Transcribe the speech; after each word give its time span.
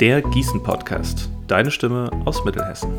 Der 0.00 0.22
Gießen 0.22 0.62
Podcast. 0.62 1.28
Deine 1.48 1.72
Stimme 1.72 2.08
aus 2.24 2.44
Mittelhessen. 2.44 2.92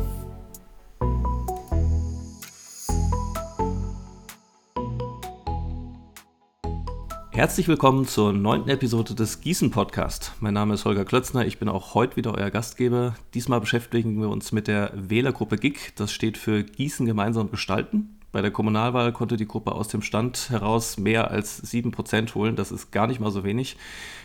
Herzlich 7.30 7.68
willkommen 7.68 8.06
zur 8.06 8.34
neunten 8.34 8.68
Episode 8.68 9.14
des 9.14 9.40
Gießen 9.40 9.70
Podcast. 9.70 10.32
Mein 10.40 10.52
Name 10.52 10.74
ist 10.74 10.84
Holger 10.84 11.06
Klötzner, 11.06 11.46
ich 11.46 11.58
bin 11.58 11.70
auch 11.70 11.94
heute 11.94 12.16
wieder 12.16 12.34
euer 12.34 12.50
Gastgeber. 12.50 13.14
Diesmal 13.32 13.62
beschäftigen 13.62 14.20
wir 14.20 14.28
uns 14.28 14.52
mit 14.52 14.68
der 14.68 14.92
Wählergruppe 14.94 15.56
GIG. 15.56 15.96
Das 15.96 16.12
steht 16.12 16.36
für 16.36 16.62
Gießen 16.62 17.06
gemeinsam 17.06 17.50
gestalten. 17.50 18.19
Bei 18.32 18.42
der 18.42 18.52
Kommunalwahl 18.52 19.12
konnte 19.12 19.36
die 19.36 19.46
Gruppe 19.46 19.72
aus 19.72 19.88
dem 19.88 20.02
Stand 20.02 20.50
heraus 20.50 20.98
mehr 20.98 21.30
als 21.30 21.64
7% 21.64 22.34
holen. 22.34 22.54
Das 22.54 22.70
ist 22.70 22.92
gar 22.92 23.08
nicht 23.08 23.18
mal 23.18 23.32
so 23.32 23.42
wenig. 23.42 23.76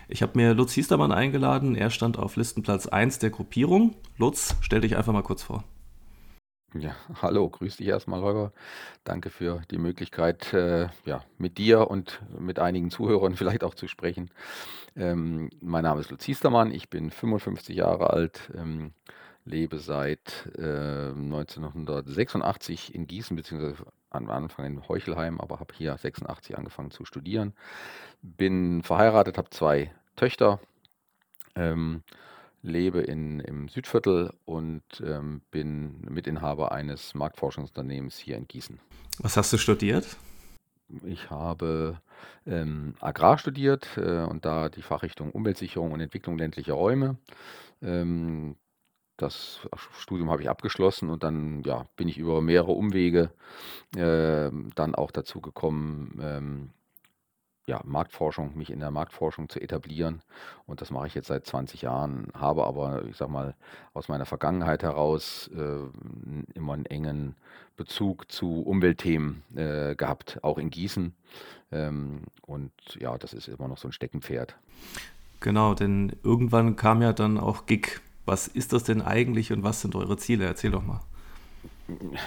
Ich 0.08 0.22
habe 0.22 0.34
mir 0.36 0.54
Lutz 0.54 0.74
Hiestermann 0.74 1.12
eingeladen. 1.12 1.76
Er 1.76 1.90
stand 1.90 2.20
auf 2.20 2.36
Listenplatz 2.36 2.86
1 2.86 3.18
der 3.20 3.32
Gruppierung. 3.32 3.96
Lutz, 4.18 4.56
stell 4.62 4.82
dich 4.82 4.96
einfach 4.96 5.14
mal 5.14 5.24
kurz 5.24 5.42
vor. 5.42 5.64
Ja, 6.78 6.96
hallo, 7.22 7.50
grüß 7.50 7.78
dich 7.78 7.88
erstmal, 7.88 8.22
Holger. 8.22 8.52
Danke 9.04 9.30
für 9.30 9.62
die 9.72 9.78
Möglichkeit, 9.78 10.54
äh, 10.54 10.90
ja, 11.06 11.24
mit 11.38 11.58
dir 11.58 11.90
und 11.90 12.22
mit 12.38 12.60
einigen 12.60 12.92
Zuhörern 12.92 13.36
vielleicht 13.38 13.64
auch 13.64 13.74
zu 13.74 13.88
sprechen. 13.88 14.30
Ähm, 14.96 15.50
mein 15.62 15.84
Name 15.84 16.02
ist 16.02 16.12
Lutz 16.12 16.26
Hiestermann, 16.26 16.72
ich 16.72 16.90
bin 16.90 17.12
55 17.12 17.76
Jahre 17.76 18.12
alt, 18.12 18.52
ähm, 18.56 18.94
lebe 19.46 19.80
seit 19.80 20.50
äh, 20.58 21.12
1986 21.12 22.94
in 22.94 23.08
Gießen, 23.08 23.36
beziehungsweise 23.36 23.86
am 24.10 24.30
Anfang 24.30 24.66
in 24.66 24.88
Heuchelheim, 24.88 25.40
aber 25.40 25.60
habe 25.60 25.74
hier 25.76 25.96
86 25.96 26.58
angefangen 26.58 26.92
zu 26.92 27.06
studieren. 27.06 27.54
Bin 28.22 28.82
verheiratet, 28.84 29.38
habe 29.38 29.50
zwei 29.52 29.92
Töchter, 30.16 30.60
ähm, 31.56 32.02
lebe 32.64 33.02
in, 33.02 33.40
im 33.40 33.68
Südviertel 33.68 34.34
und 34.46 34.84
ähm, 35.06 35.42
bin 35.52 36.02
Mitinhaber 36.10 36.72
eines 36.72 37.14
Marktforschungsunternehmens 37.14 38.18
hier 38.18 38.38
in 38.38 38.48
Gießen. 38.48 38.80
Was 39.20 39.38
hast 39.38 39.54
du 39.54 39.58
studiert? 39.58 40.18
Ich 41.04 41.30
habe 41.30 42.00
ähm, 42.46 42.96
Agrar 43.00 43.38
studiert 43.38 43.88
äh, 43.98 44.24
und 44.24 44.46
da 44.46 44.70
die 44.70 44.82
Fachrichtung 44.82 45.32
Umweltsicherung 45.32 45.92
und 45.92 46.00
Entwicklung 46.00 46.38
ländlicher 46.38 46.74
Räume. 46.74 47.18
Ähm, 47.82 48.56
das 49.18 49.68
Studium 50.00 50.30
habe 50.30 50.42
ich 50.42 50.50
abgeschlossen 50.50 51.10
und 51.10 51.24
dann 51.24 51.64
ja, 51.64 51.86
bin 51.96 52.08
ich 52.08 52.18
über 52.18 52.42
mehrere 52.42 52.72
Umwege 52.72 53.32
äh, 53.96 54.52
dann 54.76 54.96
auch 54.96 55.12
dazu 55.12 55.42
gekommen, 55.42 56.20
ähm, 56.22 56.70
ja, 57.68 57.82
Marktforschung, 57.84 58.56
mich 58.56 58.70
in 58.70 58.80
der 58.80 58.92
Marktforschung 58.92 59.50
zu 59.50 59.60
etablieren. 59.60 60.22
Und 60.68 60.82
das 60.82 60.92
mache 60.92 61.08
ich 61.08 61.16
jetzt 61.16 61.28
seit 61.28 61.48
20 61.48 61.82
Jahren, 61.82 62.28
habe 62.36 62.66
aber, 62.66 63.06
ich 63.06 63.18
sag 63.18 63.30
mal, 63.30 63.56
aus 63.94 64.08
meiner 64.08 64.26
Vergangenheit 64.26 64.84
heraus 64.84 65.50
äh, 65.56 65.80
immer 66.54 66.74
einen 66.74 66.86
engen 66.86 67.36
Bezug 67.76 68.32
zu 68.32 68.62
Umweltthemen 68.62 69.44
äh, 69.56 69.96
gehabt, 69.96 70.40
auch 70.44 70.60
in 70.60 70.70
Gießen. 70.70 71.16
Ähm, 71.72 72.22
und 72.46 72.72
ja, 73.00 73.18
das 73.18 73.34
ist 73.34 73.48
immer 73.48 73.68
noch 73.68 73.80
so 73.80 73.88
ein 73.88 73.94
Steckenpferd. 73.94 74.56
Genau, 75.40 75.74
denn 75.74 76.16
irgendwann 76.24 76.76
kam 76.76 77.02
ja 77.02 77.14
dann 77.14 77.40
auch 77.40 77.66
GIG 77.66 78.02
was 78.26 78.48
ist 78.48 78.74
das 78.74 78.84
denn 78.84 79.02
eigentlich 79.02 79.52
und 79.52 79.64
was 79.64 79.82
sind 79.82 79.96
eure 79.96 80.18
Ziele? 80.18 80.46
Erzähl 80.46 80.72
doch 80.72 80.84
mal. 80.84 81.02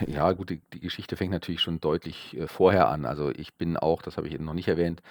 Ja, 0.07 0.33
gut, 0.33 0.51
die, 0.51 0.61
die 0.73 0.81
Geschichte 0.81 1.17
fängt 1.17 1.33
natürlich 1.33 1.61
schon 1.61 1.81
deutlich 1.81 2.37
äh, 2.37 2.47
vorher 2.47 2.89
an. 2.89 3.05
Also 3.05 3.31
ich 3.31 3.55
bin 3.55 3.77
auch, 3.77 4.03
das 4.03 4.17
habe 4.17 4.29
ich 4.29 4.35
eben 4.35 4.45
noch 4.45 4.55
nicht 4.55 4.69
erwähnt, 4.69 5.03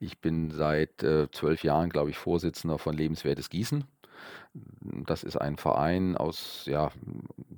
ich 0.00 0.18
bin 0.18 0.50
seit 0.50 1.02
äh, 1.02 1.30
zwölf 1.30 1.62
Jahren, 1.62 1.88
glaube 1.88 2.10
ich, 2.10 2.18
Vorsitzender 2.18 2.78
von 2.78 2.96
Lebenswertes 2.96 3.48
Gießen. 3.48 3.84
Das 5.06 5.22
ist 5.22 5.36
ein 5.36 5.56
Verein 5.56 6.16
aus, 6.16 6.64
ja, 6.66 6.90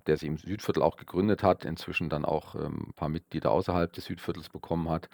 der 0.06 0.16
sich 0.16 0.28
im 0.28 0.36
Südviertel 0.36 0.82
auch 0.82 0.96
gegründet 0.96 1.42
hat, 1.42 1.64
inzwischen 1.64 2.08
dann 2.08 2.24
auch 2.24 2.54
ähm, 2.54 2.88
ein 2.88 2.92
paar 2.94 3.08
Mitglieder 3.08 3.50
außerhalb 3.50 3.92
des 3.92 4.04
Südviertels 4.04 4.48
bekommen 4.48 4.88
hat 4.88 5.08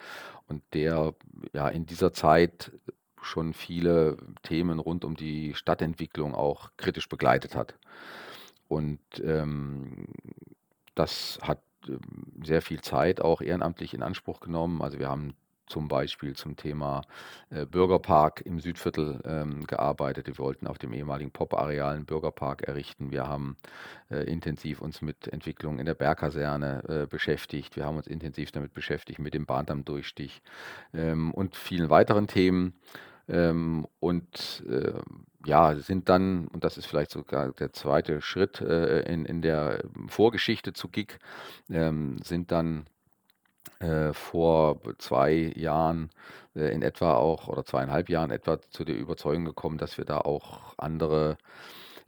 und 0.49 0.63
der 0.75 1.15
ja 1.55 1.69
in 1.69 1.87
dieser 1.87 2.13
Zeit 2.13 2.73
schon 3.23 3.53
viele 3.53 4.17
Themen 4.43 4.79
rund 4.79 5.05
um 5.05 5.17
die 5.17 5.55
Stadtentwicklung 5.55 6.35
auch 6.35 6.71
kritisch 6.77 7.09
begleitet 7.09 7.55
hat. 7.55 7.75
Und 8.69 9.01
ähm, 9.25 10.07
das 10.95 11.39
hat 11.43 11.61
ähm, 11.89 12.01
sehr 12.45 12.63
viel 12.63 12.81
Zeit 12.81 13.21
auch 13.21 13.41
ehrenamtlich 13.41 13.95
in 13.95 14.03
Anspruch 14.03 14.41
genommen. 14.41 14.83
Also 14.83 14.99
wir 14.99 15.09
haben 15.09 15.35
zum 15.71 15.89
Beispiel 15.89 16.35
zum 16.35 16.57
Thema 16.57 17.03
äh, 17.51 17.65
Bürgerpark 17.65 18.43
im 18.45 18.61
Südviertel 18.61 19.21
ähm, 19.25 19.67
gearbeitet. 19.67 20.27
Wir 20.27 20.39
wollten 20.39 20.67
auf 20.67 20.79
dem 20.79 20.93
ehemaligen 20.93 21.31
Pop-Areal 21.31 21.95
einen 21.95 22.05
Bürgerpark 22.05 22.63
errichten. 22.63 23.11
Wir 23.13 23.29
haben 23.29 23.57
äh, 24.11 24.25
intensiv 24.25 24.83
uns 24.83 25.01
mit 25.01 25.29
Entwicklungen 25.29 25.79
in 25.79 25.87
der 25.87 25.95
Bergkaserne 25.95 26.83
äh, 26.89 27.07
beschäftigt. 27.07 27.77
Wir 27.77 27.85
haben 27.85 27.97
uns 27.97 28.09
intensiv 28.09 28.51
damit 28.51 28.75
beschäftigt 28.75 29.21
mit 29.21 29.33
dem 29.33 29.47
Bahndammdurchstich 29.47 30.43
ähm, 30.93 31.33
und 31.33 31.57
vielen 31.57 31.89
weiteren 31.89 32.27
Themen. 32.27 32.75
Ähm, 33.31 33.87
und 34.01 34.65
äh, 34.69 34.93
ja, 35.47 35.75
sind 35.77 36.09
dann, 36.09 36.49
und 36.49 36.65
das 36.65 36.77
ist 36.77 36.87
vielleicht 36.87 37.11
sogar 37.13 37.53
der 37.53 37.73
zweite 37.73 38.21
Schritt 38.21 38.61
äh, 38.61 39.01
in, 39.03 39.25
in 39.25 39.41
der 39.41 39.85
Vorgeschichte 40.09 40.73
zu 40.73 40.89
GIG, 40.89 41.19
ähm, 41.71 42.19
sind 42.23 42.51
dann 42.53 42.87
äh, 43.79 44.13
vor 44.13 44.81
zwei 44.99 45.53
Jahren 45.57 46.11
äh, 46.55 46.73
in 46.75 46.83
etwa 46.83 47.15
auch, 47.15 47.49
oder 47.49 47.65
zweieinhalb 47.65 48.11
Jahren 48.11 48.31
etwa 48.31 48.61
zu 48.71 48.85
der 48.85 48.99
Überzeugung 48.99 49.45
gekommen, 49.45 49.79
dass 49.79 49.97
wir 49.97 50.05
da 50.05 50.19
auch 50.19 50.75
andere 50.77 51.39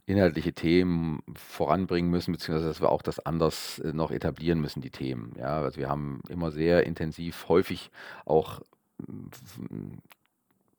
inhaltliche 0.05 0.53
Themen 0.53 1.23
voranbringen 1.35 2.11
müssen, 2.11 2.33
beziehungsweise 2.33 2.67
dass 2.67 2.81
wir 2.81 2.91
auch 2.91 3.01
das 3.01 3.25
anders 3.25 3.79
äh, 3.79 3.93
noch 3.93 4.11
etablieren 4.11 4.59
müssen, 4.59 4.81
die 4.81 4.89
Themen. 4.91 5.33
Ja, 5.37 5.61
also 5.61 5.77
wir 5.77 5.89
haben 5.89 6.21
immer 6.29 6.51
sehr 6.51 6.85
intensiv, 6.85 7.47
häufig 7.47 7.89
auch 8.25 8.61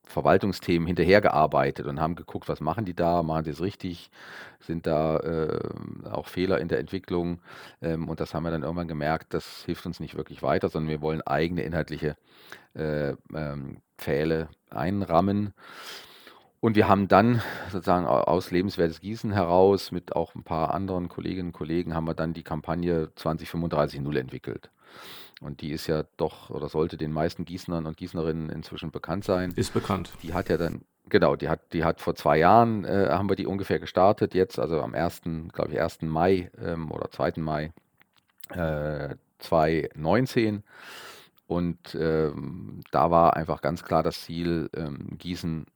Verwaltungsthemen 0.06 0.86
hinterhergearbeitet 0.86 1.86
und 1.86 2.00
haben 2.00 2.14
geguckt, 2.14 2.48
was 2.48 2.60
machen 2.60 2.84
die 2.84 2.94
da, 2.94 3.22
machen 3.22 3.44
die 3.44 3.50
es 3.50 3.60
richtig, 3.60 4.10
sind 4.60 4.86
da 4.86 5.18
äh, 5.18 6.08
auch 6.10 6.28
Fehler 6.28 6.60
in 6.60 6.68
der 6.68 6.78
Entwicklung. 6.78 7.40
Ähm, 7.82 8.08
und 8.08 8.20
das 8.20 8.34
haben 8.34 8.44
wir 8.44 8.50
dann 8.50 8.62
irgendwann 8.62 8.88
gemerkt, 8.88 9.34
das 9.34 9.64
hilft 9.64 9.86
uns 9.86 10.00
nicht 10.00 10.16
wirklich 10.16 10.42
weiter, 10.42 10.68
sondern 10.68 10.90
wir 10.90 11.00
wollen 11.00 11.22
eigene 11.22 11.62
inhaltliche 11.62 12.16
äh, 12.74 13.14
ähm, 13.34 13.78
Pfähle 13.98 14.48
einrammen. 14.70 15.54
Und 16.60 16.76
wir 16.76 16.88
haben 16.88 17.08
dann 17.08 17.42
sozusagen 17.70 18.06
aus 18.06 18.50
Lebenswertes 18.50 19.00
Gießen 19.00 19.32
heraus 19.32 19.92
mit 19.92 20.16
auch 20.16 20.34
ein 20.34 20.44
paar 20.44 20.72
anderen 20.72 21.10
Kolleginnen 21.10 21.48
und 21.48 21.52
Kollegen 21.52 21.94
haben 21.94 22.06
wir 22.06 22.14
dann 22.14 22.32
die 22.32 22.42
Kampagne 22.42 23.10
2035 23.16 24.00
Null 24.00 24.16
entwickelt. 24.16 24.70
Und 25.40 25.60
die 25.60 25.72
ist 25.72 25.86
ja 25.86 26.04
doch 26.16 26.50
oder 26.50 26.68
sollte 26.68 26.96
den 26.96 27.12
meisten 27.12 27.44
Gießnern 27.44 27.86
und 27.86 27.96
Gießnerinnen 27.96 28.50
inzwischen 28.50 28.90
bekannt 28.90 29.24
sein. 29.24 29.52
Ist 29.56 29.74
bekannt. 29.74 30.12
Die 30.22 30.34
hat 30.34 30.48
ja 30.48 30.56
dann, 30.56 30.82
genau, 31.08 31.36
die 31.36 31.48
hat, 31.48 31.72
die 31.72 31.84
hat 31.84 32.00
vor 32.00 32.14
zwei 32.14 32.38
Jahren, 32.38 32.84
äh, 32.84 33.08
haben 33.10 33.28
wir 33.28 33.36
die 33.36 33.46
ungefähr 33.46 33.78
gestartet, 33.78 34.34
jetzt, 34.34 34.58
also 34.58 34.80
am 34.80 34.94
1., 34.94 35.22
glaube 35.52 35.72
ich, 35.72 35.80
1. 35.80 36.02
Mai 36.02 36.50
ähm, 36.58 36.90
oder 36.90 37.10
2. 37.10 37.34
Mai 37.36 37.72
äh, 38.50 39.16
2019. 39.38 40.62
Und 41.46 41.94
ähm, 41.94 42.80
da 42.90 43.10
war 43.10 43.36
einfach 43.36 43.60
ganz 43.60 43.82
klar 43.82 44.02
das 44.02 44.22
Ziel, 44.22 44.70
ähm, 44.74 45.18
Gießen 45.18 45.66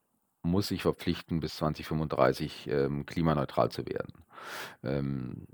muss 0.42 0.68
sich 0.68 0.82
verpflichten, 0.82 1.40
bis 1.40 1.56
2035 1.56 2.68
ähm, 2.70 3.04
klimaneutral 3.04 3.70
zu 3.70 3.84
werden. 3.86 4.24
Ähm, 4.82 5.46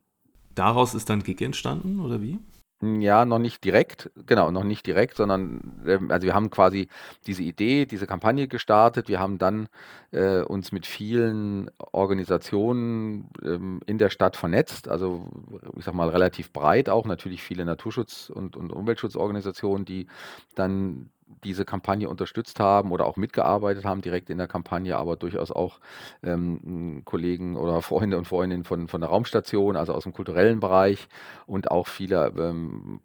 Daraus 0.54 0.94
ist 0.94 1.10
dann 1.10 1.22
GIG 1.22 1.40
entstanden, 1.42 2.00
oder 2.00 2.22
wie? 2.22 2.38
Ja, 2.82 3.24
noch 3.24 3.38
nicht 3.38 3.64
direkt, 3.64 4.10
genau, 4.26 4.50
noch 4.50 4.64
nicht 4.64 4.86
direkt, 4.86 5.16
sondern 5.16 5.82
ähm, 5.86 6.10
also 6.10 6.26
wir 6.26 6.34
haben 6.34 6.50
quasi 6.50 6.88
diese 7.26 7.42
Idee, 7.42 7.86
diese 7.86 8.06
Kampagne 8.06 8.46
gestartet. 8.48 9.08
Wir 9.08 9.20
haben 9.20 9.38
dann 9.38 9.68
äh, 10.10 10.40
uns 10.42 10.70
mit 10.72 10.84
vielen 10.86 11.70
Organisationen 11.92 13.30
ähm, 13.42 13.80
in 13.86 13.96
der 13.98 14.10
Stadt 14.10 14.36
vernetzt, 14.36 14.88
also 14.88 15.30
ich 15.78 15.84
sag 15.84 15.94
mal 15.94 16.08
relativ 16.10 16.52
breit 16.52 16.88
auch, 16.90 17.06
natürlich 17.06 17.42
viele 17.42 17.64
Naturschutz- 17.64 18.28
und, 18.28 18.56
und 18.56 18.70
Umweltschutzorganisationen, 18.72 19.86
die 19.86 20.06
dann 20.54 21.10
diese 21.44 21.64
Kampagne 21.64 22.08
unterstützt 22.08 22.60
haben 22.60 22.92
oder 22.92 23.06
auch 23.06 23.16
mitgearbeitet 23.16 23.84
haben 23.84 24.00
direkt 24.00 24.30
in 24.30 24.38
der 24.38 24.48
Kampagne, 24.48 24.96
aber 24.96 25.16
durchaus 25.16 25.50
auch 25.50 25.80
ähm, 26.22 27.02
Kollegen 27.04 27.56
oder 27.56 27.82
Freunde 27.82 28.18
und 28.18 28.26
Freundinnen 28.26 28.64
von, 28.64 28.88
von 28.88 29.00
der 29.00 29.10
Raumstation, 29.10 29.76
also 29.76 29.94
aus 29.94 30.04
dem 30.04 30.12
kulturellen 30.12 30.60
Bereich 30.60 31.08
und 31.46 31.70
auch 31.70 31.86
viele 31.86 32.32
ähm, 32.38 33.00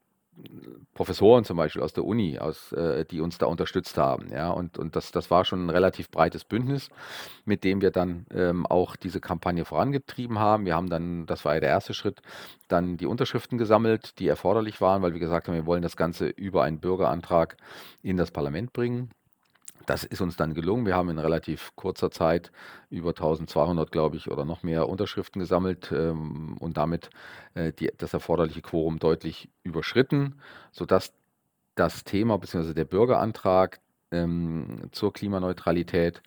Professoren 0.93 1.43
zum 1.43 1.57
Beispiel 1.57 1.81
aus 1.81 1.93
der 1.93 2.05
Uni, 2.05 2.39
aus, 2.39 2.71
äh, 2.73 3.05
die 3.05 3.21
uns 3.21 3.37
da 3.37 3.45
unterstützt 3.45 3.97
haben. 3.97 4.31
Ja, 4.31 4.49
und, 4.49 4.77
und 4.77 4.95
das, 4.95 5.11
das 5.11 5.31
war 5.31 5.45
schon 5.45 5.65
ein 5.65 5.69
relativ 5.69 6.09
breites 6.09 6.43
Bündnis, 6.43 6.89
mit 7.45 7.63
dem 7.63 7.81
wir 7.81 7.91
dann 7.91 8.25
ähm, 8.33 8.65
auch 8.65 8.95
diese 8.95 9.19
Kampagne 9.19 9.65
vorangetrieben 9.65 10.39
haben. 10.39 10.65
Wir 10.65 10.75
haben 10.75 10.89
dann, 10.89 11.25
das 11.25 11.45
war 11.45 11.55
ja 11.55 11.59
der 11.59 11.69
erste 11.69 11.93
Schritt, 11.93 12.21
dann 12.67 12.97
die 12.97 13.05
Unterschriften 13.05 13.57
gesammelt, 13.57 14.19
die 14.19 14.27
erforderlich 14.27 14.81
waren, 14.81 15.01
weil 15.01 15.13
wir 15.13 15.19
gesagt 15.19 15.47
haben, 15.47 15.55
wir 15.55 15.65
wollen 15.65 15.81
das 15.81 15.97
Ganze 15.97 16.27
über 16.27 16.63
einen 16.63 16.79
Bürgerantrag 16.79 17.57
in 18.01 18.17
das 18.17 18.31
Parlament 18.31 18.73
bringen. 18.73 19.11
Das 19.85 20.03
ist 20.03 20.21
uns 20.21 20.35
dann 20.35 20.53
gelungen. 20.53 20.85
Wir 20.85 20.95
haben 20.95 21.09
in 21.09 21.19
relativ 21.19 21.71
kurzer 21.75 22.11
Zeit 22.11 22.51
über 22.89 23.09
1200, 23.09 23.91
glaube 23.91 24.17
ich, 24.17 24.29
oder 24.29 24.45
noch 24.45 24.63
mehr 24.63 24.87
Unterschriften 24.87 25.39
gesammelt 25.39 25.91
ähm, 25.91 26.57
und 26.59 26.77
damit 26.77 27.09
äh, 27.55 27.71
die, 27.73 27.91
das 27.97 28.13
erforderliche 28.13 28.61
Quorum 28.61 28.99
deutlich 28.99 29.49
überschritten, 29.63 30.35
sodass 30.71 31.13
das 31.75 32.03
Thema 32.03 32.37
bzw. 32.37 32.73
der 32.73 32.85
Bürgerantrag 32.85 33.79
ähm, 34.11 34.89
zur 34.91 35.13
Klimaneutralität 35.13 36.21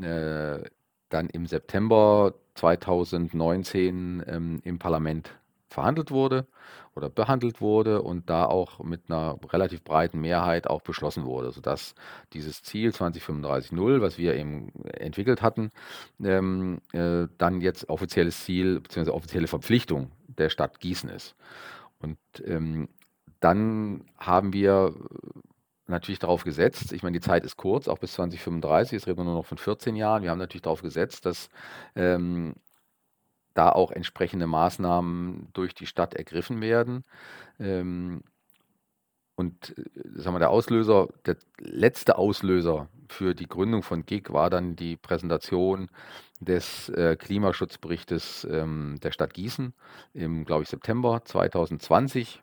äh, 0.00 0.60
dann 1.08 1.28
im 1.28 1.46
September 1.46 2.34
2019 2.54 4.24
ähm, 4.26 4.60
im 4.64 4.78
Parlament 4.78 5.34
verhandelt 5.68 6.10
wurde 6.10 6.46
oder 6.94 7.10
behandelt 7.10 7.60
wurde 7.60 8.02
und 8.02 8.30
da 8.30 8.46
auch 8.46 8.78
mit 8.82 9.02
einer 9.08 9.38
relativ 9.52 9.82
breiten 9.82 10.20
Mehrheit 10.20 10.68
auch 10.68 10.82
beschlossen 10.82 11.24
wurde, 11.24 11.50
sodass 11.50 11.94
dieses 12.32 12.62
Ziel 12.62 12.90
2035-0, 12.90 14.00
was 14.00 14.18
wir 14.18 14.34
eben 14.36 14.72
entwickelt 14.84 15.42
hatten, 15.42 15.72
ähm, 16.22 16.80
äh, 16.92 17.26
dann 17.38 17.60
jetzt 17.60 17.88
offizielles 17.88 18.44
Ziel 18.44 18.80
bzw. 18.80 19.10
offizielle 19.10 19.48
Verpflichtung 19.48 20.12
der 20.28 20.50
Stadt 20.50 20.80
Gießen 20.80 21.10
ist. 21.10 21.34
Und 21.98 22.18
ähm, 22.44 22.88
dann 23.40 24.04
haben 24.18 24.52
wir 24.52 24.94
natürlich 25.86 26.18
darauf 26.18 26.44
gesetzt, 26.44 26.92
ich 26.92 27.02
meine, 27.02 27.18
die 27.18 27.24
Zeit 27.24 27.44
ist 27.44 27.56
kurz, 27.56 27.88
auch 27.88 27.98
bis 27.98 28.14
2035, 28.14 28.92
jetzt 28.92 29.06
reden 29.06 29.18
wir 29.18 29.24
nur 29.24 29.34
noch 29.34 29.46
von 29.46 29.58
14 29.58 29.96
Jahren. 29.96 30.22
Wir 30.22 30.30
haben 30.30 30.38
natürlich 30.38 30.62
darauf 30.62 30.82
gesetzt, 30.82 31.26
dass 31.26 31.50
ähm, 31.94 32.54
da 33.54 33.70
auch 33.70 33.90
entsprechende 33.90 34.46
Maßnahmen 34.46 35.48
durch 35.52 35.74
die 35.74 35.86
Stadt 35.86 36.14
ergriffen 36.14 36.60
werden. 36.60 37.04
Ähm, 37.58 38.22
und 39.36 39.76
äh, 39.78 39.82
sagen 40.14 40.34
wir, 40.34 40.40
der 40.40 40.50
Auslöser, 40.50 41.08
der 41.26 41.36
letzte 41.58 42.18
Auslöser 42.18 42.88
für 43.08 43.34
die 43.34 43.48
Gründung 43.48 43.82
von 43.82 44.06
GIG 44.06 44.32
war 44.32 44.50
dann 44.50 44.76
die 44.76 44.96
Präsentation 44.96 45.88
des 46.40 46.88
äh, 46.90 47.16
Klimaschutzberichtes 47.16 48.46
ähm, 48.50 48.98
der 49.02 49.12
Stadt 49.12 49.34
Gießen 49.34 49.72
im, 50.14 50.44
glaube 50.44 50.62
ich, 50.62 50.68
September 50.68 51.22
2020 51.24 52.42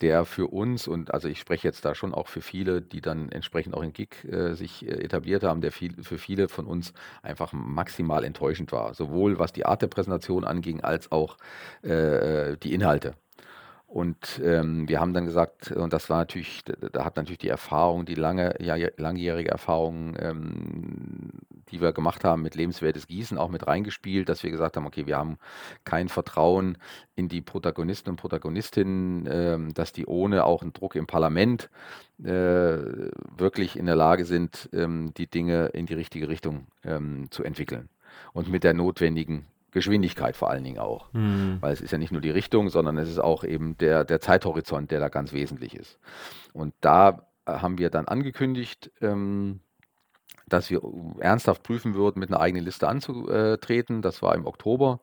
der 0.00 0.24
für 0.24 0.46
uns 0.46 0.88
und 0.88 1.12
also 1.12 1.28
ich 1.28 1.38
spreche 1.38 1.68
jetzt 1.68 1.84
da 1.84 1.94
schon 1.94 2.14
auch 2.14 2.28
für 2.28 2.40
viele, 2.40 2.80
die 2.80 3.00
dann 3.00 3.30
entsprechend 3.30 3.74
auch 3.74 3.82
in 3.82 3.92
Gig 3.92 4.24
äh, 4.24 4.54
sich 4.54 4.86
äh, 4.86 5.02
etabliert 5.02 5.42
haben, 5.42 5.60
der 5.60 5.72
viel, 5.72 6.02
für 6.02 6.18
viele 6.18 6.48
von 6.48 6.66
uns 6.66 6.92
einfach 7.22 7.52
maximal 7.52 8.24
enttäuschend 8.24 8.72
war. 8.72 8.94
Sowohl 8.94 9.38
was 9.38 9.52
die 9.52 9.66
Art 9.66 9.82
der 9.82 9.88
Präsentation 9.88 10.44
anging, 10.44 10.80
als 10.80 11.12
auch 11.12 11.36
äh, 11.82 12.56
die 12.62 12.72
Inhalte. 12.72 13.14
Und 13.90 14.40
ähm, 14.44 14.88
wir 14.88 15.00
haben 15.00 15.14
dann 15.14 15.26
gesagt, 15.26 15.72
und 15.72 15.92
das 15.92 16.08
war 16.08 16.18
natürlich, 16.18 16.62
da 16.92 17.04
hat 17.04 17.16
natürlich 17.16 17.38
die 17.38 17.48
Erfahrung, 17.48 18.06
die 18.06 18.14
lange, 18.14 18.54
ja, 18.60 18.76
langjährige 18.96 19.50
Erfahrung, 19.50 20.14
ähm, 20.16 21.30
die 21.70 21.80
wir 21.80 21.92
gemacht 21.92 22.22
haben 22.22 22.40
mit 22.42 22.54
lebenswertes 22.54 23.08
Gießen, 23.08 23.36
auch 23.36 23.48
mit 23.48 23.66
reingespielt, 23.66 24.28
dass 24.28 24.44
wir 24.44 24.52
gesagt 24.52 24.76
haben, 24.76 24.86
okay, 24.86 25.06
wir 25.06 25.16
haben 25.16 25.38
kein 25.82 26.08
Vertrauen 26.08 26.78
in 27.16 27.26
die 27.26 27.40
Protagonisten 27.40 28.10
und 28.10 28.16
Protagonistinnen, 28.16 29.28
ähm, 29.28 29.74
dass 29.74 29.92
die 29.92 30.06
ohne 30.06 30.44
auch 30.44 30.62
einen 30.62 30.72
Druck 30.72 30.94
im 30.94 31.08
Parlament 31.08 31.68
äh, 32.22 32.78
wirklich 33.36 33.76
in 33.76 33.86
der 33.86 33.96
Lage 33.96 34.24
sind, 34.24 34.68
ähm, 34.72 35.12
die 35.16 35.26
Dinge 35.26 35.66
in 35.66 35.86
die 35.86 35.94
richtige 35.94 36.28
Richtung 36.28 36.68
ähm, 36.84 37.26
zu 37.32 37.42
entwickeln. 37.42 37.88
Und 38.34 38.48
mit 38.50 38.62
der 38.62 38.72
notwendigen 38.74 39.46
Geschwindigkeit 39.72 40.36
vor 40.36 40.50
allen 40.50 40.64
Dingen 40.64 40.78
auch. 40.78 41.12
Mhm. 41.12 41.58
Weil 41.60 41.72
es 41.72 41.80
ist 41.80 41.90
ja 41.90 41.98
nicht 41.98 42.12
nur 42.12 42.20
die 42.20 42.30
Richtung, 42.30 42.68
sondern 42.68 42.98
es 42.98 43.08
ist 43.08 43.18
auch 43.18 43.44
eben 43.44 43.76
der, 43.78 44.04
der 44.04 44.20
Zeithorizont, 44.20 44.90
der 44.90 45.00
da 45.00 45.08
ganz 45.08 45.32
wesentlich 45.32 45.74
ist. 45.74 45.98
Und 46.52 46.74
da 46.80 47.26
äh, 47.46 47.52
haben 47.52 47.78
wir 47.78 47.90
dann 47.90 48.08
angekündigt, 48.08 48.90
ähm, 49.00 49.60
dass 50.48 50.70
wir 50.70 50.82
ernsthaft 51.20 51.62
prüfen 51.62 51.94
würden, 51.94 52.18
mit 52.18 52.30
einer 52.30 52.40
eigenen 52.40 52.64
Liste 52.64 52.88
anzutreten. 52.88 54.02
Das 54.02 54.20
war 54.20 54.34
im 54.34 54.46
Oktober 54.46 55.00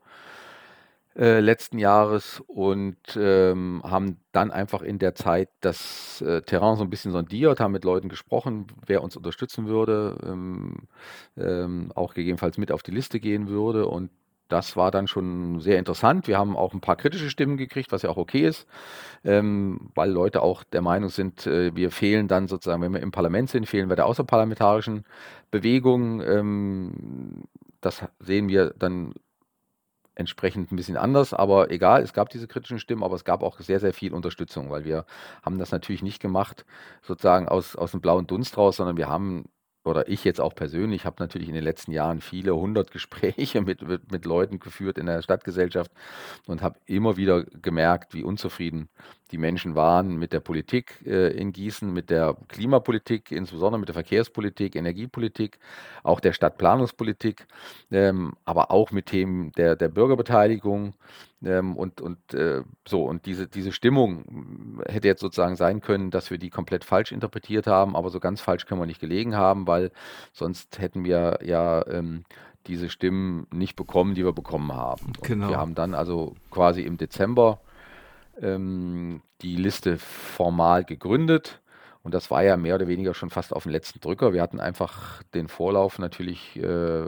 äh, 1.17 1.39
letzten 1.39 1.79
Jahres 1.79 2.43
und 2.45 2.97
ähm, 3.15 3.81
haben 3.83 4.19
dann 4.33 4.51
einfach 4.51 4.83
in 4.83 4.99
der 4.99 5.15
Zeit 5.15 5.49
das 5.61 6.21
äh, 6.21 6.43
Terrain 6.43 6.75
so 6.75 6.83
ein 6.83 6.91
bisschen 6.91 7.11
sondiert, 7.11 7.59
haben 7.59 7.71
mit 7.71 7.85
Leuten 7.85 8.07
gesprochen, 8.07 8.67
wer 8.85 9.01
uns 9.03 9.17
unterstützen 9.17 9.67
würde, 9.67 10.15
ähm, 10.23 10.87
ähm, 11.35 11.91
auch 11.95 12.13
gegebenenfalls 12.13 12.59
mit 12.59 12.71
auf 12.71 12.83
die 12.83 12.91
Liste 12.91 13.19
gehen 13.19 13.47
würde 13.47 13.87
und 13.87 14.11
das 14.47 14.75
war 14.75 14.91
dann 14.91 15.07
schon 15.07 15.59
sehr 15.59 15.79
interessant. 15.79 16.27
Wir 16.27 16.37
haben 16.37 16.55
auch 16.55 16.73
ein 16.73 16.81
paar 16.81 16.95
kritische 16.95 17.29
Stimmen 17.29 17.57
gekriegt, 17.57 17.91
was 17.91 18.01
ja 18.01 18.09
auch 18.09 18.17
okay 18.17 18.47
ist, 18.47 18.67
ähm, 19.23 19.91
weil 19.95 20.09
Leute 20.09 20.41
auch 20.41 20.63
der 20.63 20.81
Meinung 20.81 21.09
sind, 21.09 21.45
äh, 21.47 21.75
wir 21.75 21.91
fehlen 21.91 22.27
dann 22.27 22.47
sozusagen, 22.47 22.81
wenn 22.81 22.93
wir 22.93 23.01
im 23.01 23.11
Parlament 23.11 23.49
sind, 23.49 23.67
fehlen 23.67 23.89
wir 23.89 23.95
der 23.95 24.05
außerparlamentarischen 24.05 25.05
Bewegung. 25.51 26.21
Ähm, 26.21 27.43
das 27.81 28.03
sehen 28.19 28.49
wir 28.49 28.73
dann 28.77 29.13
entsprechend 30.15 30.71
ein 30.71 30.75
bisschen 30.75 30.97
anders, 30.97 31.33
aber 31.33 31.69
egal, 31.69 32.01
es 32.01 32.13
gab 32.13 32.29
diese 32.29 32.47
kritischen 32.47 32.79
Stimmen, 32.79 33.03
aber 33.03 33.15
es 33.15 33.23
gab 33.23 33.43
auch 33.43 33.59
sehr, 33.59 33.79
sehr 33.79 33.93
viel 33.93 34.13
Unterstützung, 34.13 34.71
weil 34.71 34.83
wir 34.83 35.05
haben 35.43 35.59
das 35.59 35.71
natürlich 35.71 36.01
nicht 36.01 36.19
gemacht, 36.19 36.65
sozusagen 37.03 37.47
aus, 37.47 37.75
aus 37.75 37.91
dem 37.91 38.01
blauen 38.01 38.25
Dunst 38.25 38.57
raus, 38.57 38.77
sondern 38.77 38.97
wir 38.97 39.09
haben 39.09 39.45
oder 39.87 40.07
ich 40.07 40.23
jetzt 40.23 40.41
auch 40.41 40.53
persönlich 40.53 41.05
habe 41.05 41.15
natürlich 41.19 41.47
in 41.47 41.55
den 41.55 41.63
letzten 41.63 41.91
Jahren 41.91 42.21
viele 42.21 42.55
hundert 42.55 42.91
Gespräche 42.97 43.61
mit, 43.61 43.81
mit, 43.81 44.11
mit, 44.11 44.25
Leuten 44.25 44.59
geführt 44.59 44.97
in 44.97 45.05
der 45.05 45.21
Stadtgesellschaft 45.21 45.91
und 46.45 46.61
habe 46.61 46.79
immer 46.85 47.17
wieder 47.17 47.43
gemerkt, 47.43 48.13
wie 48.13 48.23
unzufrieden 48.23 48.89
die 49.31 49.37
Menschen 49.37 49.75
waren 49.75 50.17
mit 50.17 50.33
der 50.33 50.39
Politik 50.39 51.01
äh, 51.05 51.29
in 51.29 51.51
Gießen, 51.51 51.91
mit 51.91 52.09
der 52.09 52.35
Klimapolitik, 52.47 53.31
insbesondere 53.31 53.79
mit 53.79 53.89
der 53.89 53.93
Verkehrspolitik, 53.93 54.75
Energiepolitik, 54.75 55.59
auch 56.03 56.19
der 56.19 56.33
Stadtplanungspolitik, 56.33 57.45
ähm, 57.91 58.33
aber 58.45 58.71
auch 58.71 58.91
mit 58.91 59.07
Themen 59.07 59.51
der, 59.53 59.75
der 59.75 59.89
Bürgerbeteiligung. 59.89 60.93
Ähm, 61.43 61.75
und 61.75 62.01
und 62.01 62.33
äh, 62.33 62.63
so, 62.87 63.03
und 63.03 63.25
diese, 63.25 63.47
diese 63.47 63.71
Stimmung 63.71 64.81
hätte 64.87 65.07
jetzt 65.07 65.21
sozusagen 65.21 65.55
sein 65.55 65.81
können, 65.81 66.09
dass 66.09 66.31
wir 66.31 66.37
die 66.37 66.49
komplett 66.49 66.83
falsch 66.83 67.11
interpretiert 67.11 67.67
haben, 67.67 67.95
aber 67.95 68.09
so 68.09 68.19
ganz 68.19 68.41
falsch 68.41 68.65
können 68.65 68.81
wir 68.81 68.87
nicht 68.87 69.01
gelegen 69.01 69.35
haben, 69.35 69.67
weil 69.67 69.91
sonst 70.33 70.79
hätten 70.79 71.03
wir 71.03 71.39
ja 71.43 71.85
ähm, 71.87 72.23
diese 72.65 72.89
Stimmen 72.89 73.47
nicht 73.51 73.75
bekommen, 73.75 74.15
die 74.15 74.25
wir 74.25 74.33
bekommen 74.33 74.73
haben. 74.73 75.13
Genau. 75.21 75.49
wir 75.49 75.57
haben 75.57 75.75
dann 75.75 75.93
also 75.93 76.35
quasi 76.51 76.81
im 76.81 76.97
Dezember 76.97 77.59
ähm, 78.41 79.21
die 79.41 79.55
Liste 79.55 79.97
formal 79.97 80.83
gegründet. 80.83 81.61
Und 82.03 82.13
das 82.13 82.31
war 82.31 82.41
ja 82.41 82.55
mehr 82.55 82.75
oder 82.75 82.87
weniger 82.87 83.13
schon 83.13 83.29
fast 83.29 83.53
auf 83.53 83.63
den 83.63 83.71
letzten 83.73 83.99
Drücker. 83.99 84.31
Wir 84.31 84.41
hatten 84.41 84.61
einfach 84.61 85.23
den 85.33 85.49
Vorlauf 85.49 85.99
natürlich 85.99 86.55
äh, 86.55 87.05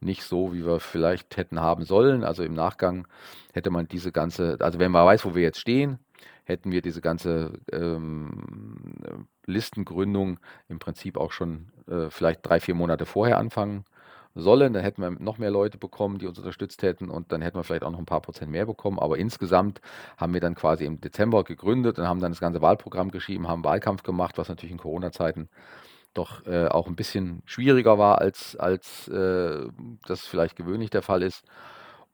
nicht 0.00 0.22
so, 0.22 0.52
wie 0.54 0.64
wir 0.64 0.78
vielleicht 0.78 1.36
hätten 1.36 1.60
haben 1.60 1.84
sollen. 1.84 2.22
Also 2.22 2.44
im 2.44 2.54
Nachgang 2.54 3.08
hätte 3.52 3.70
man 3.70 3.88
diese 3.88 4.12
ganze, 4.12 4.56
also 4.60 4.78
wenn 4.78 4.92
man 4.92 5.04
weiß, 5.04 5.24
wo 5.24 5.34
wir 5.34 5.42
jetzt 5.42 5.58
stehen, 5.58 5.98
hätten 6.44 6.70
wir 6.70 6.80
diese 6.80 7.00
ganze 7.00 7.54
ähm, 7.72 9.26
Listengründung 9.46 10.38
im 10.68 10.78
Prinzip 10.78 11.16
auch 11.16 11.32
schon 11.32 11.72
äh, 11.88 12.10
vielleicht 12.10 12.46
drei, 12.46 12.60
vier 12.60 12.74
Monate 12.74 13.06
vorher 13.06 13.38
anfangen 13.38 13.84
sollen. 14.34 14.72
Dann 14.72 14.82
hätten 14.82 15.02
wir 15.02 15.10
noch 15.10 15.38
mehr 15.38 15.50
Leute 15.50 15.78
bekommen, 15.78 16.18
die 16.18 16.26
uns 16.26 16.38
unterstützt 16.38 16.82
hätten 16.82 17.10
und 17.10 17.32
dann 17.32 17.42
hätten 17.42 17.58
wir 17.58 17.64
vielleicht 17.64 17.84
auch 17.84 17.90
noch 17.90 17.98
ein 17.98 18.06
paar 18.06 18.20
Prozent 18.20 18.50
mehr 18.50 18.66
bekommen. 18.66 18.98
Aber 18.98 19.18
insgesamt 19.18 19.80
haben 20.16 20.34
wir 20.34 20.40
dann 20.40 20.54
quasi 20.54 20.84
im 20.84 21.00
Dezember 21.00 21.44
gegründet 21.44 21.98
und 21.98 22.06
haben 22.06 22.20
dann 22.20 22.32
das 22.32 22.40
ganze 22.40 22.62
Wahlprogramm 22.62 23.10
geschrieben, 23.10 23.48
haben 23.48 23.64
Wahlkampf 23.64 24.02
gemacht, 24.02 24.38
was 24.38 24.48
natürlich 24.48 24.72
in 24.72 24.78
Corona-Zeiten 24.78 25.48
doch 26.14 26.44
äh, 26.46 26.66
auch 26.66 26.88
ein 26.88 26.96
bisschen 26.96 27.42
schwieriger 27.44 27.98
war, 27.98 28.20
als, 28.20 28.56
als 28.56 29.08
äh, 29.08 29.66
das 30.06 30.26
vielleicht 30.26 30.56
gewöhnlich 30.56 30.90
der 30.90 31.02
Fall 31.02 31.22
ist 31.22 31.44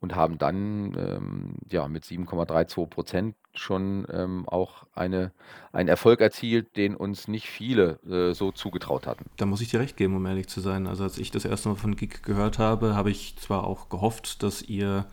und 0.01 0.15
haben 0.15 0.39
dann 0.39 0.95
ähm, 0.99 1.55
ja, 1.71 1.89
mit 1.89 2.05
7,32 2.05 2.87
Prozent 2.89 3.37
schon 3.59 4.07
ähm, 4.13 4.49
auch 4.49 4.87
eine, 4.95 5.33
einen 5.73 5.89
Erfolg 5.89 6.21
erzielt, 6.21 6.77
den 6.77 6.95
uns 6.95 7.29
nicht 7.29 7.49
viele 7.49 7.99
äh, 8.09 8.35
so 8.35 8.53
zugetraut 8.53 9.07
hatten. 9.07 9.27
Da 9.37 9.47
muss 9.47 9.61
ich 9.61 9.71
dir 9.71 9.81
recht 9.81 9.97
geben, 9.97 10.17
um 10.17 10.27
ehrlich 10.27 10.49
zu 10.49 10.61
sein. 10.61 10.87
Also 10.87 11.05
als 11.05 11.19
ich 11.19 11.31
das 11.31 11.45
erste 11.45 11.69
Mal 11.69 11.77
von 11.77 11.97
Gig 11.97 12.23
gehört 12.23 12.59
habe, 12.59 12.95
habe 12.95 13.11
ich 13.11 13.37
zwar 13.37 13.65
auch 13.65 13.89
gehofft, 13.89 14.43
dass 14.43 14.63
ihr 14.63 15.07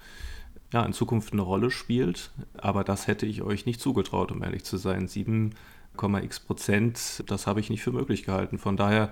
ja, 0.74 0.84
in 0.84 0.94
Zukunft 0.94 1.34
eine 1.34 1.44
Rolle 1.44 1.70
spielt, 1.70 2.32
aber 2.58 2.84
das 2.84 3.08
hätte 3.08 3.26
ich 3.26 3.44
euch 3.44 3.66
nicht 3.66 3.80
zugetraut, 3.80 4.32
um 4.32 4.44
ehrlich 4.44 4.64
zu 4.64 4.78
sein. 4.78 5.08
7,x 5.08 6.40
Prozent, 6.40 7.24
das 7.28 7.46
habe 7.46 7.60
ich 7.60 7.70
nicht 7.70 7.84
für 7.84 7.92
möglich 7.92 8.24
gehalten. 8.24 8.58
Von 8.58 8.76
daher 8.76 9.10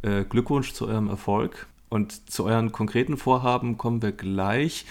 äh, 0.00 0.24
Glückwunsch 0.24 0.72
zu 0.72 0.88
eurem 0.88 1.08
Erfolg. 1.08 1.66
Und 1.92 2.30
zu 2.30 2.46
euren 2.46 2.72
konkreten 2.72 3.18
Vorhaben 3.18 3.76
kommen 3.76 4.00
wir 4.00 4.12
gleich. 4.12 4.86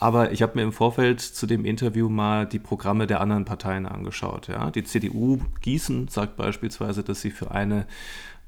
Aber 0.00 0.32
ich 0.32 0.40
habe 0.40 0.52
mir 0.56 0.62
im 0.62 0.72
Vorfeld 0.72 1.20
zu 1.20 1.46
dem 1.46 1.66
Interview 1.66 2.08
mal 2.08 2.46
die 2.46 2.58
Programme 2.58 3.06
der 3.06 3.20
anderen 3.20 3.44
Parteien 3.44 3.84
angeschaut. 3.84 4.48
Ja? 4.48 4.70
Die 4.70 4.82
CDU 4.82 5.40
Gießen 5.60 6.08
sagt 6.08 6.36
beispielsweise, 6.36 7.02
dass 7.02 7.20
sie 7.20 7.30
für 7.30 7.50
eine 7.50 7.86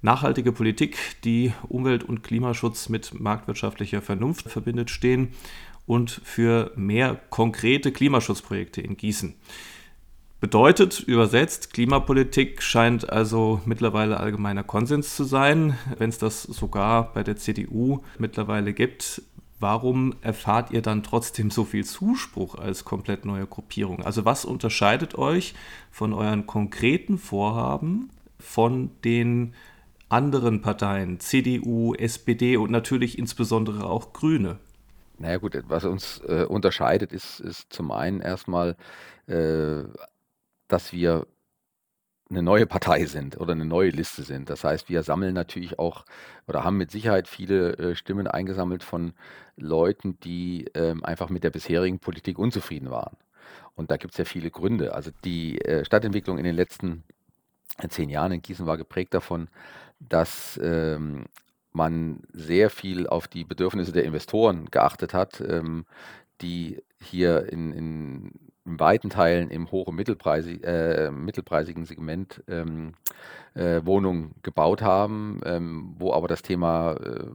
nachhaltige 0.01 0.51
Politik, 0.51 0.97
die 1.25 1.53
Umwelt- 1.69 2.05
und 2.05 2.23
Klimaschutz 2.23 2.89
mit 2.89 3.21
marktwirtschaftlicher 3.21 4.01
Vernunft 4.01 4.51
verbindet, 4.51 4.91
stehen 4.91 5.35
und 5.87 6.11
für 6.25 6.73
mehr 6.75 7.21
konkrete 7.29 7.93
Klimaschutzprojekte 7.93 8.81
in 8.81 8.97
Gießen. 8.97 9.35
Bedeutet 10.41 10.99
übersetzt, 11.01 11.73
Klimapolitik 11.73 12.63
scheint 12.63 13.09
also 13.11 13.61
mittlerweile 13.65 14.19
allgemeiner 14.19 14.65
Konsens 14.65 15.15
zu 15.15 15.23
sein, 15.23 15.79
wenn 15.99 16.11
es 16.11 16.19
das 16.19 16.43
sogar 16.43 17.13
bei 17.13 17.23
der 17.23 17.37
CDU 17.37 18.03
mittlerweile 18.19 18.73
gibt. 18.73 19.23
Warum 19.63 20.17
erfahrt 20.23 20.73
ihr 20.73 20.83
dann 20.83 21.05
trotzdem 21.05 21.53
so 21.53 21.65
viel 21.65 21.85
Zuspruch 21.85 22.57
als 22.57 22.85
komplett 22.85 23.25
neue 23.25 23.47
Gruppierung? 23.47 24.03
Also 24.03 24.25
was 24.25 24.45
unterscheidet 24.45 25.15
euch 25.17 25.55
von 25.93 26.13
euren 26.13 26.49
konkreten 26.49 27.17
Vorhaben 27.17 28.11
von 28.41 28.91
den 29.05 29.55
anderen 30.09 30.63
Parteien, 30.63 31.21
CDU, 31.21 31.95
SPD 31.95 32.57
und 32.57 32.73
natürlich 32.73 33.17
insbesondere 33.17 33.85
auch 33.85 34.13
Grüne? 34.13 34.59
Naja 35.19 35.39
gut, 35.39 35.57
was 35.69 35.85
uns 35.85 36.21
äh, 36.27 36.45
unterscheidet, 36.49 37.13
ist, 37.13 37.39
ist 37.39 37.73
zum 37.73 37.93
einen 37.93 38.21
erstmal, 38.21 38.77
äh, 39.29 39.85
dass 40.67 40.93
wir 40.93 41.29
eine 42.33 42.43
neue 42.43 42.67
Partei 42.67 43.05
sind 43.05 43.39
oder 43.39 43.53
eine 43.53 43.65
neue 43.65 43.91
Liste 43.91 44.23
sind. 44.23 44.51
Das 44.51 44.65
heißt, 44.65 44.89
wir 44.89 45.03
sammeln 45.03 45.35
natürlich 45.35 45.79
auch 45.79 46.05
oder 46.49 46.65
haben 46.65 46.79
mit 46.79 46.91
Sicherheit 46.91 47.29
viele 47.29 47.77
äh, 47.77 47.95
Stimmen 47.95 48.27
eingesammelt 48.27 48.83
von 48.83 49.13
Leuten, 49.57 50.19
die 50.21 50.65
ähm, 50.75 51.05
einfach 51.05 51.29
mit 51.29 51.45
der 51.45 51.51
bisherigen 51.51 51.99
Politik 51.99 52.39
unzufrieden 52.39 52.91
waren. 52.91 53.17
Und 53.75 53.91
da 53.91 53.97
gibt 53.97 54.15
es 54.15 54.19
ja 54.19 54.25
viele 54.25 54.51
Gründe. 54.51 54.95
Also 54.95 55.11
die 55.25 55.61
äh, 55.61 55.85
Stadtentwicklung 55.85 56.39
in 56.39 56.45
den 56.45 56.57
letzten 56.57 57.05
äh, 57.79 57.89
zehn 57.89 58.09
Jahren 58.09 58.33
in 58.33 58.43
Gießen 58.43 58.67
war 58.67 58.79
geprägt 58.79 59.15
davon, 59.15 59.49
dass 60.01 60.59
ähm, 60.63 61.27
man 61.73 62.21
sehr 62.33 62.71
viel 62.71 63.07
auf 63.07 63.29
die 63.29 63.45
Bedürfnisse 63.45 63.93
der 63.93 64.05
Investoren 64.05 64.67
geachtet 64.71 65.15
hat, 65.15 65.41
ähm, 65.41 65.87
die 66.41 66.83
hier 67.01 67.51
in, 67.53 67.73
in, 67.73 68.33
in 68.65 68.79
weiten 68.79 69.11
Teilen 69.11 69.51
im 69.51 69.71
hoch- 69.71 69.89
und 69.89 69.97
mittelpreisig, 69.97 70.63
äh, 70.65 71.11
mittelpreisigen 71.11 71.85
Segment 71.85 72.43
ähm, 72.49 72.95
äh, 73.55 73.81
Wohnungen 73.85 74.35
gebaut 74.43 74.83
haben, 74.83 75.41
ähm, 75.45 75.95
wo 75.99 76.13
aber 76.13 76.29
das 76.29 76.43
Thema 76.43 76.93
äh, 76.93 77.27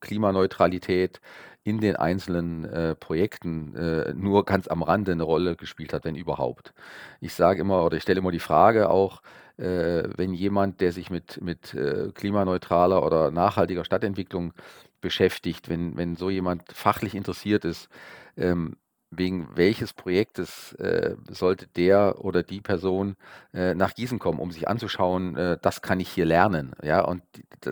Klimaneutralität 0.00 1.20
in 1.64 1.80
den 1.80 1.94
einzelnen 1.94 2.64
äh, 2.64 2.96
Projekten 2.96 3.76
äh, 3.76 4.12
nur 4.14 4.44
ganz 4.44 4.66
am 4.66 4.82
Rande 4.82 5.12
eine 5.12 5.22
Rolle 5.22 5.54
gespielt 5.54 5.92
hat, 5.92 6.04
wenn 6.04 6.16
überhaupt. 6.16 6.74
Ich 7.20 7.34
sage 7.34 7.60
immer 7.60 7.84
oder 7.84 7.96
ich 7.96 8.02
stelle 8.02 8.18
immer 8.18 8.32
die 8.32 8.40
Frage 8.40 8.90
auch, 8.90 9.22
äh, 9.58 10.08
wenn 10.16 10.34
jemand, 10.34 10.80
der 10.80 10.92
sich 10.92 11.08
mit, 11.10 11.40
mit 11.40 11.76
klimaneutraler 12.14 13.04
oder 13.04 13.30
nachhaltiger 13.30 13.84
Stadtentwicklung 13.84 14.54
beschäftigt, 15.00 15.68
wenn, 15.68 15.96
wenn 15.96 16.16
so 16.16 16.30
jemand 16.30 16.72
fachlich 16.72 17.14
interessiert 17.14 17.64
ist, 17.64 17.88
ähm, 18.36 18.76
wegen 19.12 19.48
welches 19.54 19.92
Projektes 19.92 20.72
äh, 20.74 21.14
sollte 21.28 21.66
der 21.76 22.24
oder 22.24 22.42
die 22.42 22.60
Person 22.60 23.16
äh, 23.52 23.74
nach 23.74 23.94
Gießen 23.94 24.18
kommen, 24.18 24.40
um 24.40 24.50
sich 24.50 24.68
anzuschauen, 24.68 25.36
äh, 25.36 25.58
das 25.60 25.82
kann 25.82 26.00
ich 26.00 26.08
hier 26.08 26.24
lernen. 26.24 26.72
Ja, 26.82 27.02
und 27.02 27.22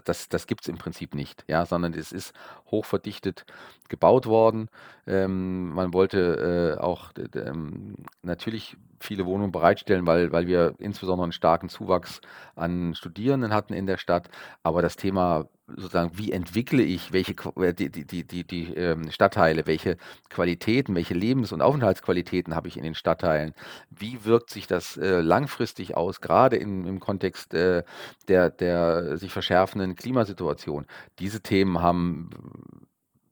das, 0.04 0.28
das 0.28 0.46
gibt 0.46 0.62
es 0.62 0.68
im 0.68 0.76
Prinzip 0.76 1.14
nicht, 1.14 1.44
ja, 1.48 1.64
sondern 1.64 1.94
es 1.94 2.12
ist 2.12 2.34
hochverdichtet 2.70 3.46
gebaut 3.88 4.26
worden. 4.26 4.68
Ähm, 5.10 5.70
man 5.70 5.92
wollte 5.92 6.76
äh, 6.78 6.80
auch 6.80 7.10
ähm, 7.34 7.96
natürlich 8.22 8.76
viele 9.00 9.26
Wohnungen 9.26 9.50
bereitstellen, 9.50 10.06
weil, 10.06 10.30
weil 10.30 10.46
wir 10.46 10.74
insbesondere 10.78 11.24
einen 11.24 11.32
starken 11.32 11.68
Zuwachs 11.68 12.20
an 12.54 12.94
Studierenden 12.94 13.52
hatten 13.52 13.72
in 13.72 13.86
der 13.86 13.96
Stadt. 13.96 14.28
Aber 14.62 14.82
das 14.82 14.94
Thema 14.94 15.48
sozusagen, 15.66 16.12
wie 16.14 16.30
entwickle 16.30 16.82
ich 16.84 17.12
welche 17.12 17.34
äh, 17.56 17.74
die, 17.74 17.90
die, 17.90 18.24
die, 18.24 18.44
die, 18.44 18.74
ähm, 18.74 19.10
Stadtteile, 19.10 19.66
welche 19.66 19.96
Qualitäten, 20.28 20.94
welche 20.94 21.14
Lebens- 21.14 21.52
und 21.52 21.60
Aufenthaltsqualitäten 21.60 22.54
habe 22.54 22.68
ich 22.68 22.76
in 22.76 22.84
den 22.84 22.94
Stadtteilen, 22.94 23.54
wie 23.90 24.24
wirkt 24.24 24.50
sich 24.50 24.68
das 24.68 24.96
äh, 24.96 25.20
langfristig 25.20 25.96
aus, 25.96 26.20
gerade 26.20 26.56
im, 26.56 26.86
im 26.86 27.00
Kontext 27.00 27.52
äh, 27.52 27.82
der, 28.28 28.50
der 28.50 29.16
sich 29.16 29.32
verschärfenden 29.32 29.96
Klimasituation. 29.96 30.86
Diese 31.18 31.40
Themen 31.40 31.80
haben 31.80 32.30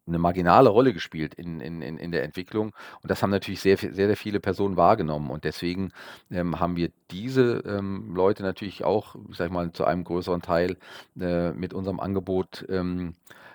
eine 0.09 0.19
marginale 0.19 0.69
Rolle 0.69 0.93
gespielt 0.93 1.35
in, 1.35 1.61
in, 1.61 1.83
in, 1.83 1.99
in 1.99 2.13
der 2.13 2.25
Entwicklung. 2.25 2.73
Und 3.03 3.11
das 3.11 3.23
haben 3.23 3.31
natürlich 3.31 3.61
sehr, 3.61 3.77
sehr, 3.77 3.93
sehr 3.93 4.17
viele 4.17 4.41
Personen 4.41 4.77
wahrgenommen. 4.77 5.31
Und 5.31 5.45
deswegen 5.45 5.93
ähm, 6.31 6.59
haben 6.61 6.77
wir 6.77 6.91
diese 7.11 7.63
ähm, 7.67 8.15
Leute 8.15 8.43
natürlich 8.43 8.85
auch, 8.85 9.15
ich 9.31 9.37
sag 9.37 9.51
mal, 9.51 9.73
zu 9.73 9.85
einem 9.85 10.05
größeren 10.05 10.43
Teil 10.43 10.77
äh, 11.21 11.53
mit 11.53 11.75
unserem 11.75 12.01
Angebot 12.01 12.67
ähm, 12.69 13.15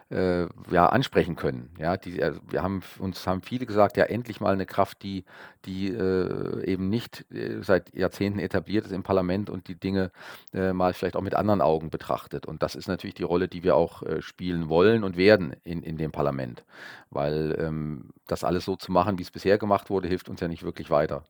äh, 0.09 0.47
ja, 0.71 0.87
ansprechen 0.87 1.35
können. 1.35 1.69
Ja, 1.77 1.97
die, 1.97 2.21
also 2.23 2.39
wir 2.49 2.63
haben 2.63 2.81
uns 2.99 3.25
haben 3.25 3.41
viele 3.41 3.65
gesagt, 3.65 3.97
ja, 3.97 4.05
endlich 4.05 4.41
mal 4.41 4.53
eine 4.53 4.65
Kraft, 4.65 5.03
die, 5.03 5.23
die 5.65 5.89
äh, 5.89 6.65
eben 6.65 6.89
nicht 6.89 7.25
äh, 7.31 7.61
seit 7.61 7.93
Jahrzehnten 7.95 8.39
etabliert 8.39 8.85
ist 8.85 8.91
im 8.91 9.03
Parlament 9.03 9.49
und 9.49 9.67
die 9.67 9.75
Dinge 9.75 10.11
äh, 10.53 10.73
mal 10.73 10.93
vielleicht 10.93 11.15
auch 11.15 11.21
mit 11.21 11.35
anderen 11.35 11.61
Augen 11.61 11.89
betrachtet. 11.89 12.45
Und 12.45 12.63
das 12.63 12.75
ist 12.75 12.87
natürlich 12.87 13.15
die 13.15 13.23
Rolle, 13.23 13.47
die 13.47 13.63
wir 13.63 13.75
auch 13.75 14.03
äh, 14.03 14.21
spielen 14.21 14.69
wollen 14.69 15.03
und 15.03 15.17
werden 15.17 15.55
in, 15.63 15.83
in 15.83 15.97
dem 15.97 16.11
Parlament. 16.11 16.63
Weil 17.09 17.55
ähm, 17.59 18.09
das 18.27 18.43
alles 18.43 18.65
so 18.65 18.75
zu 18.75 18.91
machen, 18.91 19.19
wie 19.19 19.23
es 19.23 19.31
bisher 19.31 19.57
gemacht 19.57 19.89
wurde, 19.89 20.07
hilft 20.07 20.29
uns 20.29 20.39
ja 20.39 20.47
nicht 20.47 20.63
wirklich 20.63 20.89
weiter. 20.89 21.23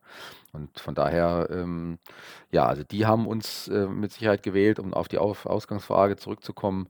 Und 0.52 0.78
von 0.78 0.94
daher, 0.94 1.48
ähm, 1.50 1.98
ja, 2.50 2.66
also 2.66 2.84
die 2.84 3.06
haben 3.06 3.26
uns 3.26 3.68
äh, 3.68 3.86
mit 3.86 4.12
Sicherheit 4.12 4.42
gewählt, 4.42 4.78
um 4.78 4.94
auf 4.94 5.08
die 5.08 5.18
auf 5.18 5.46
Ausgangsfrage 5.46 6.16
zurückzukommen. 6.16 6.88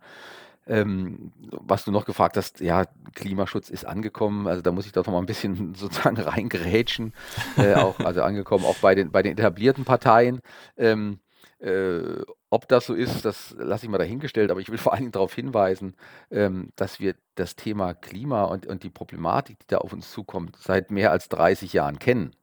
Ähm, 0.66 1.32
was 1.50 1.84
du 1.84 1.90
noch 1.90 2.06
gefragt 2.06 2.36
hast, 2.36 2.60
ja, 2.60 2.84
Klimaschutz 3.14 3.68
ist 3.68 3.84
angekommen. 3.84 4.46
Also 4.46 4.62
da 4.62 4.72
muss 4.72 4.86
ich 4.86 4.92
doch 4.92 5.06
noch 5.06 5.12
mal 5.12 5.20
ein 5.20 5.26
bisschen 5.26 5.74
sozusagen 5.76 6.18
reingerätschen. 6.18 7.12
Äh, 7.56 7.74
auch, 7.74 7.98
also 8.00 8.22
angekommen 8.22 8.64
auch 8.64 8.78
bei 8.78 8.94
den, 8.94 9.10
bei 9.10 9.22
den 9.22 9.32
etablierten 9.32 9.84
Parteien. 9.84 10.40
Ähm, 10.76 11.20
äh, 11.58 12.22
ob 12.50 12.68
das 12.68 12.86
so 12.86 12.94
ist, 12.94 13.24
das 13.24 13.54
lasse 13.58 13.86
ich 13.86 13.90
mal 13.90 13.98
dahingestellt, 13.98 14.50
aber 14.50 14.60
ich 14.60 14.70
will 14.70 14.78
vor 14.78 14.92
allen 14.92 15.02
Dingen 15.02 15.12
darauf 15.12 15.34
hinweisen, 15.34 15.96
ähm, 16.30 16.70
dass 16.76 17.00
wir 17.00 17.14
das 17.34 17.56
Thema 17.56 17.94
Klima 17.94 18.44
und, 18.44 18.66
und 18.66 18.82
die 18.82 18.90
Problematik, 18.90 19.58
die 19.58 19.66
da 19.68 19.78
auf 19.78 19.92
uns 19.92 20.10
zukommt, 20.12 20.56
seit 20.60 20.90
mehr 20.90 21.10
als 21.10 21.28
30 21.28 21.72
Jahren 21.72 21.98
kennen. 21.98 22.34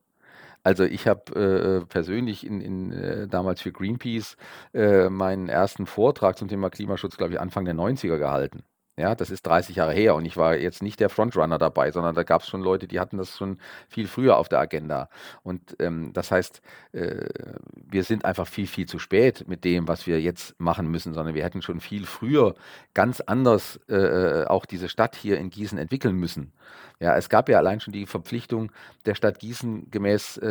Also 0.64 0.84
ich 0.84 1.08
habe 1.08 1.82
äh, 1.82 1.86
persönlich 1.88 2.46
in, 2.46 2.62
in 2.62 2.92
äh, 2.92 3.28
damals 3.28 3.62
für 3.62 3.72
Greenpeace 3.72 4.38
äh, 4.74 5.10
meinen 5.10 5.50
ersten 5.50 5.86
Vortrag 5.88 6.38
zum 6.38 6.48
Thema 6.50 6.70
Klimaschutz, 6.70 7.18
glaube 7.18 7.34
ich, 7.34 7.40
Anfang 7.40 7.66
der 7.66 7.74
90er 7.74 8.18
gehalten. 8.18 8.64
Ja, 9.02 9.16
das 9.16 9.32
ist 9.32 9.48
30 9.48 9.78
Jahre 9.78 9.94
her 9.94 10.14
und 10.14 10.26
ich 10.26 10.38
war 10.38 10.56
jetzt 10.56 10.84
nicht 10.84 11.00
der 11.00 11.10
Frontrunner 11.10 11.58
dabei, 11.58 11.90
sondern 11.90 12.14
da 12.14 12.22
gab 12.22 12.44
es 12.44 12.48
schon 12.48 12.62
Leute, 12.62 12.88
die 12.88 13.00
hatten 13.00 13.18
das 13.18 13.36
schon 13.36 13.58
viel 13.90 14.08
früher 14.08 14.38
auf 14.38 14.48
der 14.48 14.60
Agenda. 14.60 15.10
Und 15.42 15.76
ähm, 15.80 16.14
das 16.14 16.30
heißt, 16.30 16.62
äh, 16.92 17.26
wir 17.74 18.04
sind 18.04 18.26
einfach 18.26 18.46
viel, 18.46 18.68
viel 18.68 18.86
zu 18.86 19.00
spät 19.00 19.48
mit 19.48 19.64
dem, 19.64 19.88
was 19.88 20.06
wir 20.06 20.22
jetzt 20.22 20.54
machen 20.60 20.92
müssen, 20.92 21.16
sondern 21.16 21.34
wir 21.34 21.44
hätten 21.44 21.64
schon 21.64 21.80
viel 21.80 22.06
früher 22.06 22.54
ganz 22.94 23.22
anders 23.22 23.80
äh, 23.90 24.46
auch 24.46 24.68
diese 24.68 24.88
Stadt 24.88 25.16
hier 25.16 25.40
in 25.40 25.50
Gießen 25.50 25.80
entwickeln 25.80 26.16
müssen. 26.16 26.54
Ja, 27.00 27.18
es 27.18 27.28
gab 27.28 27.50
ja 27.50 27.58
allein 27.58 27.80
schon 27.80 27.94
die 27.94 28.06
Verpflichtung 28.06 28.72
der 29.08 29.16
Stadt 29.16 29.40
Gießen 29.40 29.90
gemäß 29.90 30.38
äh, 30.38 30.48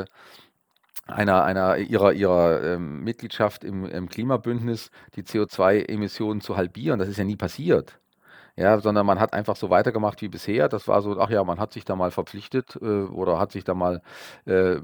äh 0.00 0.04
einer, 1.08 1.44
einer 1.44 1.78
ihrer, 1.78 2.12
ihrer 2.12 2.62
ähm, 2.62 3.02
Mitgliedschaft 3.04 3.64
im, 3.64 3.84
im 3.86 4.08
Klimabündnis 4.08 4.90
die 5.16 5.22
CO2-Emissionen 5.22 6.40
zu 6.40 6.56
halbieren. 6.56 6.98
Das 6.98 7.08
ist 7.08 7.18
ja 7.18 7.24
nie 7.24 7.36
passiert 7.36 7.98
ja, 8.58 8.80
sondern 8.80 9.06
man 9.06 9.20
hat 9.20 9.34
einfach 9.34 9.54
so 9.54 9.70
weitergemacht 9.70 10.20
wie 10.20 10.28
bisher. 10.28 10.68
Das 10.68 10.88
war 10.88 11.00
so, 11.00 11.18
ach 11.20 11.30
ja, 11.30 11.44
man 11.44 11.60
hat 11.60 11.72
sich 11.72 11.84
da 11.84 11.94
mal 11.94 12.10
verpflichtet 12.10 12.76
äh, 12.82 12.84
oder 12.84 13.38
hat 13.38 13.52
sich 13.52 13.62
da 13.62 13.74
mal, 13.74 14.02
äh, 14.46 14.78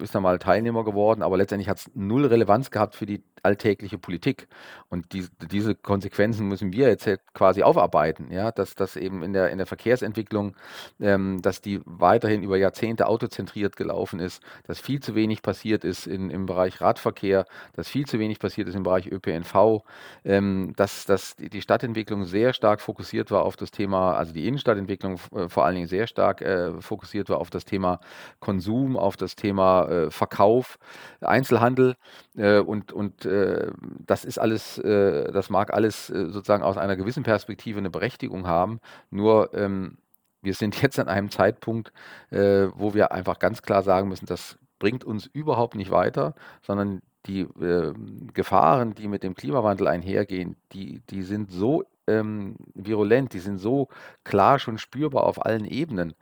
ist 0.00 0.14
da 0.14 0.20
mal 0.20 0.38
Teilnehmer 0.40 0.84
geworden, 0.84 1.22
aber 1.22 1.36
letztendlich 1.36 1.68
hat 1.68 1.78
es 1.78 1.90
null 1.94 2.26
Relevanz 2.26 2.72
gehabt 2.72 2.96
für 2.96 3.06
die 3.06 3.22
alltägliche 3.44 3.98
Politik. 3.98 4.48
Und 4.88 5.12
die, 5.12 5.26
diese 5.50 5.74
Konsequenzen 5.74 6.48
müssen 6.48 6.72
wir 6.72 6.88
jetzt 6.88 7.06
halt 7.06 7.20
quasi 7.34 7.62
aufarbeiten, 7.62 8.30
ja, 8.30 8.52
dass 8.52 8.74
das 8.74 8.96
eben 8.96 9.22
in 9.22 9.32
der, 9.32 9.50
in 9.50 9.58
der 9.58 9.66
Verkehrsentwicklung, 9.66 10.54
ähm, 11.00 11.42
dass 11.42 11.60
die 11.60 11.80
weiterhin 11.84 12.42
über 12.42 12.56
Jahrzehnte 12.56 13.06
autozentriert 13.06 13.76
gelaufen 13.76 14.20
ist, 14.20 14.42
dass 14.66 14.80
viel 14.80 15.00
zu 15.00 15.14
wenig 15.14 15.42
passiert 15.42 15.84
ist 15.84 16.06
in, 16.06 16.30
im 16.30 16.46
Bereich 16.46 16.80
Radverkehr, 16.80 17.44
dass 17.74 17.88
viel 17.88 18.06
zu 18.06 18.18
wenig 18.18 18.38
passiert 18.38 18.68
ist 18.68 18.74
im 18.74 18.84
Bereich 18.84 19.06
ÖPNV, 19.06 19.82
ähm, 20.24 20.72
dass, 20.76 21.04
dass 21.06 21.36
die 21.36 21.62
Stadtentwicklung 21.62 22.24
sehr 22.24 22.52
stark 22.52 22.80
fokussiert 22.80 23.30
war 23.30 23.42
auf 23.42 23.56
das 23.56 23.70
Thema, 23.70 24.14
also 24.14 24.32
die 24.32 24.46
Innenstadtentwicklung 24.46 25.18
äh, 25.34 25.48
vor 25.48 25.64
allen 25.64 25.74
Dingen 25.74 25.88
sehr 25.88 26.06
stark 26.06 26.40
äh, 26.40 26.80
fokussiert 26.80 27.28
war 27.28 27.38
auf 27.38 27.50
das 27.50 27.64
Thema 27.64 28.00
Konsum, 28.40 28.96
auf 28.96 29.16
das 29.16 29.36
Thema 29.36 29.88
äh, 29.88 30.10
Verkauf, 30.10 30.78
Einzelhandel 31.20 31.96
äh, 32.36 32.58
und, 32.58 32.92
und 32.92 33.24
äh, 33.24 33.70
das 34.06 34.24
ist 34.24 34.38
alles, 34.38 34.78
äh, 34.78 35.30
das 35.32 35.50
mag 35.50 35.72
alles 35.72 36.08
sozusagen 36.08 36.62
aus 36.62 36.76
einer 36.76 36.96
gewissen 36.96 37.22
Perspektive 37.22 37.78
eine 37.78 37.90
Berechtigung 37.90 38.46
haben, 38.46 38.80
nur 39.10 39.54
ähm, 39.54 39.98
wir 40.42 40.54
sind 40.54 40.80
jetzt 40.82 40.98
an 40.98 41.08
einem 41.08 41.30
Zeitpunkt, 41.30 41.92
wo 42.30 42.94
wir 42.94 43.12
einfach 43.12 43.38
ganz 43.38 43.62
klar 43.62 43.82
sagen 43.82 44.08
müssen, 44.08 44.26
das 44.26 44.58
bringt 44.78 45.04
uns 45.04 45.26
überhaupt 45.26 45.76
nicht 45.76 45.90
weiter, 45.90 46.34
sondern 46.60 47.00
die 47.26 47.40
äh, 47.40 47.94
Gefahren, 48.32 48.94
die 48.94 49.08
mit 49.08 49.22
dem 49.22 49.34
Klimawandel 49.34 49.88
einhergehen, 49.88 50.56
die, 50.72 51.00
die 51.08 51.22
sind 51.22 51.50
so 51.50 51.84
ähm, 52.06 52.56
virulent, 52.74 53.32
die 53.32 53.38
sind 53.38 53.58
so 53.58 53.88
klar 54.24 54.58
schon 54.58 54.78
spürbar 54.78 55.24
auf 55.24 55.44
allen 55.44 55.64
Ebenen, 55.64 56.14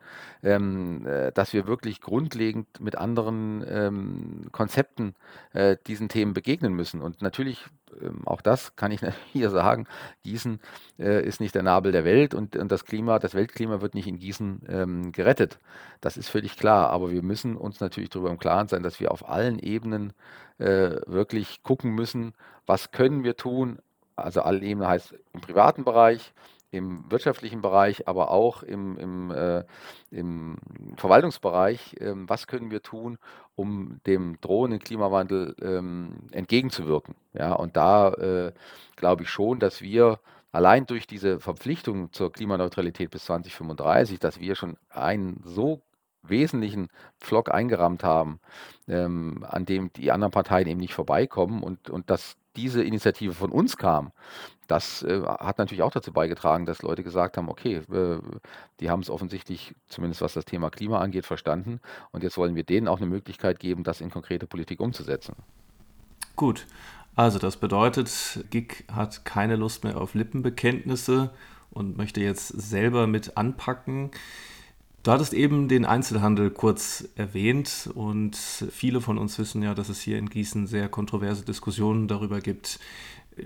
ähm, 0.42 1.06
äh, 1.06 1.32
dass 1.32 1.52
wir 1.52 1.66
wirklich 1.66 2.00
grundlegend 2.00 2.80
mit 2.80 2.96
anderen 2.96 3.64
ähm, 3.68 4.46
Konzepten 4.52 5.14
äh, 5.52 5.76
diesen 5.86 6.08
Themen 6.08 6.34
begegnen 6.34 6.74
müssen. 6.74 7.02
Und 7.02 7.22
natürlich, 7.22 7.64
ähm, 8.00 8.22
auch 8.26 8.42
das 8.42 8.76
kann 8.76 8.92
ich 8.92 9.00
hier 9.32 9.50
sagen, 9.50 9.86
Gießen 10.22 10.60
äh, 10.98 11.26
ist 11.26 11.40
nicht 11.40 11.54
der 11.54 11.62
Nabel 11.62 11.92
der 11.92 12.04
Welt 12.04 12.34
und, 12.34 12.56
und 12.56 12.70
das 12.70 12.84
Klima, 12.84 13.18
das 13.18 13.34
Weltklima 13.34 13.80
wird 13.80 13.94
nicht 13.94 14.06
in 14.06 14.18
Gießen 14.18 14.62
ähm, 14.68 15.12
gerettet. 15.12 15.58
Das 16.00 16.16
ist 16.16 16.28
völlig 16.28 16.56
klar. 16.56 16.90
Aber 16.90 17.10
wir 17.10 17.22
müssen 17.22 17.56
uns 17.56 17.80
natürlich 17.80 18.10
darüber 18.10 18.30
im 18.30 18.38
Klaren 18.38 18.68
sein, 18.68 18.82
dass 18.82 19.00
wir 19.00 19.10
auf 19.10 19.28
allen 19.28 19.58
Ebenen 19.58 20.12
äh, 20.58 20.96
wirklich 21.06 21.62
gucken 21.62 21.94
müssen, 21.94 22.34
was 22.66 22.92
können 22.92 23.24
wir 23.24 23.36
tun, 23.36 23.78
also 24.16 24.42
alle 24.42 24.60
Ebenen 24.60 24.88
heißt 24.88 25.14
im 25.32 25.40
privaten 25.40 25.84
Bereich, 25.84 26.32
im 26.72 27.04
wirtschaftlichen 27.10 27.60
Bereich, 27.60 28.08
aber 28.08 28.30
auch 28.30 28.62
im, 28.62 28.96
im, 28.96 29.30
äh, 29.30 29.64
im 30.10 30.56
Verwaltungsbereich. 30.96 31.96
Ähm, 32.00 32.28
was 32.28 32.46
können 32.46 32.70
wir 32.70 32.82
tun, 32.82 33.18
um 33.54 34.00
dem 34.06 34.40
drohenden 34.40 34.80
Klimawandel 34.80 35.54
ähm, 35.60 36.28
entgegenzuwirken? 36.32 37.14
Ja, 37.34 37.52
und 37.52 37.76
da 37.76 38.12
äh, 38.14 38.52
glaube 38.96 39.24
ich 39.24 39.28
schon, 39.28 39.60
dass 39.60 39.82
wir 39.82 40.18
allein 40.50 40.86
durch 40.86 41.06
diese 41.06 41.40
Verpflichtung 41.40 42.10
zur 42.12 42.32
Klimaneutralität 42.32 43.10
bis 43.10 43.26
2035, 43.26 44.18
dass 44.18 44.40
wir 44.40 44.54
schon 44.54 44.78
einen 44.88 45.42
so 45.44 45.82
wesentlichen 46.22 46.88
Pflock 47.20 47.52
eingerammt 47.52 48.04
haben, 48.04 48.40
ähm, 48.88 49.44
an 49.48 49.66
dem 49.66 49.92
die 49.92 50.10
anderen 50.10 50.32
Parteien 50.32 50.68
eben 50.68 50.80
nicht 50.80 50.94
vorbeikommen 50.94 51.62
und, 51.62 51.90
und 51.90 52.08
dass 52.08 52.36
diese 52.56 52.82
Initiative 52.82 53.32
von 53.32 53.50
uns 53.50 53.76
kam, 53.76 54.12
das 54.68 55.02
äh, 55.02 55.22
hat 55.22 55.58
natürlich 55.58 55.82
auch 55.82 55.90
dazu 55.90 56.12
beigetragen, 56.12 56.66
dass 56.66 56.82
Leute 56.82 57.02
gesagt 57.02 57.36
haben, 57.36 57.48
okay, 57.48 57.82
äh, 57.92 58.18
die 58.80 58.90
haben 58.90 59.00
es 59.00 59.10
offensichtlich, 59.10 59.74
zumindest 59.88 60.22
was 60.22 60.34
das 60.34 60.44
Thema 60.44 60.70
Klima 60.70 61.00
angeht, 61.00 61.26
verstanden 61.26 61.80
und 62.10 62.22
jetzt 62.22 62.38
wollen 62.38 62.54
wir 62.54 62.64
denen 62.64 62.88
auch 62.88 62.98
eine 62.98 63.06
Möglichkeit 63.06 63.58
geben, 63.58 63.84
das 63.84 64.00
in 64.00 64.10
konkrete 64.10 64.46
Politik 64.46 64.80
umzusetzen. 64.80 65.34
Gut, 66.36 66.66
also 67.14 67.38
das 67.38 67.58
bedeutet, 67.58 68.44
GIG 68.50 68.84
hat 68.90 69.24
keine 69.24 69.56
Lust 69.56 69.84
mehr 69.84 70.00
auf 70.00 70.14
Lippenbekenntnisse 70.14 71.30
und 71.70 71.96
möchte 71.96 72.20
jetzt 72.20 72.48
selber 72.48 73.06
mit 73.06 73.36
anpacken. 73.36 74.10
Du 75.02 75.10
hattest 75.10 75.34
eben 75.34 75.66
den 75.66 75.84
Einzelhandel 75.84 76.50
kurz 76.50 77.08
erwähnt 77.16 77.90
und 77.92 78.36
viele 78.36 79.00
von 79.00 79.18
uns 79.18 79.36
wissen 79.36 79.60
ja, 79.60 79.74
dass 79.74 79.88
es 79.88 80.00
hier 80.00 80.16
in 80.16 80.30
Gießen 80.30 80.68
sehr 80.68 80.88
kontroverse 80.88 81.44
Diskussionen 81.44 82.06
darüber 82.06 82.40
gibt, 82.40 82.78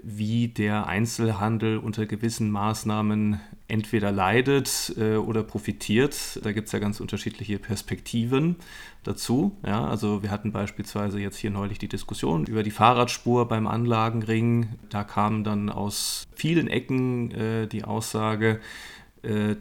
wie 0.03 0.49
der 0.49 0.87
Einzelhandel 0.87 1.79
unter 1.79 2.05
gewissen 2.05 2.51
Maßnahmen 2.51 3.41
entweder 3.69 4.13
leidet 4.13 4.95
äh, 4.99 5.17
oder 5.17 5.43
profitiert. 5.43 6.41
Da 6.43 6.53
gibt 6.53 6.67
es 6.67 6.73
ja 6.73 6.79
ganz 6.79 7.01
unterschiedliche 7.01 7.59
Perspektiven 7.59 8.57
dazu. 9.05 9.57
Ja, 9.65 9.87
also 9.87 10.23
wir 10.23 10.31
hatten 10.31 10.53
beispielsweise 10.53 11.21
jetzt 11.21 11.39
hier 11.39 11.51
neulich 11.51 11.79
die 11.79 11.89
Diskussion 11.89 12.45
über 12.47 12.65
die 12.65 12.71
Fahrradspur 12.71 13.49
beim 13.49 13.67
Anlagenring. 13.67 14.69
Da 14.91 15.05
kam 15.05 15.43
dann 15.43 15.71
aus 15.71 16.27
vielen 16.35 16.69
Ecken 16.69 17.31
äh, 17.31 17.67
die 17.67 17.85
Aussage, 17.85 18.61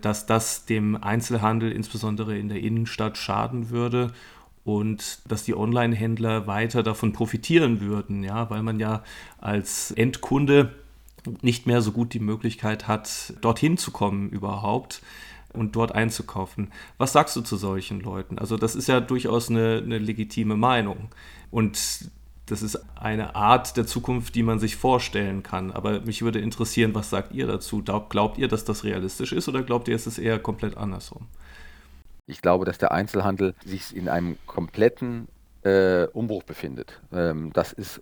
dass 0.01 0.25
das 0.25 0.65
dem 0.65 0.95
Einzelhandel 0.95 1.71
insbesondere 1.71 2.37
in 2.37 2.49
der 2.49 2.59
Innenstadt 2.59 3.17
schaden 3.17 3.69
würde 3.69 4.11
und 4.63 5.19
dass 5.29 5.43
die 5.43 5.55
Online-Händler 5.55 6.47
weiter 6.47 6.83
davon 6.83 7.13
profitieren 7.13 7.81
würden, 7.81 8.23
ja, 8.23 8.49
weil 8.49 8.63
man 8.63 8.79
ja 8.79 9.03
als 9.39 9.91
Endkunde 9.91 10.73
nicht 11.41 11.67
mehr 11.67 11.81
so 11.81 11.91
gut 11.91 12.13
die 12.13 12.19
Möglichkeit 12.19 12.87
hat, 12.87 13.33
dorthin 13.41 13.77
zu 13.77 13.91
kommen 13.91 14.29
überhaupt 14.29 15.01
und 15.53 15.75
dort 15.75 15.93
einzukaufen. 15.93 16.71
Was 16.97 17.13
sagst 17.13 17.35
du 17.35 17.41
zu 17.41 17.57
solchen 17.57 18.01
Leuten? 18.01 18.39
Also 18.39 18.57
das 18.57 18.75
ist 18.75 18.87
ja 18.87 18.99
durchaus 18.99 19.49
eine, 19.49 19.81
eine 19.83 19.97
legitime 19.97 20.55
Meinung. 20.57 21.09
Und 21.51 22.09
das 22.45 22.61
ist 22.61 22.79
eine 22.95 23.35
Art 23.35 23.75
der 23.75 23.87
Zukunft, 23.87 24.35
die 24.35 24.43
man 24.43 24.59
sich 24.59 24.75
vorstellen 24.75 25.41
kann. 25.41 25.71
Aber 25.71 26.01
mich 26.01 26.21
würde 26.21 26.39
interessieren, 26.39 26.93
was 26.93 27.09
sagt 27.09 27.33
ihr 27.33 27.47
dazu? 27.47 27.83
Glaubt 27.83 28.37
ihr, 28.37 28.47
dass 28.47 28.65
das 28.65 28.83
realistisch 28.83 29.31
ist 29.31 29.47
oder 29.47 29.63
glaubt 29.63 29.87
ihr, 29.87 29.95
es 29.95 30.05
ist 30.05 30.19
eher 30.19 30.37
komplett 30.39 30.77
andersrum? 30.77 31.27
Ich 32.27 32.41
glaube, 32.41 32.65
dass 32.65 32.77
der 32.77 32.91
Einzelhandel 32.91 33.55
sich 33.63 33.95
in 33.95 34.09
einem 34.09 34.37
kompletten 34.45 35.27
äh, 35.63 36.05
Umbruch 36.07 36.43
befindet. 36.43 37.01
Ähm, 37.11 37.51
das 37.53 37.73
ist 37.73 38.01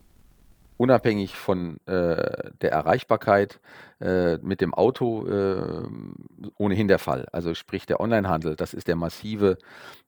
unabhängig 0.77 1.35
von 1.35 1.77
äh, 1.85 2.51
der 2.61 2.71
Erreichbarkeit 2.71 3.59
äh, 4.01 4.37
mit 4.37 4.59
dem 4.59 4.73
Auto 4.73 5.25
äh, 5.27 5.87
ohnehin 6.57 6.87
der 6.87 6.99
Fall. 6.99 7.27
Also 7.31 7.53
sprich 7.53 7.85
der 7.85 8.01
Onlinehandel, 8.01 8.55
das 8.55 8.73
ist 8.73 8.87
der 8.87 8.95
massive 8.95 9.57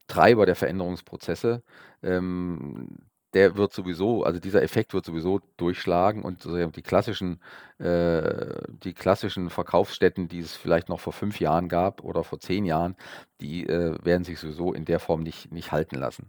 Treiber 0.08 0.44
der 0.44 0.56
Veränderungsprozesse. 0.56 1.62
Ähm, 2.02 2.98
der 3.34 3.56
wird 3.56 3.72
sowieso, 3.72 4.24
also 4.24 4.40
dieser 4.40 4.62
Effekt 4.62 4.94
wird 4.94 5.04
sowieso 5.04 5.40
durchschlagen 5.56 6.22
und 6.22 6.44
die 6.44 6.82
klassischen, 6.82 7.40
äh, 7.78 8.62
die 8.82 8.94
klassischen 8.94 9.50
Verkaufsstätten, 9.50 10.28
die 10.28 10.38
es 10.38 10.54
vielleicht 10.54 10.88
noch 10.88 11.00
vor 11.00 11.12
fünf 11.12 11.40
Jahren 11.40 11.68
gab 11.68 12.02
oder 12.02 12.24
vor 12.24 12.40
zehn 12.40 12.64
Jahren, 12.64 12.96
die 13.40 13.66
äh, 13.66 13.96
werden 14.02 14.24
sich 14.24 14.38
sowieso 14.38 14.72
in 14.72 14.84
der 14.84 15.00
Form 15.00 15.22
nicht, 15.22 15.52
nicht 15.52 15.72
halten 15.72 15.96
lassen. 15.96 16.28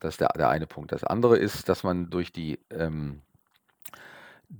Das 0.00 0.14
ist 0.14 0.20
der, 0.20 0.28
der 0.36 0.48
eine 0.48 0.66
Punkt. 0.66 0.92
Das 0.92 1.04
andere 1.04 1.36
ist, 1.36 1.68
dass 1.68 1.82
man 1.82 2.10
durch 2.10 2.32
die 2.32 2.58
ähm, 2.70 3.22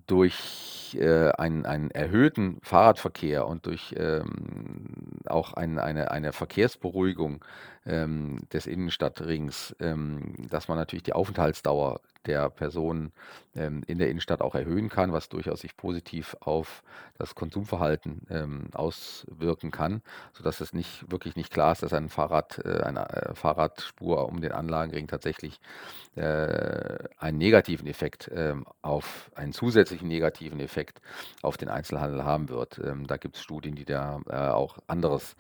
durch 0.06 0.96
äh, 0.98 1.30
einen, 1.30 1.66
einen 1.66 1.90
erhöhten 1.90 2.58
Fahrradverkehr 2.62 3.46
und 3.46 3.66
durch 3.66 3.94
ähm, 3.96 5.20
auch 5.26 5.54
ein, 5.54 5.78
eine, 5.78 6.10
eine 6.10 6.32
Verkehrsberuhigung 6.32 7.44
ähm, 7.84 8.40
des 8.52 8.66
Innenstadtrings, 8.66 9.76
ähm, 9.80 10.34
dass 10.50 10.68
man 10.68 10.78
natürlich 10.78 11.04
die 11.04 11.12
Aufenthaltsdauer 11.12 12.00
der 12.26 12.50
Personen 12.50 13.12
ähm, 13.54 13.82
in 13.86 13.98
der 13.98 14.10
Innenstadt 14.10 14.40
auch 14.42 14.54
erhöhen 14.54 14.88
kann, 14.88 15.12
was 15.12 15.28
durchaus 15.28 15.60
sich 15.60 15.76
positiv 15.76 16.36
auf 16.40 16.82
das 17.18 17.34
Konsumverhalten 17.34 18.26
ähm, 18.30 18.68
auswirken 18.74 19.70
kann, 19.70 20.02
sodass 20.32 20.60
es 20.60 20.72
nicht 20.72 21.10
wirklich 21.10 21.36
nicht 21.36 21.52
klar 21.52 21.72
ist, 21.72 21.82
dass 21.82 21.92
ein 21.92 22.08
Fahrrad, 22.08 22.60
äh, 22.64 22.82
eine 22.82 23.08
äh, 23.08 23.34
Fahrradspur 23.34 24.28
um 24.28 24.40
den 24.40 24.52
Anlagenring 24.52 25.08
tatsächlich 25.08 25.60
äh, 26.16 26.98
einen 27.18 27.38
negativen 27.38 27.86
Effekt 27.86 28.30
ähm, 28.34 28.66
auf 28.82 29.30
einen 29.34 29.52
zusätzlichen 29.52 30.08
negativen 30.08 30.60
Effekt 30.60 31.00
auf 31.42 31.56
den 31.56 31.68
Einzelhandel 31.68 32.24
haben 32.24 32.48
wird. 32.48 32.78
Ähm, 32.78 33.06
da 33.06 33.16
gibt 33.16 33.36
es 33.36 33.42
Studien, 33.42 33.74
die 33.74 33.84
da 33.84 34.20
äh, 34.28 34.36
auch 34.36 34.78
anderes 34.86 35.36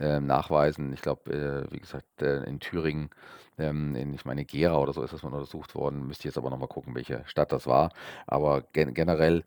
äh, 0.00 0.20
nachweisen. 0.20 0.92
Ich 0.92 1.02
glaube, 1.02 1.32
äh, 1.32 1.72
wie 1.72 1.80
gesagt, 1.80 2.22
äh, 2.22 2.44
in 2.44 2.60
Thüringen 2.60 3.10
ähm, 3.58 3.94
in, 3.94 4.14
ich 4.14 4.24
meine, 4.24 4.44
Gera 4.44 4.78
oder 4.78 4.92
so 4.92 5.02
ist 5.02 5.12
das 5.12 5.22
mal 5.22 5.32
untersucht 5.32 5.74
worden. 5.74 6.06
Müsste 6.06 6.28
jetzt 6.28 6.38
aber 6.38 6.50
nochmal 6.50 6.68
gucken, 6.68 6.94
welche 6.94 7.22
Stadt 7.26 7.52
das 7.52 7.66
war. 7.66 7.92
Aber 8.26 8.62
gen 8.72 8.94
generell 8.94 9.44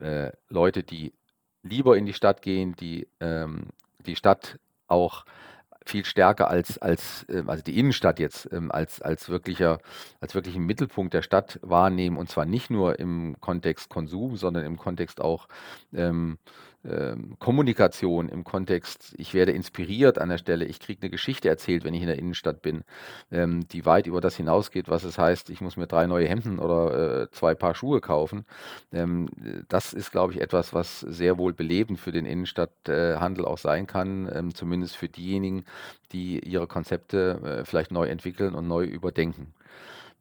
äh, 0.00 0.30
Leute, 0.48 0.82
die 0.82 1.12
lieber 1.62 1.96
in 1.96 2.06
die 2.06 2.14
Stadt 2.14 2.42
gehen, 2.42 2.74
die 2.76 3.08
ähm, 3.20 3.68
die 4.06 4.16
Stadt 4.16 4.58
auch 4.88 5.24
viel 5.86 6.04
stärker 6.04 6.48
als, 6.48 6.78
als 6.78 7.26
ähm, 7.28 7.48
also 7.48 7.62
die 7.62 7.78
Innenstadt 7.78 8.18
jetzt, 8.18 8.48
ähm, 8.52 8.70
als, 8.70 9.02
als, 9.02 9.28
wirklicher, 9.28 9.78
als 10.20 10.34
wirklichen 10.34 10.64
Mittelpunkt 10.64 11.14
der 11.14 11.22
Stadt 11.22 11.58
wahrnehmen. 11.62 12.16
Und 12.16 12.30
zwar 12.30 12.44
nicht 12.44 12.70
nur 12.70 12.98
im 12.98 13.36
Kontext 13.40 13.88
Konsum, 13.88 14.36
sondern 14.36 14.64
im 14.64 14.76
Kontext 14.76 15.20
auch 15.20 15.48
ähm, 15.92 16.38
ähm, 16.84 17.36
Kommunikation 17.38 18.28
im 18.28 18.42
Kontext, 18.44 19.14
ich 19.16 19.34
werde 19.34 19.52
inspiriert 19.52 20.18
an 20.18 20.28
der 20.28 20.38
Stelle, 20.38 20.64
ich 20.64 20.80
kriege 20.80 21.02
eine 21.02 21.10
Geschichte 21.10 21.48
erzählt, 21.48 21.84
wenn 21.84 21.94
ich 21.94 22.02
in 22.02 22.08
der 22.08 22.18
Innenstadt 22.18 22.60
bin, 22.60 22.82
ähm, 23.30 23.68
die 23.68 23.86
weit 23.86 24.06
über 24.06 24.20
das 24.20 24.36
hinausgeht, 24.36 24.88
was 24.88 25.04
es 25.04 25.16
heißt, 25.16 25.50
ich 25.50 25.60
muss 25.60 25.76
mir 25.76 25.86
drei 25.86 26.06
neue 26.06 26.28
Hemden 26.28 26.58
oder 26.58 27.22
äh, 27.22 27.30
zwei 27.30 27.54
Paar 27.54 27.74
Schuhe 27.74 28.00
kaufen. 28.00 28.44
Ähm, 28.92 29.28
das 29.68 29.92
ist, 29.92 30.10
glaube 30.10 30.32
ich, 30.32 30.40
etwas, 30.40 30.74
was 30.74 31.00
sehr 31.00 31.38
wohl 31.38 31.52
belebend 31.52 32.00
für 32.00 32.12
den 32.12 32.26
Innenstadthandel 32.26 33.44
äh, 33.44 33.46
auch 33.46 33.58
sein 33.58 33.86
kann, 33.86 34.28
ähm, 34.34 34.54
zumindest 34.54 34.96
für 34.96 35.08
diejenigen, 35.08 35.64
die 36.12 36.40
ihre 36.40 36.66
Konzepte 36.66 37.60
äh, 37.60 37.64
vielleicht 37.64 37.92
neu 37.92 38.06
entwickeln 38.06 38.54
und 38.54 38.66
neu 38.66 38.84
überdenken. 38.84 39.54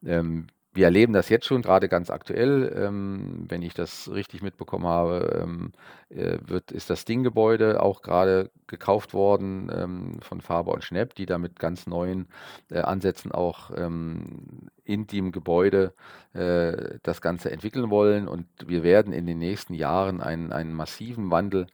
Ähm, 0.06 0.48
wir 0.74 0.86
erleben 0.86 1.12
das 1.12 1.28
jetzt 1.30 1.46
schon, 1.46 1.62
gerade 1.62 1.90
ganz 1.90 2.10
aktuell. 2.10 2.74
Ähm, 2.76 3.46
wenn 3.50 3.62
ich 3.62 3.74
das 3.74 4.10
richtig 4.12 4.42
mitbekommen 4.42 4.86
habe, 4.86 5.42
ähm, 5.44 5.74
äh, 6.10 6.38
wird, 6.46 6.72
ist 6.72 6.90
das 6.90 7.04
Ding-Gebäude 7.04 7.82
auch 7.84 8.02
gerade 8.02 8.52
gekauft 8.68 9.14
worden 9.14 9.70
ähm, 9.74 10.20
von 10.22 10.40
Faber 10.40 10.74
und 10.74 10.84
Schnepp, 10.84 11.14
die 11.16 11.26
da 11.26 11.38
mit 11.38 11.60
ganz 11.60 11.88
neuen 11.88 12.28
äh, 12.70 12.80
Ansätzen 12.80 13.34
auch 13.34 13.72
ähm, 13.76 14.70
in 14.86 15.08
dem 15.08 15.34
Gebäude 15.34 15.94
äh, 16.34 17.00
das 17.04 17.22
Ganze 17.22 17.52
entwickeln 17.52 17.90
wollen. 17.90 18.30
Und 18.30 18.48
wir 18.66 18.84
werden 18.84 19.12
in 19.12 19.26
den 19.26 19.40
nächsten 19.40 19.74
Jahren 19.74 20.22
einen, 20.22 20.54
einen 20.54 20.74
massiven 20.74 21.32
Wandel 21.32 21.68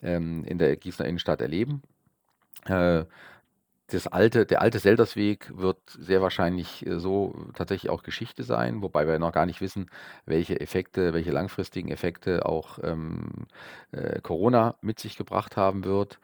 ähm, 0.00 0.44
in 0.44 0.58
der 0.58 0.76
Gießener 0.76 1.08
Innenstadt 1.08 1.40
erleben. 1.40 1.82
Äh, 2.66 3.04
das 3.94 4.06
alte, 4.06 4.46
der 4.46 4.60
alte 4.60 4.78
Seldersweg 4.78 5.50
wird 5.56 5.78
sehr 5.88 6.20
wahrscheinlich 6.22 6.86
äh, 6.86 6.98
so 6.98 7.34
tatsächlich 7.54 7.90
auch 7.90 8.02
Geschichte 8.02 8.42
sein, 8.42 8.82
wobei 8.82 9.06
wir 9.06 9.18
noch 9.18 9.32
gar 9.32 9.46
nicht 9.46 9.60
wissen, 9.60 9.90
welche 10.26 10.60
Effekte, 10.60 11.14
welche 11.14 11.30
langfristigen 11.30 11.90
Effekte 11.90 12.46
auch 12.46 12.78
ähm, 12.82 13.46
äh, 13.92 14.20
Corona 14.20 14.74
mit 14.82 14.98
sich 14.98 15.16
gebracht 15.16 15.56
haben 15.56 15.84
wird. 15.84 16.18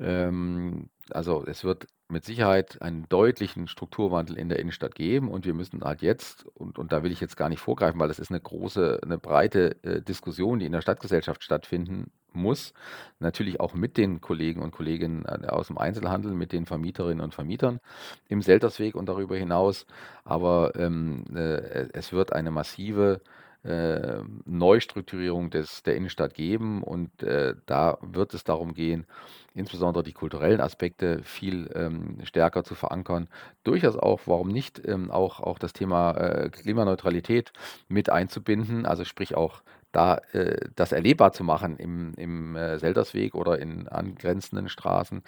Ähm, 0.00 0.88
also 1.10 1.44
es 1.46 1.64
wird 1.64 1.86
mit 2.08 2.24
Sicherheit 2.24 2.82
einen 2.82 3.08
deutlichen 3.08 3.68
Strukturwandel 3.68 4.36
in 4.36 4.48
der 4.48 4.58
Innenstadt 4.58 4.94
geben 4.94 5.28
und 5.28 5.44
wir 5.44 5.54
müssen 5.54 5.82
halt 5.82 6.02
jetzt, 6.02 6.46
und, 6.54 6.78
und 6.78 6.92
da 6.92 7.02
will 7.02 7.12
ich 7.12 7.20
jetzt 7.20 7.36
gar 7.36 7.48
nicht 7.48 7.60
vorgreifen, 7.60 8.00
weil 8.00 8.08
das 8.08 8.18
ist 8.18 8.30
eine 8.30 8.40
große, 8.40 9.00
eine 9.02 9.18
breite 9.18 9.82
äh, 9.84 10.02
Diskussion, 10.02 10.58
die 10.58 10.66
in 10.66 10.72
der 10.72 10.80
Stadtgesellschaft 10.80 11.42
stattfinden 11.44 12.10
muss, 12.32 12.72
natürlich 13.18 13.60
auch 13.60 13.74
mit 13.74 13.96
den 13.96 14.20
Kollegen 14.20 14.62
und 14.62 14.72
Kolleginnen 14.72 15.24
äh, 15.24 15.46
aus 15.48 15.68
dem 15.68 15.78
Einzelhandel, 15.78 16.32
mit 16.32 16.52
den 16.52 16.66
Vermieterinnen 16.66 17.20
und 17.22 17.34
Vermietern 17.34 17.80
im 18.28 18.42
Seltersweg 18.42 18.94
und 18.94 19.08
darüber 19.08 19.36
hinaus. 19.36 19.86
Aber 20.24 20.72
ähm, 20.76 21.24
äh, 21.34 21.88
es 21.92 22.12
wird 22.12 22.32
eine 22.32 22.50
massive 22.50 23.20
äh, 23.64 24.22
Neustrukturierung 24.44 25.50
des, 25.50 25.82
der 25.82 25.96
Innenstadt 25.96 26.34
geben 26.34 26.82
und 26.82 27.22
äh, 27.22 27.54
da 27.66 27.98
wird 28.00 28.34
es 28.34 28.44
darum 28.44 28.74
gehen, 28.74 29.06
insbesondere 29.54 30.02
die 30.02 30.12
kulturellen 30.12 30.60
Aspekte 30.60 31.22
viel 31.22 31.70
ähm, 31.74 32.18
stärker 32.22 32.64
zu 32.64 32.74
verankern. 32.74 33.28
Durchaus 33.64 33.96
auch, 33.96 34.20
warum 34.26 34.48
nicht, 34.48 34.80
ähm, 34.86 35.10
auch, 35.10 35.40
auch 35.40 35.58
das 35.58 35.72
Thema 35.72 36.12
äh, 36.12 36.50
Klimaneutralität 36.50 37.52
mit 37.88 38.10
einzubinden, 38.10 38.86
also 38.86 39.04
sprich 39.04 39.34
auch 39.34 39.62
da 39.92 40.18
äh, 40.32 40.68
das 40.76 40.92
erlebbar 40.92 41.32
zu 41.32 41.44
machen 41.44 41.76
im, 41.76 42.14
im 42.14 42.56
äh, 42.56 42.78
Seltersweg 42.78 43.34
oder 43.34 43.58
in 43.58 43.88
angrenzenden 43.88 44.68
Straßen. 44.68 45.22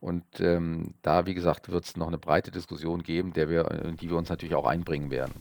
Und 0.00 0.24
ähm, 0.40 0.94
da, 1.02 1.26
wie 1.26 1.34
gesagt, 1.34 1.70
wird 1.70 1.84
es 1.84 1.96
noch 1.96 2.08
eine 2.08 2.18
breite 2.18 2.50
Diskussion 2.50 3.02
geben, 3.02 3.32
der 3.32 3.48
wir, 3.48 3.70
in 3.70 3.96
die 3.96 4.10
wir 4.10 4.16
uns 4.16 4.28
natürlich 4.28 4.54
auch 4.54 4.66
einbringen 4.66 5.10
werden. 5.10 5.34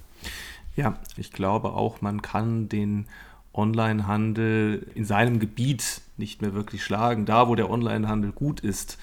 Ja, 0.79 0.95
ich 1.17 1.33
glaube 1.33 1.73
auch, 1.73 1.99
man 1.99 2.21
kann 2.21 2.69
den 2.69 3.07
Onlinehandel 3.51 4.87
in 4.95 5.03
seinem 5.03 5.39
Gebiet 5.39 5.99
nicht 6.15 6.41
mehr 6.41 6.53
wirklich 6.53 6.85
schlagen. 6.85 7.25
Da, 7.25 7.49
wo 7.49 7.55
der 7.55 7.69
Onlinehandel 7.69 8.31
gut 8.31 8.61
ist 8.61 8.97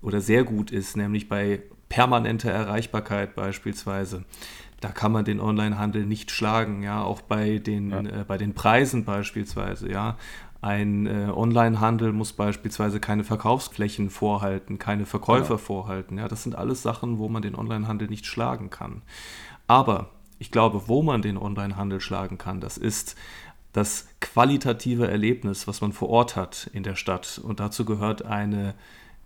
oder 0.00 0.20
sehr 0.20 0.42
gut 0.42 0.72
ist, 0.72 0.96
nämlich 0.96 1.28
bei 1.28 1.62
permanenter 1.88 2.50
Erreichbarkeit 2.50 3.36
beispielsweise, 3.36 4.24
da 4.80 4.88
kann 4.88 5.12
man 5.12 5.24
den 5.24 5.38
Onlinehandel 5.38 6.06
nicht 6.06 6.32
schlagen, 6.32 6.82
ja, 6.82 7.04
auch 7.04 7.20
bei 7.20 7.58
den, 7.58 7.90
ja. 7.90 8.00
äh, 8.00 8.24
bei 8.26 8.36
den 8.36 8.52
Preisen 8.52 9.04
beispielsweise, 9.04 9.92
ja. 9.92 10.16
Ein 10.60 11.06
äh, 11.06 11.30
Onlinehandel 11.32 12.12
muss 12.12 12.32
beispielsweise 12.32 12.98
keine 12.98 13.22
Verkaufsflächen 13.22 14.10
vorhalten, 14.10 14.80
keine 14.80 15.06
Verkäufer 15.06 15.54
genau. 15.54 15.58
vorhalten. 15.58 16.18
Ja, 16.18 16.26
das 16.26 16.42
sind 16.42 16.56
alles 16.56 16.82
Sachen, 16.82 17.18
wo 17.18 17.28
man 17.28 17.42
den 17.42 17.54
Onlinehandel 17.54 18.08
nicht 18.08 18.26
schlagen 18.26 18.70
kann. 18.70 19.02
Aber 19.68 20.10
ich 20.42 20.50
glaube, 20.50 20.88
wo 20.88 21.04
man 21.04 21.22
den 21.22 21.38
Onlinehandel 21.38 22.00
schlagen 22.00 22.36
kann, 22.36 22.58
das 22.58 22.76
ist 22.76 23.14
das 23.72 24.08
qualitative 24.18 25.06
Erlebnis, 25.06 25.68
was 25.68 25.80
man 25.80 25.92
vor 25.92 26.08
Ort 26.08 26.34
hat 26.34 26.68
in 26.72 26.82
der 26.82 26.96
Stadt. 26.96 27.40
Und 27.40 27.60
dazu 27.60 27.84
gehört 27.84 28.24
eine 28.24 28.74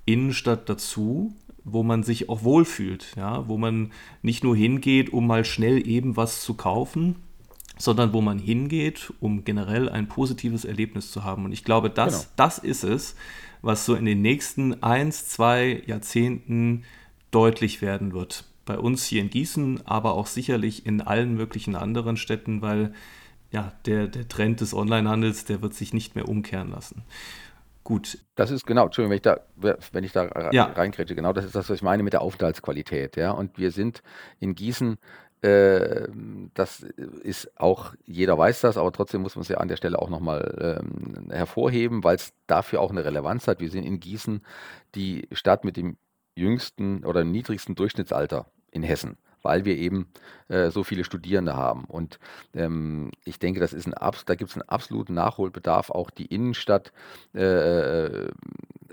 Innenstadt 0.05 0.69
dazu, 0.69 1.35
wo 1.65 1.83
man 1.83 2.03
sich 2.03 2.29
auch 2.29 2.45
wohlfühlt, 2.45 3.15
ja, 3.17 3.49
wo 3.49 3.57
man 3.57 3.93
nicht 4.21 4.45
nur 4.45 4.55
hingeht, 4.55 5.11
um 5.11 5.27
mal 5.27 5.47
schnell 5.47 5.89
eben 5.89 6.19
was 6.19 6.43
zu 6.43 6.53
kaufen, 6.53 7.17
sondern 7.79 8.13
wo 8.13 8.21
man 8.21 8.39
hingeht, 8.39 9.11
um 9.19 9.43
generell 9.43 9.89
ein 9.89 10.09
positives 10.09 10.67
Erlebnis 10.67 11.11
zu 11.11 11.25
haben. 11.25 11.47
Und 11.47 11.53
ich 11.53 11.65
glaube, 11.65 11.89
das, 11.89 12.13
genau. 12.13 12.33
das 12.37 12.59
ist 12.59 12.85
es, 12.85 13.17
was 13.63 13.87
so 13.87 13.95
in 13.95 14.05
den 14.05 14.21
nächsten 14.21 14.83
eins, 14.83 15.31
zwei 15.31 15.83
Jahrzehnten 15.87 16.85
deutlich 17.31 17.81
werden 17.81 18.13
wird. 18.13 18.45
Bei 18.67 18.79
uns 18.79 19.05
hier 19.07 19.23
in 19.23 19.31
Gießen, 19.31 19.87
aber 19.87 20.13
auch 20.15 20.27
sicherlich 20.27 20.85
in 20.85 21.01
allen 21.01 21.35
möglichen 21.35 21.75
anderen 21.75 22.19
Städten, 22.19 22.61
weil 22.61 22.93
ja, 23.51 23.73
der, 23.87 24.09
der 24.09 24.29
Trend 24.29 24.61
des 24.61 24.75
Onlinehandels, 24.75 25.47
der 25.47 25.63
wird 25.63 25.73
sich 25.73 25.95
nicht 25.95 26.15
mehr 26.15 26.29
umkehren 26.29 26.71
lassen. 26.71 27.05
Gut. 27.85 28.19
Das 28.35 28.51
ist 28.51 28.67
genau, 28.67 28.87
Entschuldigung, 28.87 29.13
wenn 29.13 29.17
ich 29.17 29.23
da, 29.23 29.41
wenn 29.93 30.05
ich 30.05 30.13
da 30.13 30.51
ja. 30.51 30.65
reinkriege, 30.65 31.15
genau 31.15 31.33
das 31.33 31.45
ist 31.45 31.55
das, 31.55 31.71
was 31.71 31.77
ich 31.77 31.83
meine 31.83 32.03
mit 32.03 32.13
der 32.13 32.21
Aufenthaltsqualität. 32.21 33.17
Ja? 33.17 33.31
Und 33.31 33.59
wir 33.59 33.71
sind 33.71 34.03
in 34.41 34.57
Gießen, 34.57 34.99
äh, 35.43 36.09
das 36.55 36.81
ist 36.81 37.61
auch, 37.61 37.95
jeder 38.05 38.37
weiß 38.37 38.63
das, 38.63 38.77
aber 38.77 38.91
trotzdem 38.91 39.23
muss 39.23 39.37
man 39.37 39.43
es 39.43 39.49
ja 39.49 39.59
an 39.59 39.69
der 39.69 39.77
Stelle 39.77 40.01
auch 40.03 40.11
nochmal 40.11 40.81
ähm, 40.83 41.31
hervorheben, 41.31 42.03
weil 42.03 42.17
es 42.17 42.33
dafür 42.49 42.81
auch 42.81 42.91
eine 42.91 43.05
Relevanz 43.05 43.47
hat. 43.47 43.61
Wir 43.61 43.71
sind 43.71 43.85
in 43.85 44.01
Gießen 44.01 44.43
die 44.97 45.29
Stadt 45.31 45.65
mit 45.65 45.77
dem 45.77 45.97
jüngsten 46.35 47.05
oder 47.05 47.23
niedrigsten 47.23 47.77
Durchschnittsalter 47.77 48.51
in 48.71 48.83
Hessen 48.83 49.17
weil 49.47 49.65
wir 49.65 49.77
eben 49.77 50.09
äh, 50.49 50.71
so 50.71 50.83
viele 50.83 51.05
Studierende 51.05 51.55
haben. 51.55 51.85
Und 51.85 52.19
ähm, 52.53 53.13
ich 53.25 53.39
denke, 53.39 53.61
das 53.61 53.73
ist 53.73 53.87
ein 53.87 53.95
da 54.27 54.35
gibt 54.35 54.51
es 54.51 54.57
einen 54.57 54.69
absoluten 54.69 55.15
Nachholbedarf, 55.15 55.91
auch 55.91 56.11
die 56.11 56.27
Innenstadt 56.27 56.93
äh, 57.33 58.07
äh, 58.07 58.29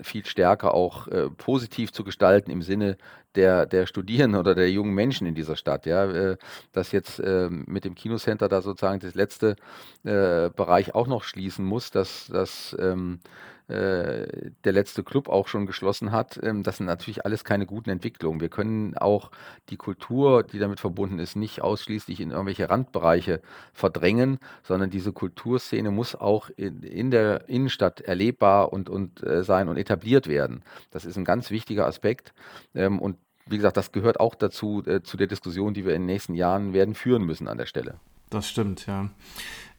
viel 0.00 0.24
stärker 0.24 0.72
auch 0.74 1.08
äh, 1.08 1.28
positiv 1.28 1.92
zu 1.92 2.04
gestalten 2.04 2.52
im 2.52 2.62
Sinne 2.62 2.96
der, 3.34 3.66
der 3.66 3.86
Studierenden 3.86 4.38
oder 4.38 4.54
der 4.54 4.70
jungen 4.70 4.94
Menschen 4.94 5.26
in 5.26 5.34
dieser 5.34 5.56
Stadt. 5.56 5.86
Ja, 5.86 6.04
äh, 6.04 6.36
dass 6.72 6.92
jetzt 6.92 7.18
äh, 7.18 7.48
mit 7.50 7.84
dem 7.84 7.96
Kinocenter 7.96 8.48
da 8.48 8.62
sozusagen 8.62 9.00
das 9.00 9.14
letzte 9.14 9.56
Bereich 10.02 10.94
auch 10.94 11.06
noch 11.06 11.24
schließen 11.24 11.64
muss, 11.64 11.90
dass 11.90 12.26
das 12.26 12.76
ähm, 12.78 13.20
äh, 13.68 14.50
der 14.64 14.72
letzte 14.72 15.02
Club 15.02 15.28
auch 15.28 15.48
schon 15.48 15.64
geschlossen 15.64 16.12
hat. 16.12 16.38
Ähm, 16.42 16.62
das 16.62 16.76
sind 16.76 16.86
natürlich 16.86 17.24
alles 17.24 17.44
keine 17.44 17.64
guten 17.64 17.90
Entwicklungen. 17.90 18.40
Wir 18.40 18.50
können 18.50 18.96
auch 18.96 19.30
die 19.70 19.76
Kultur, 19.76 20.42
die 20.42 20.58
damit 20.58 20.80
verbunden 20.80 21.18
ist, 21.18 21.34
nicht 21.34 21.62
ausschließlich 21.62 22.20
in 22.20 22.30
irgendwelche 22.30 22.68
Randbereiche 22.68 23.40
verdrängen, 23.72 24.38
sondern 24.62 24.90
diese 24.90 25.12
Kulturszene 25.12 25.90
muss 25.90 26.14
auch 26.14 26.50
in, 26.56 26.82
in 26.82 27.10
der 27.10 27.48
Innenstadt 27.48 28.00
erlebbar 28.02 28.72
und, 28.72 28.90
und 28.90 29.22
äh, 29.22 29.42
sein 29.42 29.68
und 29.68 29.78
etabliert 29.78 30.28
werden. 30.28 30.62
Das 30.90 31.04
ist 31.04 31.16
ein 31.16 31.24
ganz 31.24 31.50
wichtiger 31.50 31.86
Aspekt. 31.86 32.34
Ähm, 32.74 32.98
und 32.98 33.16
wie 33.46 33.56
gesagt, 33.56 33.76
das 33.76 33.92
gehört 33.92 34.20
auch 34.20 34.34
dazu, 34.34 34.82
äh, 34.86 35.02
zu 35.02 35.16
der 35.16 35.26
Diskussion, 35.26 35.74
die 35.74 35.84
wir 35.84 35.94
in 35.94 36.02
den 36.02 36.06
nächsten 36.06 36.34
Jahren 36.34 36.72
werden 36.72 36.94
führen 36.94 37.24
müssen 37.24 37.48
an 37.48 37.58
der 37.58 37.66
Stelle. 37.66 37.94
Das 38.30 38.48
stimmt, 38.48 38.86
ja. 38.86 39.10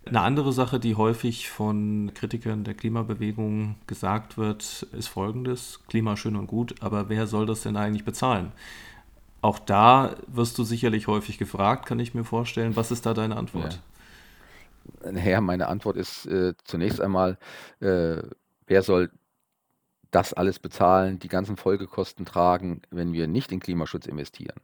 Eine 0.07 0.21
andere 0.21 0.53
Sache, 0.53 0.79
die 0.79 0.95
häufig 0.95 1.49
von 1.49 2.11
Kritikern 2.13 2.63
der 2.63 2.75
Klimabewegung 2.75 3.75
gesagt 3.87 4.37
wird, 4.37 4.83
ist 4.91 5.07
folgendes. 5.07 5.79
Klima 5.87 6.15
schön 6.15 6.35
und 6.35 6.45
gut, 6.45 6.75
aber 6.81 7.09
wer 7.09 7.25
soll 7.25 7.47
das 7.47 7.61
denn 7.61 7.75
eigentlich 7.75 8.05
bezahlen? 8.05 8.51
Auch 9.41 9.57
da 9.57 10.15
wirst 10.27 10.57
du 10.59 10.63
sicherlich 10.63 11.07
häufig 11.07 11.39
gefragt, 11.39 11.87
kann 11.87 11.99
ich 11.99 12.13
mir 12.13 12.23
vorstellen. 12.23 12.75
Was 12.75 12.91
ist 12.91 13.05
da 13.07 13.15
deine 13.15 13.35
Antwort? 13.35 13.79
Ja. 15.03 15.11
Naja, 15.11 15.41
meine 15.41 15.67
Antwort 15.67 15.97
ist 15.97 16.27
äh, 16.27 16.53
zunächst 16.63 17.01
einmal, 17.01 17.39
äh, 17.79 18.21
wer 18.67 18.83
soll 18.83 19.11
das 20.11 20.33
alles 20.33 20.59
bezahlen, 20.59 21.17
die 21.17 21.27
ganzen 21.27 21.57
Folgekosten 21.57 22.25
tragen, 22.25 22.83
wenn 22.91 23.11
wir 23.13 23.27
nicht 23.27 23.51
in 23.51 23.59
Klimaschutz 23.59 24.05
investieren? 24.05 24.59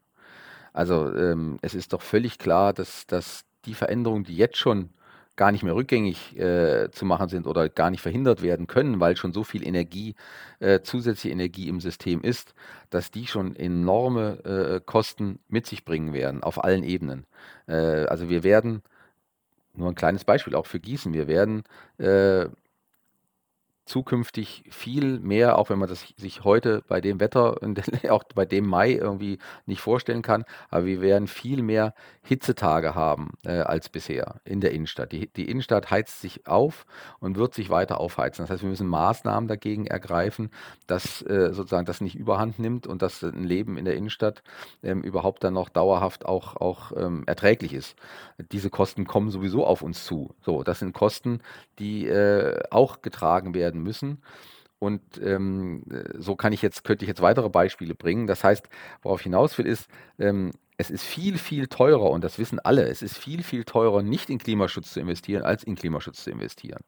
Also 0.72 1.14
ähm, 1.16 1.58
es 1.64 1.74
ist 1.74 1.94
doch 1.94 2.02
völlig 2.02 2.38
klar, 2.38 2.74
dass, 2.74 3.08
dass 3.08 3.44
die 3.66 3.74
Veränderungen, 3.74 4.24
die 4.24 4.38
jetzt 4.38 4.58
schon 4.58 4.92
gar 5.36 5.52
nicht 5.52 5.63
mehr 5.63 5.76
rückgängig 5.76 6.38
äh, 6.38 6.89
zu 6.91 7.06
machen 7.06 7.30
sind 7.30 7.48
oder 7.48 7.70
gar 7.70 7.89
nicht 7.89 8.02
verhindert 8.02 8.41
werden 8.41 8.67
können, 8.67 9.00
weil 9.00 9.15
schon 9.17 9.34
so 9.34 9.44
viel 9.44 9.65
Energie, 9.65 10.15
äh, 10.60 10.82
zusätzliche 10.82 11.34
Energie 11.34 11.67
im 11.67 11.80
System 11.80 12.22
ist, 12.22 12.54
dass 12.89 13.12
die 13.12 13.28
schon 13.28 13.56
enorme 13.56 14.44
äh, 14.46 14.82
Kosten 14.86 15.39
mit 15.48 15.65
sich 15.65 15.86
bringen 15.86 16.13
werden, 16.13 16.44
auf 16.44 16.63
allen 16.63 16.84
Ebenen. 16.84 17.26
Äh, 17.67 18.06
also 18.06 18.30
wir 18.30 18.44
werden, 18.44 18.84
nur 19.74 19.89
ein 19.89 19.96
kleines 19.96 20.26
Beispiel 20.26 20.56
auch 20.56 20.65
für 20.65 20.80
Gießen, 20.80 21.13
wir 21.13 21.28
werden 21.28 21.63
äh, 21.98 22.48
zukünftig 23.86 24.63
viel 24.70 25.20
mehr, 25.20 25.58
auch 25.58 25.70
wenn 25.70 25.80
man 25.80 25.89
das 25.89 26.13
sich 26.17 26.44
heute 26.44 26.84
bei 26.88 27.02
dem 27.02 27.20
Wetter 27.20 27.62
und 27.62 27.82
auch 28.10 28.24
bei 28.36 28.46
dem 28.46 28.67
Mai 28.67 28.94
irgendwie 28.94 29.39
nicht 29.65 29.82
vorstellen 29.82 30.22
kann, 30.22 30.44
aber 30.70 30.86
wir 30.86 31.02
werden 31.02 31.28
viel 31.28 31.63
mehr 31.63 31.94
Hitzetage 32.24 32.96
haben 32.96 33.32
äh, 33.46 33.60
als 33.60 33.89
bisher 33.89 34.41
in 34.44 34.62
der 34.62 34.72
Innenstadt. 34.72 35.12
Die, 35.12 35.28
die 35.34 35.50
Innenstadt 35.50 35.89
heizt 35.89 36.22
sich 36.22 36.48
auf 36.48 36.86
und 37.20 37.38
wird 37.38 37.54
sich 37.54 37.70
weiter 37.70 38.00
aufheizen. 38.00 38.44
Das 38.44 38.52
heißt, 38.52 38.63
wir 38.63 38.70
müssen 38.70 38.88
Maßnahmen 38.88 39.48
dagegen 39.48 39.88
ergreifen, 39.88 40.52
dass 40.88 41.22
äh, 41.24 41.52
sozusagen 41.52 41.86
das 41.86 42.02
nicht 42.02 42.15
überhand 42.15 42.60
nimmt 42.60 42.88
und 42.88 43.02
dass 43.02 43.24
ein 43.24 43.44
Leben 43.44 43.78
in 43.78 43.86
der 43.86 43.96
Innenstadt 43.96 44.44
ähm, 44.84 45.02
überhaupt 45.02 45.44
dann 45.44 45.54
noch 45.54 45.70
dauerhaft 45.70 46.26
auch, 46.26 46.56
auch 46.58 46.91
ähm, 46.96 47.24
erträglich 47.26 47.74
ist. 47.74 47.96
Diese 48.52 48.70
Kosten 48.70 49.06
kommen 49.06 49.32
sowieso 49.32 49.65
auf 49.65 49.82
uns 49.82 50.06
zu. 50.06 50.36
So, 50.41 50.63
das 50.63 50.80
sind 50.80 50.94
Kosten, 50.94 51.39
die 51.80 52.08
äh, 52.08 52.62
auch 52.70 53.02
getragen 53.02 53.54
werden 53.54 53.71
müssen. 53.80 54.22
Und 54.80 55.02
ähm, 55.24 55.84
so 56.18 56.36
kann 56.36 56.54
ich 56.54 56.64
jetzt, 56.64 56.84
könnte 56.84 57.06
ich 57.06 57.10
jetzt 57.10 57.22
weitere 57.22 57.50
Beispiele 57.50 57.94
bringen. 57.94 58.26
Das 58.26 58.44
heißt, 58.44 58.68
worauf 59.04 59.20
ich 59.20 59.26
hinaus 59.26 59.56
will, 59.60 59.68
ist, 59.68 59.88
ähm, 60.18 60.52
es 60.78 60.90
ist 60.90 61.04
viel, 61.04 61.38
viel 61.38 61.68
teurer, 61.68 62.10
und 62.10 62.24
das 62.24 62.40
wissen 62.40 62.60
alle, 62.60 62.88
es 62.88 63.04
ist 63.04 63.16
viel, 63.16 63.44
viel 63.44 63.64
teurer, 63.64 64.02
nicht 64.02 64.32
in 64.32 64.40
Klimaschutz 64.40 64.94
zu 64.94 65.00
investieren, 65.00 65.44
als 65.44 65.64
in 65.64 65.76
Klimaschutz 65.76 66.24
zu 66.24 66.32
investieren. 66.32 66.82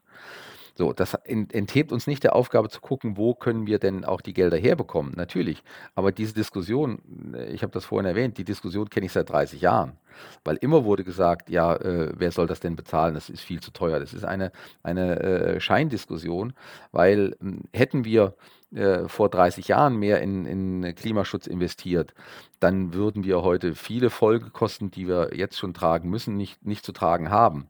So, 0.75 0.91
das 0.91 1.13
enthebt 1.13 1.91
uns 1.91 2.07
nicht 2.07 2.23
der 2.23 2.35
Aufgabe 2.35 2.67
zu 2.69 2.81
gucken, 2.81 3.15
wo 3.15 3.35
können 3.35 3.67
wir 3.67 3.77
denn 3.77 4.05
auch 4.05 4.21
die 4.21 4.33
Gelder 4.33 4.57
herbekommen. 4.57 5.13
Natürlich. 5.15 5.63
Aber 5.93 6.11
diese 6.11 6.33
Diskussion, 6.33 7.33
äh, 7.35 7.53
ich 7.53 7.61
habe 7.61 7.71
das 7.71 7.85
vorhin 7.85 8.07
erwähnt, 8.07 8.39
die 8.39 8.43
Diskussion 8.43 8.89
kenne 8.89 9.05
ich 9.05 9.11
seit 9.11 9.29
30 9.29 9.61
Jahren. 9.61 9.99
Weil 10.43 10.57
immer 10.57 10.85
wurde 10.85 11.03
gesagt, 11.03 11.49
ja, 11.49 11.75
äh, 11.75 12.11
wer 12.15 12.31
soll 12.31 12.47
das 12.47 12.59
denn 12.59 12.75
bezahlen? 12.75 13.13
Das 13.13 13.29
ist 13.29 13.41
viel 13.41 13.59
zu 13.59 13.71
teuer. 13.71 13.99
Das 13.99 14.13
ist 14.13 14.25
eine, 14.25 14.51
eine 14.83 15.19
äh, 15.19 15.59
Scheindiskussion, 15.59 16.53
weil 16.91 17.35
äh, 17.41 17.77
hätten 17.77 18.05
wir 18.05 18.35
äh, 18.73 19.07
vor 19.07 19.29
30 19.29 19.67
Jahren 19.67 19.97
mehr 19.97 20.21
in, 20.21 20.45
in 20.45 20.95
Klimaschutz 20.95 21.45
investiert, 21.45 22.15
dann 22.59 22.93
würden 22.93 23.23
wir 23.23 23.43
heute 23.43 23.75
viele 23.75 24.09
Folgekosten, 24.09 24.89
die 24.89 25.07
wir 25.07 25.35
jetzt 25.35 25.59
schon 25.59 25.75
tragen 25.75 26.09
müssen, 26.09 26.37
nicht, 26.37 26.65
nicht 26.65 26.83
zu 26.83 26.91
tragen 26.91 27.29
haben. 27.29 27.67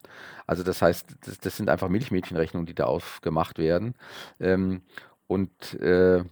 Also 0.47 0.63
das 0.63 0.82
heißt, 0.82 1.17
das, 1.25 1.39
das 1.39 1.58
sind 1.58 1.69
einfach 1.69 1.89
Milchmädchenrechnungen, 1.89 2.65
die 2.65 2.75
da 2.75 2.86
aufgemacht 2.86 3.58
werden. 3.58 3.95
Ähm, 4.39 4.82
und 5.27 5.73
äh, 5.82 6.23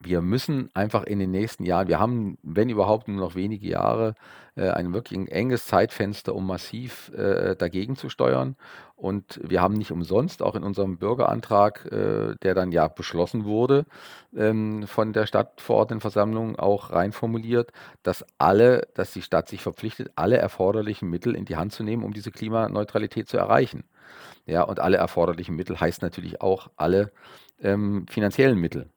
wir 0.00 0.20
müssen 0.20 0.68
einfach 0.74 1.04
in 1.04 1.18
den 1.18 1.30
nächsten 1.30 1.64
Jahren, 1.64 1.88
wir 1.88 1.98
haben, 1.98 2.38
wenn 2.42 2.68
überhaupt, 2.68 3.08
nur 3.08 3.18
noch 3.18 3.34
wenige 3.34 3.66
Jahre, 3.66 4.14
äh, 4.54 4.68
ein 4.70 4.92
wirklich 4.92 5.30
enges 5.30 5.66
Zeitfenster, 5.66 6.34
um 6.34 6.46
massiv 6.46 7.10
äh, 7.14 7.56
dagegen 7.56 7.96
zu 7.96 8.08
steuern. 8.08 8.56
Und 8.94 9.40
wir 9.42 9.60
haben 9.60 9.74
nicht 9.74 9.92
umsonst 9.92 10.42
auch 10.42 10.54
in 10.54 10.62
unserem 10.62 10.98
Bürgerantrag, 10.98 11.86
äh, 11.86 12.34
der 12.42 12.54
dann 12.54 12.72
ja 12.72 12.88
beschlossen 12.88 13.44
wurde, 13.44 13.84
ähm, 14.34 14.86
von 14.86 15.12
der 15.12 15.26
Stadtverordnetenversammlung 15.26 16.56
auch 16.56 16.90
reinformuliert, 16.92 17.72
dass 18.02 18.24
alle, 18.38 18.88
dass 18.94 19.12
die 19.12 19.22
Stadt 19.22 19.48
sich 19.48 19.62
verpflichtet, 19.62 20.10
alle 20.16 20.36
erforderlichen 20.38 21.08
Mittel 21.08 21.34
in 21.34 21.46
die 21.46 21.56
Hand 21.56 21.72
zu 21.72 21.82
nehmen, 21.82 22.04
um 22.04 22.12
diese 22.12 22.30
Klimaneutralität 22.30 23.28
zu 23.28 23.38
erreichen. 23.38 23.84
Ja, 24.46 24.62
und 24.62 24.80
alle 24.80 24.98
erforderlichen 24.98 25.56
Mittel 25.56 25.80
heißt 25.80 26.02
natürlich 26.02 26.40
auch 26.40 26.70
alle 26.76 27.12
ähm, 27.60 28.06
finanziellen 28.08 28.58
Mittel. 28.58 28.90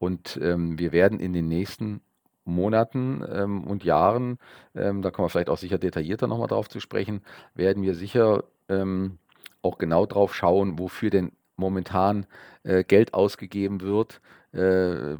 Und 0.00 0.40
ähm, 0.42 0.78
wir 0.78 0.92
werden 0.92 1.20
in 1.20 1.34
den 1.34 1.46
nächsten 1.46 2.00
Monaten 2.46 3.22
ähm, 3.30 3.64
und 3.64 3.84
Jahren, 3.84 4.38
ähm, 4.74 5.02
da 5.02 5.10
kommen 5.10 5.26
wir 5.26 5.30
vielleicht 5.30 5.50
auch 5.50 5.58
sicher 5.58 5.76
detaillierter 5.76 6.26
nochmal 6.26 6.48
drauf 6.48 6.70
zu 6.70 6.80
sprechen, 6.80 7.20
werden 7.54 7.82
wir 7.82 7.94
sicher 7.94 8.44
ähm, 8.70 9.18
auch 9.60 9.76
genau 9.76 10.06
drauf 10.06 10.34
schauen, 10.34 10.78
wofür 10.78 11.10
denn 11.10 11.32
momentan 11.56 12.26
äh, 12.62 12.82
Geld 12.82 13.12
ausgegeben 13.12 13.82
wird, 13.82 14.22
äh, 14.52 15.18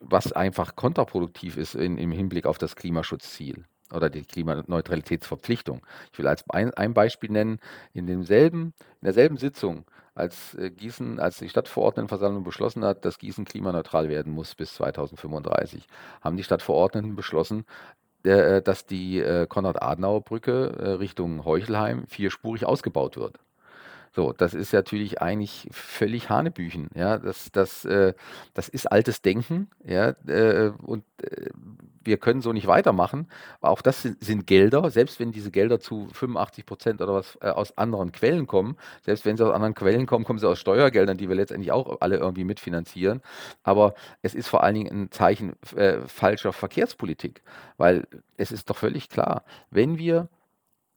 was 0.00 0.32
einfach 0.32 0.76
kontraproduktiv 0.76 1.56
ist 1.56 1.74
in, 1.74 1.96
im 1.96 2.12
Hinblick 2.12 2.44
auf 2.44 2.58
das 2.58 2.76
Klimaschutzziel 2.76 3.64
oder 3.90 4.10
die 4.10 4.22
Klimaneutralitätsverpflichtung. 4.22 5.80
Ich 6.12 6.18
will 6.18 6.26
als 6.26 6.44
ein, 6.50 6.74
ein 6.74 6.92
Beispiel 6.92 7.30
nennen, 7.30 7.58
in 7.94 8.06
demselben, 8.06 8.74
in 9.00 9.06
derselben 9.06 9.38
Sitzung 9.38 9.86
als 10.18 10.54
äh, 10.54 10.70
Gießen, 10.70 11.20
als 11.20 11.38
die 11.38 11.48
Stadtverordnetenversammlung 11.48 12.44
beschlossen 12.44 12.84
hat, 12.84 13.04
dass 13.04 13.18
Gießen 13.18 13.44
klimaneutral 13.44 14.08
werden 14.08 14.32
muss 14.32 14.54
bis 14.54 14.74
2035, 14.74 15.86
haben 16.20 16.36
die 16.36 16.44
Stadtverordneten 16.44 17.16
beschlossen, 17.16 17.64
äh, 18.24 18.60
dass 18.62 18.86
die 18.86 19.20
äh, 19.20 19.46
Konrad-Adenauer-Brücke 19.46 20.98
Richtung 21.00 21.44
Heuchelheim 21.44 22.06
vierspurig 22.08 22.66
ausgebaut 22.66 23.16
wird. 23.16 23.38
So, 24.14 24.32
das 24.32 24.54
ist 24.54 24.72
natürlich 24.72 25.20
eigentlich 25.20 25.68
völlig 25.70 26.30
Hanebüchen. 26.30 26.88
Ja, 26.94 27.18
das, 27.18 27.50
das, 27.52 27.84
äh, 27.84 28.14
das 28.54 28.68
ist 28.68 28.86
altes 28.90 29.22
Denken. 29.22 29.70
Ja, 29.84 30.14
äh, 30.26 30.72
und 30.82 31.04
äh, 31.22 31.50
wir 32.08 32.16
können 32.16 32.40
so 32.40 32.52
nicht 32.52 32.66
weitermachen. 32.66 33.28
Auch 33.60 33.82
das 33.82 34.02
sind, 34.02 34.22
sind, 34.24 34.46
Gelder, 34.46 34.90
selbst 34.90 35.20
wenn 35.20 35.30
diese 35.30 35.50
Gelder 35.50 35.78
zu 35.78 36.08
85 36.12 36.66
Prozent 36.66 37.00
oder 37.02 37.14
was 37.14 37.38
äh, 37.40 37.50
aus 37.50 37.76
anderen 37.76 38.12
Quellen 38.12 38.46
kommen, 38.46 38.76
selbst 39.02 39.24
wenn 39.24 39.36
sie 39.36 39.46
aus 39.46 39.54
anderen 39.54 39.74
Quellen 39.74 40.06
kommen, 40.06 40.24
kommen 40.24 40.38
sie 40.38 40.48
aus 40.48 40.58
Steuergeldern, 40.58 41.18
die 41.18 41.28
wir 41.28 41.36
letztendlich 41.36 41.70
auch 41.70 42.00
alle 42.00 42.16
irgendwie 42.16 42.44
mitfinanzieren. 42.44 43.20
Aber 43.62 43.94
es 44.22 44.34
ist 44.34 44.48
vor 44.48 44.64
allen 44.64 44.74
Dingen 44.74 45.02
ein 45.04 45.10
Zeichen 45.12 45.54
äh, 45.76 46.00
falscher 46.06 46.52
Verkehrspolitik, 46.52 47.42
weil 47.76 48.06
es 48.36 48.52
ist 48.52 48.70
doch 48.70 48.76
völlig 48.76 49.08
klar, 49.08 49.44
wenn 49.70 49.98
wir 49.98 50.28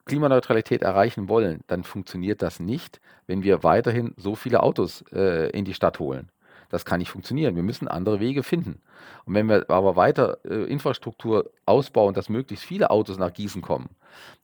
Klimaneutralität 0.05 0.81
erreichen 0.81 1.29
wollen, 1.29 1.61
dann 1.67 1.83
funktioniert 1.83 2.41
das 2.41 2.59
nicht, 2.59 2.99
wenn 3.27 3.43
wir 3.43 3.63
weiterhin 3.63 4.13
so 4.17 4.35
viele 4.35 4.63
Autos 4.63 5.03
äh, 5.13 5.49
in 5.51 5.65
die 5.65 5.73
Stadt 5.73 5.99
holen. 5.99 6.29
Das 6.69 6.85
kann 6.85 6.99
nicht 6.99 7.11
funktionieren. 7.11 7.55
Wir 7.55 7.63
müssen 7.63 7.87
andere 7.87 8.19
Wege 8.19 8.43
finden. 8.43 8.81
Und 9.25 9.35
wenn 9.35 9.47
wir 9.49 9.69
aber 9.69 9.95
weiter 9.97 10.37
äh, 10.45 10.63
Infrastruktur 10.71 11.51
ausbauen, 11.65 12.13
dass 12.13 12.29
möglichst 12.29 12.65
viele 12.65 12.89
Autos 12.89 13.17
nach 13.17 13.33
Gießen 13.33 13.61
kommen, 13.61 13.89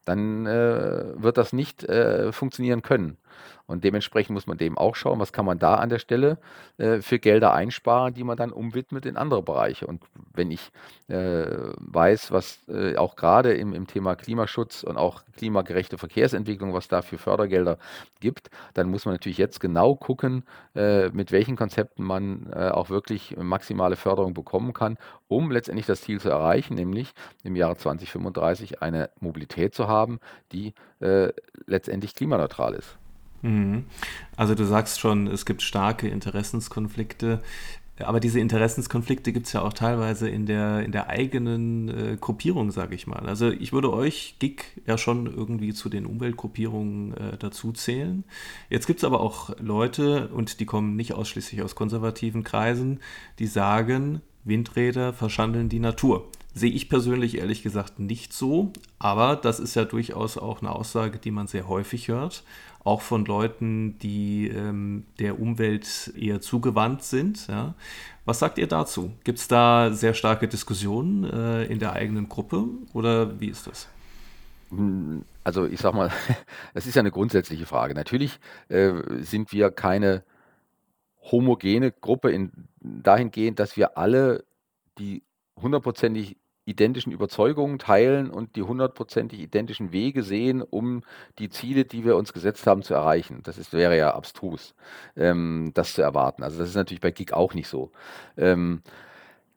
dann 0.04 0.46
äh, 0.46 1.14
wird 1.16 1.38
das 1.38 1.52
nicht 1.52 1.84
äh, 1.84 2.32
funktionieren 2.32 2.82
können. 2.82 3.18
Und 3.68 3.84
dementsprechend 3.84 4.32
muss 4.32 4.46
man 4.46 4.56
dem 4.56 4.78
auch 4.78 4.96
schauen, 4.96 5.20
was 5.20 5.34
kann 5.34 5.44
man 5.44 5.58
da 5.58 5.74
an 5.74 5.90
der 5.90 5.98
Stelle 5.98 6.38
äh, 6.78 7.02
für 7.02 7.18
Gelder 7.18 7.52
einsparen, 7.52 8.14
die 8.14 8.24
man 8.24 8.38
dann 8.38 8.50
umwidmet 8.50 9.04
in 9.04 9.18
andere 9.18 9.42
Bereiche. 9.42 9.86
Und 9.86 10.02
wenn 10.32 10.50
ich 10.50 10.72
äh, 11.08 11.44
weiß, 11.76 12.32
was 12.32 12.60
äh, 12.68 12.96
auch 12.96 13.14
gerade 13.14 13.52
im, 13.52 13.74
im 13.74 13.86
Thema 13.86 14.16
Klimaschutz 14.16 14.84
und 14.84 14.96
auch 14.96 15.22
klimagerechte 15.36 15.98
Verkehrsentwicklung, 15.98 16.72
was 16.72 16.88
da 16.88 17.02
für 17.02 17.18
Fördergelder 17.18 17.76
gibt, 18.20 18.50
dann 18.72 18.88
muss 18.88 19.04
man 19.04 19.14
natürlich 19.14 19.36
jetzt 19.36 19.60
genau 19.60 19.94
gucken, 19.96 20.44
äh, 20.74 21.10
mit 21.10 21.30
welchen 21.30 21.56
Konzepten 21.56 22.02
man 22.02 22.52
auch 22.54 22.88
wirklich 22.90 23.36
maximale 23.36 23.96
Förderung 23.96 24.32
bekommen 24.34 24.72
kann, 24.72 24.96
um 25.28 25.50
letztendlich 25.50 25.86
das 25.86 26.00
Ziel 26.00 26.20
zu 26.20 26.30
erreichen, 26.30 26.74
nämlich 26.74 27.12
im 27.44 27.56
Jahre 27.56 27.76
2035 27.76 28.80
eine 28.80 29.10
Mobilität 29.20 29.57
zu 29.70 29.88
haben, 29.88 30.20
die 30.52 30.74
äh, 31.00 31.32
letztendlich 31.66 32.14
klimaneutral 32.14 32.74
ist. 32.74 32.96
Mhm. 33.42 33.84
Also 34.36 34.54
du 34.54 34.64
sagst 34.64 35.00
schon, 35.00 35.26
es 35.26 35.46
gibt 35.46 35.62
starke 35.62 36.08
Interessenskonflikte. 36.08 37.40
Aber 38.00 38.20
diese 38.20 38.38
Interessenskonflikte 38.38 39.32
gibt 39.32 39.46
es 39.46 39.52
ja 39.52 39.62
auch 39.62 39.72
teilweise 39.72 40.28
in 40.28 40.46
der, 40.46 40.84
in 40.84 40.92
der 40.92 41.08
eigenen 41.08 41.88
äh, 41.88 42.16
Gruppierung, 42.20 42.70
sage 42.70 42.94
ich 42.94 43.06
mal. 43.06 43.26
Also 43.26 43.50
ich 43.50 43.72
würde 43.72 43.92
euch, 43.92 44.36
GIG, 44.38 44.64
ja 44.86 44.96
schon 44.96 45.26
irgendwie 45.26 45.72
zu 45.74 45.88
den 45.88 46.06
Umweltgruppierungen 46.06 47.16
äh, 47.16 47.36
dazu 47.38 47.72
zählen. 47.72 48.22
Jetzt 48.70 48.86
gibt 48.86 49.00
es 49.00 49.04
aber 49.04 49.20
auch 49.20 49.50
Leute, 49.58 50.28
und 50.28 50.60
die 50.60 50.66
kommen 50.66 50.94
nicht 50.94 51.14
ausschließlich 51.14 51.62
aus 51.62 51.74
konservativen 51.74 52.44
Kreisen, 52.44 53.00
die 53.40 53.46
sagen, 53.46 54.22
Windräder 54.44 55.12
verschandeln 55.12 55.68
die 55.68 55.80
Natur. 55.80 56.28
Sehe 56.58 56.72
ich 56.72 56.88
persönlich 56.88 57.38
ehrlich 57.38 57.62
gesagt 57.62 58.00
nicht 58.00 58.32
so, 58.32 58.72
aber 58.98 59.36
das 59.36 59.60
ist 59.60 59.76
ja 59.76 59.84
durchaus 59.84 60.36
auch 60.36 60.60
eine 60.60 60.72
Aussage, 60.72 61.18
die 61.18 61.30
man 61.30 61.46
sehr 61.46 61.68
häufig 61.68 62.08
hört, 62.08 62.42
auch 62.82 63.00
von 63.00 63.24
Leuten, 63.24 63.96
die 64.00 64.48
ähm, 64.48 65.04
der 65.20 65.38
Umwelt 65.38 66.12
eher 66.16 66.40
zugewandt 66.40 67.04
sind. 67.04 67.46
Ja. 67.46 67.74
Was 68.24 68.40
sagt 68.40 68.58
ihr 68.58 68.66
dazu? 68.66 69.12
Gibt 69.22 69.38
es 69.38 69.46
da 69.46 69.92
sehr 69.92 70.14
starke 70.14 70.48
Diskussionen 70.48 71.24
äh, 71.24 71.64
in 71.66 71.78
der 71.78 71.92
eigenen 71.92 72.28
Gruppe 72.28 72.64
oder 72.92 73.38
wie 73.40 73.48
ist 73.48 73.68
das? 73.68 73.88
Also 75.44 75.66
ich 75.66 75.80
sag 75.80 75.94
mal, 75.94 76.10
das 76.74 76.86
ist 76.86 76.96
ja 76.96 77.00
eine 77.00 77.12
grundsätzliche 77.12 77.66
Frage. 77.66 77.94
Natürlich 77.94 78.40
äh, 78.68 78.94
sind 79.20 79.52
wir 79.52 79.70
keine 79.70 80.24
homogene 81.30 81.92
Gruppe 81.92 82.32
in, 82.32 82.50
dahingehend, 82.80 83.60
dass 83.60 83.76
wir 83.76 83.96
alle 83.96 84.44
die 84.98 85.22
hundertprozentig 85.60 86.36
identischen 86.68 87.12
Überzeugungen 87.12 87.78
teilen 87.78 88.30
und 88.30 88.56
die 88.56 88.62
hundertprozentig 88.62 89.40
identischen 89.40 89.92
Wege 89.92 90.22
sehen, 90.22 90.62
um 90.62 91.02
die 91.38 91.48
Ziele, 91.48 91.84
die 91.84 92.04
wir 92.04 92.16
uns 92.16 92.32
gesetzt 92.32 92.66
haben, 92.66 92.82
zu 92.82 92.94
erreichen. 92.94 93.40
Das 93.42 93.58
ist, 93.58 93.72
wäre 93.72 93.96
ja 93.96 94.14
abstrus, 94.14 94.74
ähm, 95.16 95.72
das 95.74 95.94
zu 95.94 96.02
erwarten. 96.02 96.42
Also 96.42 96.58
das 96.58 96.68
ist 96.68 96.74
natürlich 96.74 97.00
bei 97.00 97.10
GIG 97.10 97.32
auch 97.32 97.54
nicht 97.54 97.68
so. 97.68 97.90
Ähm, 98.36 98.82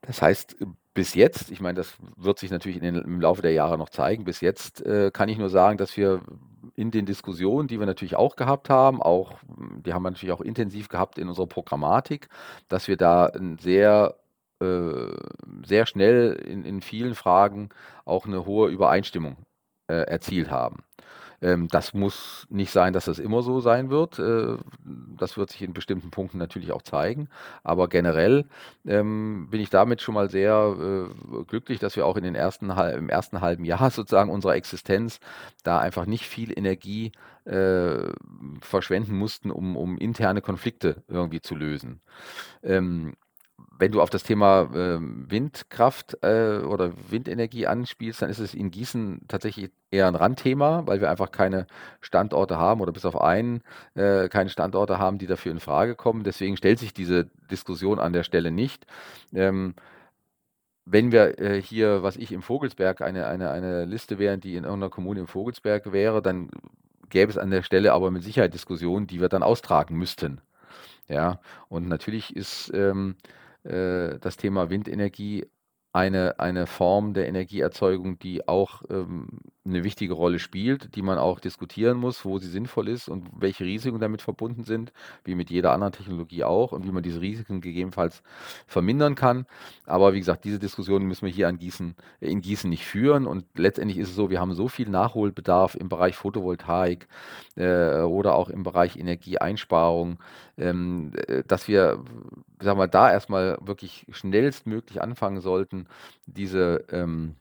das 0.01 0.21
heißt, 0.21 0.57
bis 0.93 1.13
jetzt, 1.13 1.51
ich 1.51 1.61
meine, 1.61 1.75
das 1.75 1.95
wird 2.17 2.39
sich 2.39 2.51
natürlich 2.51 2.79
den, 2.79 2.95
im 2.95 3.21
Laufe 3.21 3.41
der 3.41 3.51
Jahre 3.51 3.77
noch 3.77 3.89
zeigen, 3.89 4.23
bis 4.23 4.41
jetzt 4.41 4.85
äh, 4.85 5.11
kann 5.11 5.29
ich 5.29 5.37
nur 5.37 5.49
sagen, 5.49 5.77
dass 5.77 5.95
wir 5.95 6.21
in 6.75 6.91
den 6.91 7.05
Diskussionen, 7.05 7.67
die 7.67 7.79
wir 7.79 7.85
natürlich 7.85 8.15
auch 8.15 8.35
gehabt 8.35 8.69
haben, 8.69 9.01
auch, 9.01 9.33
die 9.85 9.93
haben 9.93 10.03
wir 10.03 10.11
natürlich 10.11 10.33
auch 10.33 10.41
intensiv 10.41 10.89
gehabt 10.89 11.17
in 11.17 11.27
unserer 11.27 11.47
Programmatik, 11.47 12.29
dass 12.67 12.87
wir 12.87 12.97
da 12.97 13.25
ein 13.25 13.57
sehr 13.57 14.15
äh, 14.61 15.11
sehr 15.65 15.85
schnell 15.85 16.33
in, 16.33 16.63
in 16.63 16.81
vielen 16.81 17.15
Fragen 17.15 17.69
auch 18.05 18.25
eine 18.25 18.45
hohe 18.45 18.69
Übereinstimmung 18.69 19.37
äh, 19.87 20.03
erzielt 20.03 20.51
haben. 20.51 20.83
Ähm, 21.41 21.67
das 21.69 21.93
muss 21.93 22.45
nicht 22.49 22.71
sein, 22.71 22.93
dass 22.93 23.05
das 23.05 23.19
immer 23.19 23.41
so 23.41 23.59
sein 23.59 23.89
wird. 23.89 24.19
Äh, 24.19 24.57
das 25.17 25.37
wird 25.37 25.49
sich 25.49 25.61
in 25.63 25.73
bestimmten 25.73 26.11
Punkten 26.11 26.37
natürlich 26.37 26.71
auch 26.71 26.83
zeigen. 26.83 27.29
Aber 27.63 27.87
generell 27.89 28.45
ähm, 28.85 29.47
bin 29.49 29.59
ich 29.59 29.69
damit 29.69 30.01
schon 30.01 30.13
mal 30.15 30.29
sehr 30.29 30.75
äh, 30.79 31.43
glücklich, 31.45 31.79
dass 31.79 31.95
wir 31.95 32.05
auch 32.05 32.17
in 32.17 32.23
den 32.23 32.35
ersten, 32.35 32.69
im 32.69 33.09
ersten 33.09 33.41
halben 33.41 33.65
Jahr 33.65 33.89
sozusagen 33.91 34.29
unserer 34.29 34.55
Existenz 34.55 35.19
da 35.63 35.79
einfach 35.79 36.05
nicht 36.05 36.25
viel 36.25 36.57
Energie 36.57 37.11
äh, 37.45 38.09
verschwenden 38.61 39.15
mussten, 39.17 39.49
um, 39.49 39.75
um 39.75 39.97
interne 39.97 40.41
Konflikte 40.41 41.03
irgendwie 41.07 41.41
zu 41.41 41.55
lösen. 41.55 42.01
Ähm, 42.61 43.13
wenn 43.81 43.91
du 43.91 43.99
auf 43.99 44.11
das 44.11 44.21
Thema 44.21 44.69
äh, 44.75 44.99
Windkraft 45.01 46.15
äh, 46.21 46.59
oder 46.59 46.91
Windenergie 47.09 47.65
anspielst, 47.65 48.21
dann 48.21 48.29
ist 48.29 48.37
es 48.37 48.53
in 48.53 48.69
Gießen 48.69 49.21
tatsächlich 49.27 49.71
eher 49.89 50.07
ein 50.07 50.13
Randthema, 50.13 50.85
weil 50.85 51.01
wir 51.01 51.09
einfach 51.09 51.31
keine 51.31 51.65
Standorte 51.99 52.59
haben 52.59 52.81
oder 52.81 52.91
bis 52.91 53.05
auf 53.05 53.19
einen 53.19 53.63
äh, 53.95 54.29
keine 54.29 54.51
Standorte 54.51 54.99
haben, 54.99 55.17
die 55.17 55.25
dafür 55.25 55.51
in 55.51 55.59
Frage 55.59 55.95
kommen. 55.95 56.23
Deswegen 56.23 56.57
stellt 56.57 56.77
sich 56.77 56.93
diese 56.93 57.25
Diskussion 57.49 57.97
an 57.97 58.13
der 58.13 58.21
Stelle 58.21 58.51
nicht. 58.51 58.85
Ähm, 59.33 59.73
wenn 60.85 61.11
wir 61.11 61.39
äh, 61.39 61.59
hier, 61.59 62.03
was 62.03 62.17
ich 62.17 62.31
im 62.31 62.43
Vogelsberg, 62.43 63.01
eine, 63.01 63.25
eine, 63.25 63.49
eine 63.49 63.85
Liste 63.85 64.19
wären, 64.19 64.41
die 64.41 64.57
in 64.57 64.63
irgendeiner 64.63 64.91
Kommune 64.91 65.21
im 65.21 65.27
Vogelsberg 65.27 65.91
wäre, 65.91 66.21
dann 66.21 66.51
gäbe 67.09 67.31
es 67.31 67.37
an 67.39 67.49
der 67.49 67.63
Stelle 67.63 67.93
aber 67.93 68.11
mit 68.11 68.21
Sicherheit 68.21 68.53
Diskussionen, 68.53 69.07
die 69.07 69.19
wir 69.21 69.27
dann 69.27 69.41
austragen 69.41 69.97
müssten. 69.97 70.39
Ja, 71.07 71.39
und 71.67 71.87
natürlich 71.87 72.35
ist 72.35 72.71
ähm, 72.75 73.15
äh, 73.63 74.19
das 74.19 74.37
Thema 74.37 74.69
Windenergie 74.69 75.45
eine, 75.93 76.39
eine 76.39 76.67
Form 76.67 77.13
der 77.13 77.27
Energieerzeugung, 77.27 78.17
die 78.19 78.47
auch 78.47 78.83
ähm, 78.89 79.39
eine 79.63 79.83
wichtige 79.83 80.13
Rolle 80.13 80.39
spielt, 80.39 80.95
die 80.95 81.03
man 81.03 81.19
auch 81.19 81.39
diskutieren 81.39 81.97
muss, 81.97 82.25
wo 82.25 82.39
sie 82.39 82.47
sinnvoll 82.47 82.87
ist 82.87 83.07
und 83.07 83.27
welche 83.37 83.63
Risiken 83.63 83.99
damit 83.99 84.21
verbunden 84.21 84.63
sind, 84.63 84.91
wie 85.23 85.35
mit 85.35 85.51
jeder 85.51 85.71
anderen 85.71 85.93
Technologie 85.93 86.43
auch 86.43 86.71
und 86.71 86.85
wie 86.85 86.91
man 86.91 87.03
diese 87.03 87.21
Risiken 87.21 87.61
gegebenenfalls 87.61 88.23
vermindern 88.65 89.13
kann. 89.13 89.45
Aber 89.85 90.13
wie 90.13 90.19
gesagt, 90.19 90.45
diese 90.45 90.57
Diskussion 90.57 91.03
müssen 91.03 91.25
wir 91.25 91.33
hier 91.33 91.47
an 91.47 91.59
Gießen, 91.59 91.95
in 92.21 92.41
Gießen 92.41 92.69
nicht 92.69 92.85
führen 92.85 93.27
und 93.27 93.45
letztendlich 93.55 93.99
ist 93.99 94.09
es 94.09 94.15
so, 94.15 94.31
wir 94.31 94.39
haben 94.39 94.53
so 94.53 94.67
viel 94.67 94.89
Nachholbedarf 94.89 95.75
im 95.75 95.89
Bereich 95.89 96.15
Photovoltaik 96.15 97.07
äh, 97.55 98.01
oder 98.01 98.33
auch 98.35 98.49
im 98.49 98.63
Bereich 98.63 98.97
Energieeinsparung, 98.97 100.17
ähm, 100.57 101.11
äh, 101.27 101.43
dass 101.45 101.67
wir 101.67 102.03
sagen 102.59 102.79
wir, 102.79 102.87
da 102.87 103.11
erstmal 103.11 103.57
wirklich 103.61 104.05
schnellstmöglich 104.11 105.01
anfangen 105.01 105.41
sollten, 105.41 105.87
diese 106.25 106.85
ähm, 106.91 107.35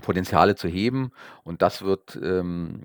Potenziale 0.00 0.54
zu 0.54 0.68
heben. 0.68 1.12
Und 1.44 1.60
das 1.60 1.82
wird 1.82 2.18
ähm, 2.22 2.82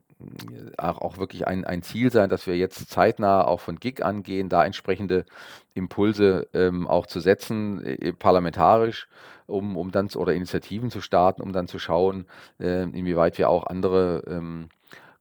auch, 0.77 1.17
wirklich 1.17 1.47
ein, 1.47 1.63
ein, 1.63 1.81
Ziel 1.81 2.11
sein, 2.11 2.29
dass 2.29 2.47
wir 2.47 2.57
jetzt 2.57 2.89
zeitnah 2.89 3.45
auch 3.45 3.59
von 3.59 3.79
GIG 3.79 4.01
angehen, 4.01 4.49
da 4.49 4.65
entsprechende 4.65 5.25
Impulse 5.73 6.47
ähm, 6.53 6.87
auch 6.87 7.05
zu 7.05 7.19
setzen, 7.19 7.85
äh, 7.85 8.13
parlamentarisch, 8.13 9.07
um, 9.45 9.77
um 9.77 9.91
dann 9.91 10.09
oder 10.15 10.33
Initiativen 10.33 10.91
zu 10.91 11.01
starten, 11.01 11.41
um 11.41 11.53
dann 11.53 11.67
zu 11.67 11.79
schauen, 11.79 12.25
äh, 12.59 12.83
inwieweit 12.83 13.37
wir 13.37 13.49
auch 13.49 13.67
andere 13.67 14.23
ähm, 14.27 14.69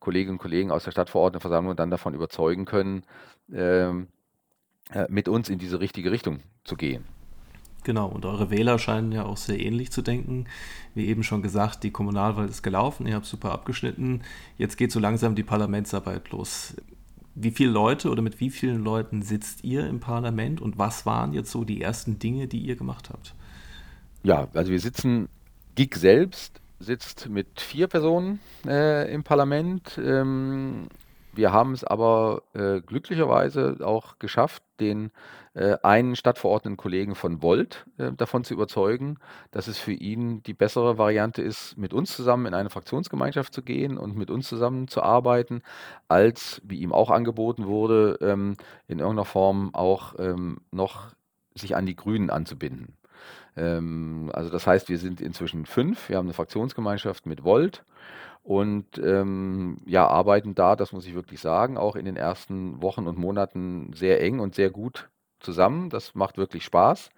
Kolleginnen 0.01 0.37
und 0.37 0.43
Kollegen 0.43 0.71
aus 0.71 0.85
der 0.85 0.93
Stadtverordnetenversammlung 0.93 1.77
dann 1.77 1.91
davon 1.91 2.15
überzeugen 2.15 2.65
können, 2.65 3.05
ähm, 3.53 4.09
äh, 4.93 5.07
mit 5.09 5.29
uns 5.29 5.49
in 5.49 5.59
diese 5.59 5.81
richtige 5.81 6.11
Richtung 6.11 6.41
zu 6.65 6.77
gehen. 6.77 7.05
Genau, 7.87 8.09
und 8.09 8.25
eure 8.27 8.51
Wähler 8.51 8.81
scheinen 8.81 9.13
ja 9.13 9.25
auch 9.25 9.37
sehr 9.37 9.61
ähnlich 9.61 9.93
zu 9.93 10.03
denken. 10.03 10.47
Wie 10.97 11.07
eben 11.07 11.23
schon 11.23 11.41
gesagt, 11.41 11.85
die 11.85 11.93
Kommunalwahl 11.93 12.49
ist 12.49 12.65
gelaufen, 12.65 13.07
ihr 13.07 13.15
habt 13.15 13.27
super 13.27 13.53
abgeschnitten. 13.53 14.23
Jetzt 14.59 14.77
geht 14.77 14.91
so 14.91 14.99
langsam 14.99 15.37
die 15.37 15.45
Parlamentsarbeit 15.45 16.33
los. 16.33 16.75
Wie 17.37 17.53
viele 17.53 17.71
Leute 17.71 18.11
oder 18.11 18.23
mit 18.23 18.41
wie 18.41 18.51
vielen 18.51 18.83
Leuten 18.83 19.23
sitzt 19.23 19.63
ihr 19.63 19.87
im 19.87 20.01
Parlament 20.01 20.61
und 20.61 20.79
was 20.79 21.07
waren 21.07 21.33
jetzt 21.33 21.53
so 21.53 21.63
die 21.63 21.81
ersten 21.81 22.19
Dinge, 22.19 22.49
die 22.49 22.59
ihr 22.59 22.75
gemacht 22.75 23.09
habt? 23.09 23.37
Ja, 24.25 24.49
also 24.53 24.73
wir 24.73 24.81
sitzen, 24.81 25.29
GIG 25.77 25.95
selbst 25.95 26.61
sitzt 26.81 27.29
mit 27.29 27.61
vier 27.61 27.87
Personen 27.87 28.41
äh, 28.67 29.15
im 29.15 29.23
Parlament. 29.23 29.97
Ähm, 30.03 30.89
wir 31.35 31.53
haben 31.53 31.73
es 31.73 31.85
aber 31.85 32.43
äh, 32.53 32.81
glücklicherweise 32.81 33.77
auch 33.81 34.19
geschafft, 34.19 34.65
den 34.81 35.13
äh, 35.57 35.79
einen 35.83 36.17
stadtverordneten 36.17 36.77
Kollegen 36.77 37.15
von 37.15 37.43
Volt 37.43 37.87
äh, 37.97 38.13
davon 38.13 38.45
zu 38.45 38.53
überzeugen, 38.53 39.17
dass 39.53 39.69
es 39.69 39.79
für 39.79 39.93
ihn 39.93 40.43
die 40.43 40.53
bessere 40.53 40.99
Variante 40.99 41.41
ist, 41.41 41.79
mit 41.79 41.95
uns 41.95 42.15
zusammen 42.15 42.45
in 42.45 42.53
eine 42.53 42.69
Fraktionsgemeinschaft 42.69 43.55
zu 43.55 43.63
gehen 43.63 43.97
und 43.97 44.17
mit 44.17 44.31
uns 44.31 44.49
zusammen 44.49 44.87
zu 44.87 45.03
arbeiten, 45.03 45.63
als, 46.09 46.61
wie 46.63 46.81
ihm 46.81 46.93
auch 46.93 47.11
angeboten 47.11 47.67
wurde, 47.67 48.19
ähm, 48.21 48.57
in 48.87 48.99
irgendeiner 48.99 49.25
Form 49.25 49.75
auch 49.75 50.15
ähm, 50.19 50.59
noch 50.73 51.15
sich 51.55 51.75
an 51.75 51.87
die 51.87 51.97
Grünen 51.97 52.29
anzubinden. 52.29 52.99
Ähm, 53.57 54.31
also 54.35 54.51
das 54.51 54.67
heißt, 54.67 54.91
wir 54.91 54.99
sind 54.99 55.23
inzwischen 55.23 55.65
fünf, 55.65 56.11
wir 56.11 56.19
haben 56.19 56.27
eine 56.27 56.35
Fraktionsgemeinschaft 56.35 57.25
mit 57.25 57.45
Volt 57.45 57.83
und 58.43 58.99
ähm, 58.99 59.79
ja, 59.87 60.07
arbeiten 60.07 60.55
da, 60.55 60.77
das 60.77 60.93
muss 60.93 61.07
ich 61.07 61.15
wirklich 61.15 61.41
sagen, 61.41 61.79
auch 61.79 61.97
in 61.97 62.05
den 62.05 62.17
ersten 62.17 62.83
Wochen 62.83 63.07
und 63.07 63.17
Monaten 63.17 63.95
sehr 63.95 64.21
eng 64.21 64.39
und 64.39 64.55
sehr 64.55 64.69
gut 64.69 65.09
zusammen. 65.41 65.91
Das 65.91 66.15
macht 66.15 66.39
wirklich 66.39 66.65
Spaß, 66.65 67.11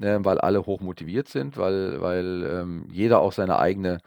äh, 0.00 0.18
weil 0.20 0.38
alle 0.38 0.66
hoch 0.66 0.80
motiviert 0.80 1.28
sind, 1.28 1.56
weil, 1.56 2.00
weil 2.00 2.44
ähm, 2.44 2.86
jeder 2.90 3.20
auch 3.20 3.32
seine 3.32 3.58
eigene 3.58 3.98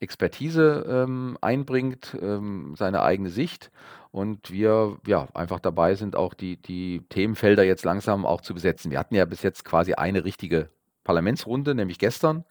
Expertise 0.00 0.84
ähm, 0.88 1.38
einbringt, 1.40 2.16
ähm, 2.20 2.74
seine 2.76 3.02
eigene 3.02 3.30
Sicht 3.30 3.70
und 4.10 4.50
wir 4.50 4.98
ja 5.06 5.28
einfach 5.34 5.60
dabei 5.60 5.94
sind, 5.94 6.16
auch 6.16 6.34
die, 6.34 6.56
die 6.56 7.02
Themenfelder 7.08 7.64
jetzt 7.64 7.84
langsam 7.84 8.26
auch 8.26 8.40
zu 8.40 8.54
besetzen. 8.54 8.90
Wir 8.90 8.98
hatten 8.98 9.14
ja 9.14 9.24
bis 9.24 9.42
jetzt 9.42 9.64
quasi 9.64 9.94
eine 9.94 10.24
richtige 10.24 10.70
Parlamentsrunde, 11.04 11.74
nämlich 11.74 11.98
gestern, 11.98 12.44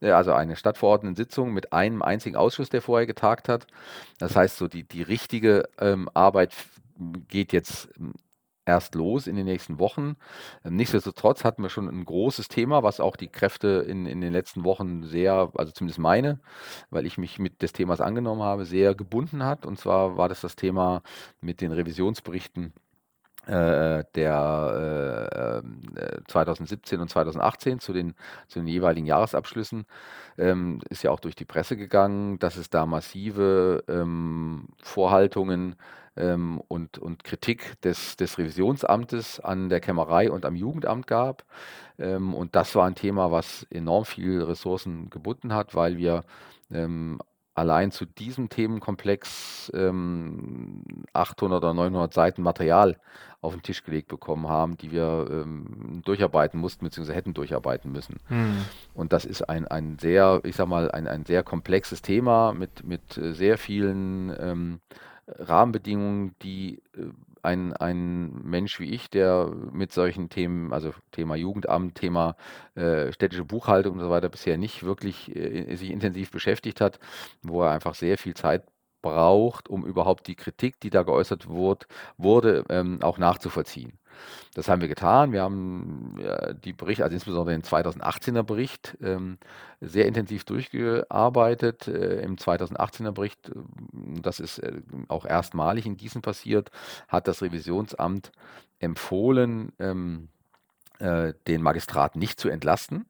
äh, 0.00 0.10
also 0.10 0.32
eine 0.32 0.56
Stadtverordneten-Sitzung 0.56 1.52
mit 1.52 1.72
einem 1.72 2.02
einzigen 2.02 2.36
Ausschuss, 2.36 2.68
der 2.68 2.82
vorher 2.82 3.06
getagt 3.06 3.48
hat. 3.48 3.66
Das 4.18 4.36
heißt, 4.36 4.58
so 4.58 4.68
die, 4.68 4.82
die 4.82 5.02
richtige 5.02 5.68
ähm, 5.78 6.08
Arbeit 6.12 6.52
geht 7.28 7.52
jetzt 7.52 7.88
erst 8.64 8.94
los 8.94 9.26
in 9.26 9.36
den 9.36 9.46
nächsten 9.46 9.78
Wochen. 9.78 10.16
Ähm, 10.64 10.76
nichtsdestotrotz 10.76 11.44
hatten 11.44 11.62
wir 11.62 11.70
schon 11.70 11.88
ein 11.88 12.04
großes 12.04 12.48
Thema, 12.48 12.82
was 12.82 13.00
auch 13.00 13.16
die 13.16 13.28
Kräfte 13.28 13.84
in, 13.88 14.06
in 14.06 14.20
den 14.20 14.32
letzten 14.32 14.64
Wochen 14.64 15.04
sehr, 15.04 15.50
also 15.54 15.72
zumindest 15.72 15.98
meine, 15.98 16.40
weil 16.90 17.06
ich 17.06 17.18
mich 17.18 17.38
mit 17.38 17.62
des 17.62 17.72
Themas 17.72 18.00
angenommen 18.00 18.42
habe, 18.42 18.64
sehr 18.64 18.94
gebunden 18.94 19.44
hat. 19.44 19.66
Und 19.66 19.78
zwar 19.78 20.16
war 20.16 20.28
das 20.28 20.40
das 20.40 20.56
Thema 20.56 21.02
mit 21.40 21.60
den 21.60 21.72
Revisionsberichten 21.72 22.72
äh, 23.46 24.04
der 24.14 25.62
äh, 25.96 26.20
2017 26.28 26.96
ähm, 26.96 27.00
äh, 27.00 27.02
und 27.02 27.08
2018 27.08 27.80
zu 27.80 27.92
den, 27.92 28.14
zu 28.48 28.58
den 28.60 28.68
jeweiligen 28.68 29.06
Jahresabschlüssen 29.06 29.86
ähm, 30.38 30.80
ist 30.90 31.02
ja 31.02 31.10
auch 31.10 31.20
durch 31.20 31.34
die 31.34 31.46
Presse 31.46 31.76
gegangen, 31.76 32.38
dass 32.38 32.56
es 32.56 32.70
da 32.70 32.86
massive 32.86 33.82
ähm, 33.88 34.68
Vorhaltungen 34.82 35.76
ähm, 36.16 36.60
und, 36.68 36.98
und 36.98 37.24
Kritik 37.24 37.80
des, 37.82 38.16
des 38.16 38.38
Revisionsamtes 38.38 39.40
an 39.40 39.68
der 39.68 39.80
Kämmerei 39.80 40.30
und 40.30 40.44
am 40.44 40.56
Jugendamt 40.56 41.06
gab. 41.06 41.44
Ähm, 41.98 42.34
und 42.34 42.54
das 42.56 42.74
war 42.74 42.86
ein 42.86 42.94
Thema, 42.94 43.30
was 43.30 43.66
enorm 43.70 44.04
viel 44.04 44.42
Ressourcen 44.42 45.10
gebunden 45.10 45.54
hat, 45.54 45.74
weil 45.74 45.96
wir 45.96 46.24
ähm, 46.70 47.20
allein 47.54 47.90
zu 47.90 48.06
diesem 48.06 48.48
Themenkomplex 48.48 49.70
ähm, 49.74 50.82
800 51.12 51.62
oder 51.62 51.74
900 51.74 52.14
Seiten 52.14 52.42
Material 52.42 52.96
auf 53.42 53.54
den 53.54 53.62
Tisch 53.62 53.82
gelegt 53.82 54.08
bekommen 54.08 54.48
haben, 54.48 54.76
die 54.76 54.92
wir 54.92 55.26
ähm, 55.30 56.02
durcharbeiten 56.04 56.60
mussten, 56.60 56.84
beziehungsweise 56.84 57.16
hätten 57.16 57.34
durcharbeiten 57.34 57.90
müssen. 57.90 58.16
Mhm. 58.28 58.64
Und 58.94 59.12
das 59.12 59.24
ist 59.24 59.42
ein, 59.48 59.66
ein 59.66 59.98
sehr, 59.98 60.40
ich 60.44 60.56
sag 60.56 60.68
mal, 60.68 60.90
ein, 60.90 61.06
ein 61.06 61.24
sehr 61.24 61.42
komplexes 61.42 62.02
Thema 62.02 62.52
mit, 62.52 62.84
mit 62.84 63.12
sehr 63.12 63.58
vielen 63.58 64.34
ähm, 64.38 64.80
Rahmenbedingungen, 65.38 66.34
die 66.42 66.82
äh, 66.96 67.10
ein, 67.42 67.72
ein 67.74 68.42
Mensch 68.42 68.80
wie 68.80 68.90
ich, 68.90 69.10
der 69.10 69.50
mit 69.72 69.92
solchen 69.92 70.28
Themen, 70.28 70.72
also 70.72 70.92
Thema 71.12 71.36
Jugendamt, 71.36 71.94
Thema 71.96 72.36
äh, 72.74 73.12
städtische 73.12 73.44
Buchhaltung 73.44 73.94
und 73.94 74.00
so 74.00 74.10
weiter 74.10 74.28
bisher 74.28 74.58
nicht 74.58 74.82
wirklich 74.82 75.34
äh, 75.34 75.74
sich 75.76 75.90
intensiv 75.90 76.30
beschäftigt 76.30 76.80
hat, 76.80 76.98
wo 77.42 77.62
er 77.62 77.70
einfach 77.70 77.94
sehr 77.94 78.18
viel 78.18 78.34
Zeit 78.34 78.64
braucht, 79.02 79.68
um 79.68 79.86
überhaupt 79.86 80.26
die 80.26 80.34
Kritik, 80.36 80.80
die 80.80 80.90
da 80.90 81.02
geäußert 81.02 81.48
wurde, 81.48 81.86
wurde 82.18 82.64
ähm, 82.68 83.02
auch 83.02 83.18
nachzuvollziehen. 83.18 83.99
Das 84.54 84.68
haben 84.68 84.80
wir 84.80 84.88
getan. 84.88 85.32
Wir 85.32 85.42
haben 85.42 86.16
die 86.64 86.72
Berichte, 86.72 87.04
also 87.04 87.14
insbesondere 87.14 87.54
den 87.54 87.62
2018er 87.62 88.42
Bericht, 88.42 88.96
ähm, 89.00 89.38
sehr 89.80 90.06
intensiv 90.06 90.44
durchgearbeitet. 90.44 91.88
Äh, 91.88 92.20
Im 92.22 92.36
2018er 92.36 93.12
Bericht, 93.12 93.48
äh, 93.48 93.52
das 94.20 94.40
ist 94.40 94.58
äh, 94.58 94.82
auch 95.08 95.24
erstmalig 95.24 95.86
in 95.86 95.96
Gießen 95.96 96.22
passiert, 96.22 96.70
hat 97.08 97.28
das 97.28 97.42
Revisionsamt 97.42 98.32
empfohlen, 98.78 99.72
ähm, 99.78 100.28
äh, 100.98 101.32
den 101.46 101.62
Magistrat 101.62 102.16
nicht 102.16 102.40
zu 102.40 102.48
entlasten 102.48 103.06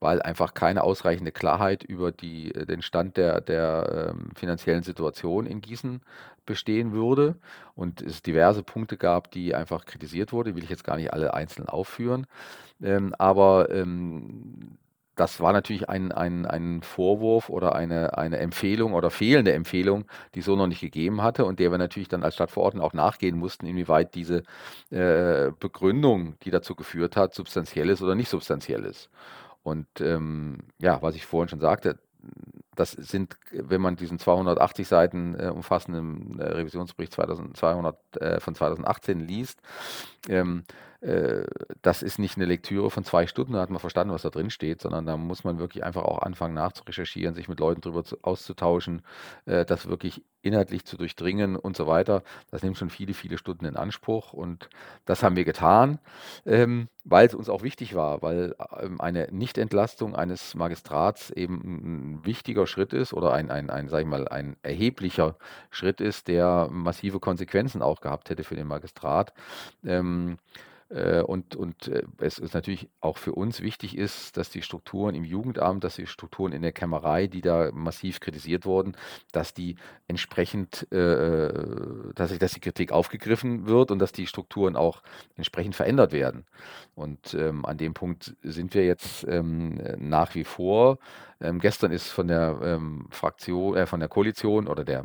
weil 0.00 0.20
einfach 0.22 0.54
keine 0.54 0.82
ausreichende 0.84 1.32
Klarheit 1.32 1.82
über 1.82 2.12
die, 2.12 2.54
äh, 2.54 2.66
den 2.66 2.82
Stand 2.82 3.16
der, 3.16 3.40
der 3.40 4.12
ähm, 4.14 4.30
finanziellen 4.34 4.82
Situation 4.82 5.46
in 5.46 5.60
Gießen 5.60 6.00
bestehen 6.44 6.92
würde 6.92 7.36
und 7.74 8.02
es 8.02 8.22
diverse 8.22 8.62
Punkte 8.62 8.96
gab, 8.96 9.30
die 9.30 9.54
einfach 9.54 9.84
kritisiert 9.84 10.32
wurden, 10.32 10.54
will 10.54 10.64
ich 10.64 10.70
jetzt 10.70 10.84
gar 10.84 10.96
nicht 10.96 11.12
alle 11.12 11.34
einzeln 11.34 11.68
aufführen. 11.68 12.26
Ähm, 12.82 13.14
aber 13.18 13.70
ähm, 13.70 14.78
das 15.16 15.40
war 15.40 15.52
natürlich 15.52 15.88
ein, 15.88 16.12
ein, 16.12 16.44
ein 16.44 16.82
Vorwurf 16.82 17.48
oder 17.48 17.74
eine, 17.74 18.18
eine 18.18 18.38
Empfehlung 18.38 18.92
oder 18.92 19.10
fehlende 19.10 19.54
Empfehlung, 19.54 20.04
die 20.34 20.42
so 20.42 20.56
noch 20.56 20.66
nicht 20.66 20.82
gegeben 20.82 21.22
hatte 21.22 21.46
und 21.46 21.58
der 21.58 21.70
wir 21.70 21.78
natürlich 21.78 22.08
dann 22.08 22.22
als 22.22 22.34
Stadtverordnete 22.34 22.84
auch 22.84 22.92
nachgehen 22.92 23.38
mussten, 23.38 23.66
inwieweit 23.66 24.14
diese 24.14 24.42
äh, 24.90 25.50
Begründung, 25.58 26.34
die 26.42 26.50
dazu 26.50 26.74
geführt 26.74 27.16
hat, 27.16 27.34
substanziell 27.34 27.88
ist 27.88 28.02
oder 28.02 28.14
nicht 28.14 28.28
substanziell 28.28 28.84
ist. 28.84 29.10
Und 29.66 29.88
ähm, 30.00 30.58
ja, 30.78 31.02
was 31.02 31.16
ich 31.16 31.26
vorhin 31.26 31.48
schon 31.48 31.58
sagte, 31.58 31.98
das 32.76 32.92
sind, 32.92 33.36
wenn 33.50 33.80
man 33.80 33.96
diesen 33.96 34.20
280 34.20 34.86
Seiten 34.86 35.34
äh, 35.34 35.48
umfassenden 35.48 36.38
äh, 36.38 36.44
Revisionsbericht 36.44 37.12
2200, 37.12 38.16
äh, 38.20 38.38
von 38.38 38.54
2018 38.54 39.18
liest, 39.18 39.60
ähm, 40.28 40.62
äh, 40.68 40.85
das 41.82 42.02
ist 42.02 42.18
nicht 42.18 42.36
eine 42.36 42.46
Lektüre 42.46 42.90
von 42.90 43.04
zwei 43.04 43.26
Stunden, 43.26 43.52
da 43.52 43.60
hat 43.60 43.70
man 43.70 43.80
verstanden, 43.80 44.12
was 44.14 44.22
da 44.22 44.30
drin 44.30 44.50
steht, 44.50 44.80
sondern 44.80 45.06
da 45.06 45.16
muss 45.16 45.44
man 45.44 45.58
wirklich 45.58 45.84
einfach 45.84 46.02
auch 46.04 46.20
anfangen 46.20 46.54
nachzurecherchieren, 46.54 47.34
sich 47.34 47.48
mit 47.48 47.60
Leuten 47.60 47.80
darüber 47.80 48.02
auszutauschen, 48.22 49.02
äh, 49.44 49.64
das 49.64 49.88
wirklich 49.88 50.22
inhaltlich 50.42 50.84
zu 50.84 50.96
durchdringen 50.96 51.56
und 51.56 51.76
so 51.76 51.86
weiter. 51.86 52.22
Das 52.50 52.62
nimmt 52.62 52.78
schon 52.78 52.90
viele, 52.90 53.14
viele 53.14 53.36
Stunden 53.36 53.64
in 53.64 53.76
Anspruch 53.76 54.32
und 54.32 54.70
das 55.04 55.22
haben 55.22 55.36
wir 55.36 55.44
getan, 55.44 55.98
ähm, 56.46 56.88
weil 57.04 57.26
es 57.26 57.34
uns 57.34 57.48
auch 57.48 57.62
wichtig 57.62 57.94
war, 57.94 58.22
weil 58.22 58.54
ähm, 58.80 59.00
eine 59.00 59.28
Nichtentlastung 59.30 60.14
eines 60.14 60.54
Magistrats 60.54 61.30
eben 61.30 62.18
ein 62.20 62.24
wichtiger 62.24 62.66
Schritt 62.66 62.92
ist 62.92 63.12
oder 63.12 63.32
ein, 63.32 63.50
ein, 63.50 63.70
ein, 63.70 63.88
sag 63.88 64.00
ich 64.00 64.06
mal, 64.06 64.28
ein 64.28 64.56
erheblicher 64.62 65.36
Schritt 65.70 66.00
ist, 66.00 66.28
der 66.28 66.68
massive 66.70 67.20
Konsequenzen 67.20 67.82
auch 67.82 68.00
gehabt 68.00 68.30
hätte 68.30 68.44
für 68.44 68.56
den 68.56 68.68
Magistrat. 68.68 69.32
Ähm, 69.84 70.38
äh, 70.38 70.75
und, 70.88 71.56
und 71.56 71.88
äh, 71.88 72.04
es 72.18 72.38
ist 72.38 72.54
natürlich 72.54 72.88
auch 73.00 73.18
für 73.18 73.32
uns 73.32 73.60
wichtig 73.60 73.98
ist, 73.98 74.36
dass 74.36 74.50
die 74.50 74.62
Strukturen 74.62 75.16
im 75.16 75.24
Jugendamt, 75.24 75.82
dass 75.82 75.96
die 75.96 76.06
Strukturen 76.06 76.52
in 76.52 76.62
der 76.62 76.72
Kämmerei, 76.72 77.26
die 77.26 77.40
da 77.40 77.70
massiv 77.72 78.20
kritisiert 78.20 78.64
wurden, 78.66 78.96
dass 79.32 79.52
die 79.52 79.76
entsprechend, 80.06 80.90
äh, 80.92 81.52
dass, 82.14 82.38
dass 82.38 82.52
die 82.52 82.60
Kritik 82.60 82.92
aufgegriffen 82.92 83.66
wird 83.66 83.90
und 83.90 83.98
dass 83.98 84.12
die 84.12 84.28
Strukturen 84.28 84.76
auch 84.76 85.02
entsprechend 85.34 85.74
verändert 85.74 86.12
werden. 86.12 86.46
Und 86.94 87.34
ähm, 87.34 87.64
an 87.64 87.78
dem 87.78 87.94
Punkt 87.94 88.36
sind 88.42 88.74
wir 88.74 88.86
jetzt 88.86 89.26
ähm, 89.28 89.80
nach 89.98 90.34
wie 90.36 90.44
vor. 90.44 90.98
Ähm, 91.40 91.58
gestern 91.58 91.90
ist 91.90 92.08
von 92.08 92.28
der 92.28 92.60
ähm, 92.62 93.06
Fraktion, 93.10 93.76
äh, 93.76 93.86
von 93.86 93.98
der 93.98 94.08
Koalition 94.08 94.68
oder 94.68 94.84
der 94.84 95.04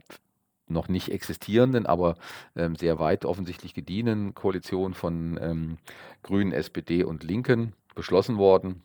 noch 0.72 0.88
nicht 0.88 1.10
existierenden, 1.10 1.86
aber 1.86 2.16
ähm, 2.56 2.76
sehr 2.76 3.00
weit 3.00 3.26
offensichtlich 3.26 3.74
gediehenen 3.74 4.34
Koalition 4.34 4.94
von 4.94 5.40
ähm, 5.42 5.78
Grünen, 6.24 6.52
SPD 6.52 7.04
und 7.04 7.24
Linken 7.24 7.74
beschlossen 7.96 8.38
worden, 8.38 8.82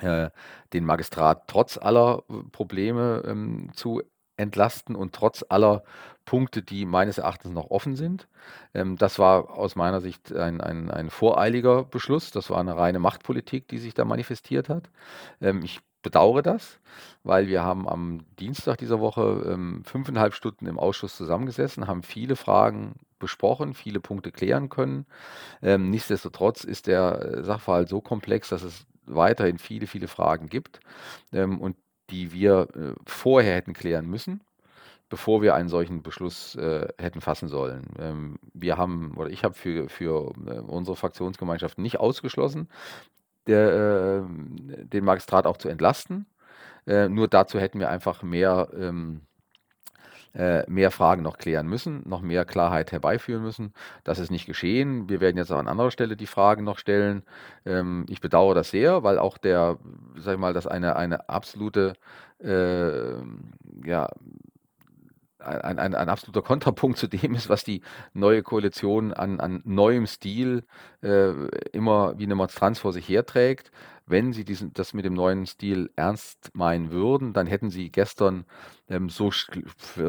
äh, 0.00 0.30
den 0.72 0.84
Magistrat 0.84 1.44
trotz 1.46 1.78
aller 1.78 2.24
äh, 2.28 2.34
Probleme 2.50 3.22
ähm, 3.26 3.70
zu 3.74 4.02
entlasten 4.36 4.96
und 4.96 5.14
trotz 5.14 5.44
aller 5.48 5.84
Punkte, 6.24 6.62
die 6.62 6.86
meines 6.86 7.18
Erachtens 7.18 7.52
noch 7.52 7.70
offen 7.70 7.96
sind. 7.96 8.28
Ähm, 8.74 8.96
das 8.96 9.18
war 9.18 9.50
aus 9.50 9.76
meiner 9.76 10.00
Sicht 10.00 10.32
ein, 10.34 10.60
ein, 10.60 10.90
ein 10.90 11.10
voreiliger 11.10 11.84
Beschluss. 11.84 12.30
Das 12.30 12.50
war 12.50 12.58
eine 12.58 12.76
reine 12.76 12.98
Machtpolitik, 12.98 13.68
die 13.68 13.78
sich 13.78 13.94
da 13.94 14.04
manifestiert 14.04 14.68
hat. 14.68 14.90
Ähm, 15.40 15.62
ich 15.62 15.80
bedauere 16.02 16.42
das, 16.42 16.78
weil 17.24 17.46
wir 17.46 17.62
haben 17.62 17.88
am 17.88 18.20
Dienstag 18.38 18.78
dieser 18.78 19.00
Woche 19.00 19.44
ähm, 19.46 19.82
fünfeinhalb 19.84 20.34
Stunden 20.34 20.66
im 20.66 20.78
Ausschuss 20.78 21.16
zusammengesessen, 21.16 21.86
haben 21.86 22.02
viele 22.02 22.36
Fragen 22.36 22.94
besprochen, 23.18 23.74
viele 23.74 24.00
Punkte 24.00 24.32
klären 24.32 24.68
können. 24.68 25.06
Ähm, 25.62 25.90
nichtsdestotrotz 25.90 26.64
ist 26.64 26.86
der 26.86 27.20
äh, 27.20 27.42
Sachverhalt 27.42 27.88
so 27.88 28.00
komplex, 28.00 28.48
dass 28.48 28.62
es 28.62 28.86
weiterhin 29.06 29.58
viele, 29.58 29.86
viele 29.86 30.08
Fragen 30.08 30.48
gibt 30.48 30.80
ähm, 31.32 31.60
und 31.60 31.76
die 32.10 32.32
wir 32.32 32.68
äh, 32.74 32.94
vorher 33.06 33.54
hätten 33.54 33.74
klären 33.74 34.06
müssen 34.06 34.40
bevor 35.10 35.42
wir 35.42 35.54
einen 35.54 35.68
solchen 35.68 36.02
Beschluss 36.02 36.54
äh, 36.54 36.88
hätten 36.96 37.20
fassen 37.20 37.48
sollen. 37.48 37.88
Ähm, 37.98 38.38
wir 38.54 38.78
haben, 38.78 39.14
oder 39.16 39.28
ich 39.28 39.44
habe 39.44 39.54
für, 39.54 39.88
für 39.88 40.32
äh, 40.46 40.60
unsere 40.60 40.96
Fraktionsgemeinschaft 40.96 41.78
nicht 41.78 41.98
ausgeschlossen, 41.98 42.68
der, 43.50 44.24
äh, 44.28 44.84
den 44.86 45.04
Magistrat 45.04 45.46
auch 45.46 45.58
zu 45.58 45.68
entlasten. 45.68 46.26
Äh, 46.86 47.08
nur 47.08 47.28
dazu 47.28 47.58
hätten 47.60 47.80
wir 47.80 47.90
einfach 47.90 48.22
mehr, 48.22 48.68
ähm, 48.78 49.22
äh, 50.34 50.68
mehr 50.70 50.90
Fragen 50.92 51.22
noch 51.22 51.38
klären 51.38 51.66
müssen, 51.66 52.02
noch 52.08 52.22
mehr 52.22 52.44
Klarheit 52.44 52.92
herbeiführen 52.92 53.42
müssen. 53.42 53.74
Das 54.04 54.18
ist 54.18 54.30
nicht 54.30 54.46
geschehen. 54.46 55.08
Wir 55.08 55.20
werden 55.20 55.36
jetzt 55.36 55.50
auch 55.52 55.58
an 55.58 55.68
anderer 55.68 55.90
Stelle 55.90 56.16
die 56.16 56.26
Fragen 56.26 56.64
noch 56.64 56.78
stellen. 56.78 57.24
Ähm, 57.66 58.06
ich 58.08 58.20
bedauere 58.20 58.54
das 58.54 58.70
sehr, 58.70 59.02
weil 59.02 59.18
auch 59.18 59.38
der, 59.38 59.78
sag 60.16 60.34
ich 60.34 60.40
mal, 60.40 60.54
dass 60.54 60.66
eine, 60.68 60.96
eine 60.96 61.28
absolute 61.28 61.94
äh, 62.42 63.16
ja, 63.84 64.08
ein, 65.40 65.78
ein, 65.78 65.94
ein 65.94 66.08
absoluter 66.08 66.42
Kontrapunkt 66.42 66.98
zu 66.98 67.06
dem 67.06 67.34
ist, 67.34 67.48
was 67.48 67.64
die 67.64 67.82
neue 68.12 68.42
Koalition 68.42 69.12
an, 69.12 69.40
an 69.40 69.62
neuem 69.64 70.06
Stil 70.06 70.64
äh, 71.02 71.32
immer 71.72 72.18
wie 72.18 72.24
eine 72.24 72.34
Monstranz 72.34 72.78
vor 72.78 72.92
sich 72.92 73.08
herträgt. 73.08 73.70
Wenn 74.06 74.32
sie 74.32 74.44
diesen, 74.44 74.72
das 74.72 74.92
mit 74.92 75.04
dem 75.04 75.14
neuen 75.14 75.46
Stil 75.46 75.90
ernst 75.94 76.50
meinen 76.52 76.90
würden, 76.90 77.32
dann 77.32 77.46
hätten 77.46 77.70
sie 77.70 77.90
gestern 77.90 78.44
ähm, 78.88 79.08
so 79.08 79.30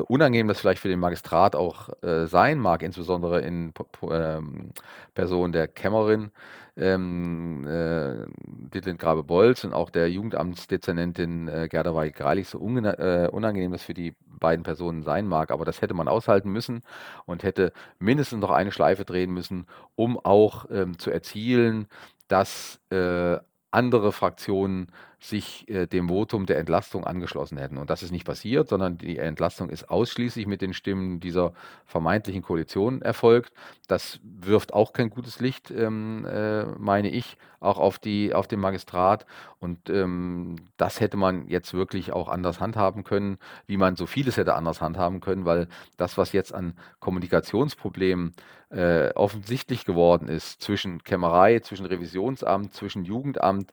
unangenehm 0.07 0.47
das 0.47 0.59
vielleicht 0.59 0.81
für 0.81 0.89
den 0.89 0.99
Magistrat 0.99 1.55
auch 1.55 1.89
äh, 2.01 2.25
sein 2.25 2.57
mag, 2.57 2.81
insbesondere 2.81 3.41
in 3.41 3.73
ähm, 4.09 4.71
Person 5.13 5.51
der 5.51 5.67
Kämmerin, 5.67 6.31
ähm, 6.77 7.67
äh, 7.67 8.25
Ditlin 8.73 8.97
Grabe-Bolz 8.97 9.63
und 9.63 9.73
auch 9.73 9.89
der 9.89 10.09
Jugendamtsdezernentin 10.09 11.47
äh, 11.47 11.67
Gerda 11.69 11.93
Weig-Greilich 11.93 12.47
so 12.47 12.59
äh, 12.59 13.29
unangenehm 13.31 13.71
das 13.71 13.83
für 13.83 13.93
die 13.93 14.15
beiden 14.25 14.63
Personen 14.63 15.03
sein 15.03 15.27
mag. 15.27 15.51
Aber 15.51 15.65
das 15.65 15.81
hätte 15.81 15.93
man 15.93 16.07
aushalten 16.07 16.49
müssen 16.49 16.83
und 17.25 17.43
hätte 17.43 17.73
mindestens 17.99 18.41
noch 18.41 18.51
eine 18.51 18.71
Schleife 18.71 19.05
drehen 19.05 19.31
müssen, 19.31 19.67
um 19.95 20.17
auch 20.17 20.65
ähm, 20.71 20.97
zu 20.97 21.11
erzielen, 21.11 21.87
dass 22.27 22.79
äh, 22.89 23.37
andere 23.71 24.11
Fraktionen 24.11 24.87
sich 25.23 25.69
äh, 25.69 25.85
dem 25.85 26.09
Votum 26.09 26.47
der 26.47 26.57
Entlastung 26.57 27.05
angeschlossen 27.05 27.57
hätten. 27.59 27.77
Und 27.77 27.91
das 27.91 28.01
ist 28.01 28.11
nicht 28.11 28.25
passiert, 28.25 28.67
sondern 28.67 28.97
die 28.97 29.19
Entlastung 29.19 29.69
ist 29.69 29.87
ausschließlich 29.87 30.47
mit 30.47 30.63
den 30.63 30.73
Stimmen 30.73 31.19
dieser 31.19 31.53
vermeintlichen 31.85 32.41
Koalition 32.41 33.03
erfolgt. 33.03 33.53
Das 33.87 34.19
wirft 34.23 34.73
auch 34.73 34.93
kein 34.93 35.11
gutes 35.11 35.39
Licht, 35.39 35.69
ähm, 35.69 36.25
äh, 36.25 36.65
meine 36.65 37.11
ich, 37.11 37.37
auch 37.59 37.77
auf, 37.77 37.99
die, 37.99 38.33
auf 38.33 38.47
den 38.47 38.59
Magistrat. 38.59 39.27
Und 39.59 39.91
ähm, 39.91 40.55
das 40.77 40.99
hätte 40.99 41.17
man 41.17 41.47
jetzt 41.47 41.75
wirklich 41.75 42.11
auch 42.11 42.27
anders 42.27 42.59
handhaben 42.59 43.03
können, 43.03 43.37
wie 43.67 43.77
man 43.77 43.95
so 43.95 44.07
vieles 44.07 44.37
hätte 44.37 44.55
anders 44.55 44.81
handhaben 44.81 45.19
können, 45.19 45.45
weil 45.45 45.67
das, 45.97 46.17
was 46.17 46.31
jetzt 46.31 46.51
an 46.51 46.73
Kommunikationsproblemen 46.99 48.33
äh, 48.71 49.11
offensichtlich 49.13 49.85
geworden 49.85 50.27
ist 50.27 50.61
zwischen 50.61 51.03
Kämmerei, 51.03 51.59
zwischen 51.59 51.85
Revisionsamt, 51.85 52.73
zwischen 52.73 53.03
Jugendamt, 53.03 53.71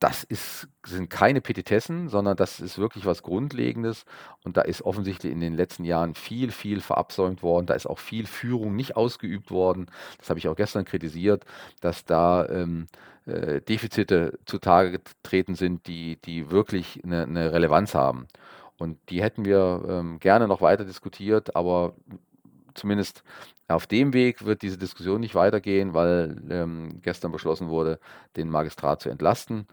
das 0.00 0.24
ist, 0.24 0.68
sind 0.94 1.10
keine 1.10 1.40
Petitessen, 1.40 2.08
sondern 2.08 2.36
das 2.36 2.60
ist 2.60 2.78
wirklich 2.78 3.06
was 3.06 3.22
Grundlegendes. 3.22 4.04
Und 4.44 4.56
da 4.56 4.62
ist 4.62 4.82
offensichtlich 4.82 5.32
in 5.32 5.40
den 5.40 5.54
letzten 5.54 5.84
Jahren 5.84 6.14
viel, 6.14 6.50
viel 6.50 6.80
verabsäumt 6.80 7.42
worden. 7.42 7.66
Da 7.66 7.74
ist 7.74 7.86
auch 7.86 7.98
viel 7.98 8.26
Führung 8.26 8.76
nicht 8.76 8.96
ausgeübt 8.96 9.50
worden. 9.50 9.86
Das 10.18 10.30
habe 10.30 10.38
ich 10.38 10.48
auch 10.48 10.56
gestern 10.56 10.84
kritisiert, 10.84 11.44
dass 11.80 12.04
da 12.04 12.46
ähm, 12.48 12.88
äh, 13.26 13.60
Defizite 13.60 14.38
zutage 14.46 14.92
getreten 14.92 15.54
sind, 15.54 15.86
die, 15.86 16.16
die 16.24 16.50
wirklich 16.50 17.00
eine, 17.04 17.22
eine 17.22 17.52
Relevanz 17.52 17.94
haben. 17.94 18.26
Und 18.78 18.98
die 19.10 19.22
hätten 19.22 19.44
wir 19.44 19.84
ähm, 19.88 20.18
gerne 20.20 20.48
noch 20.48 20.62
weiter 20.62 20.84
diskutiert, 20.84 21.54
aber 21.54 21.94
zumindest 22.74 23.22
auf 23.68 23.86
dem 23.86 24.12
Weg 24.12 24.44
wird 24.44 24.62
diese 24.62 24.78
Diskussion 24.78 25.20
nicht 25.20 25.34
weitergehen, 25.34 25.94
weil 25.94 26.42
ähm, 26.50 27.00
gestern 27.02 27.30
beschlossen 27.30 27.68
wurde, 27.68 28.00
den 28.36 28.48
Magistrat 28.48 29.02
zu 29.02 29.10
entlasten. 29.10 29.66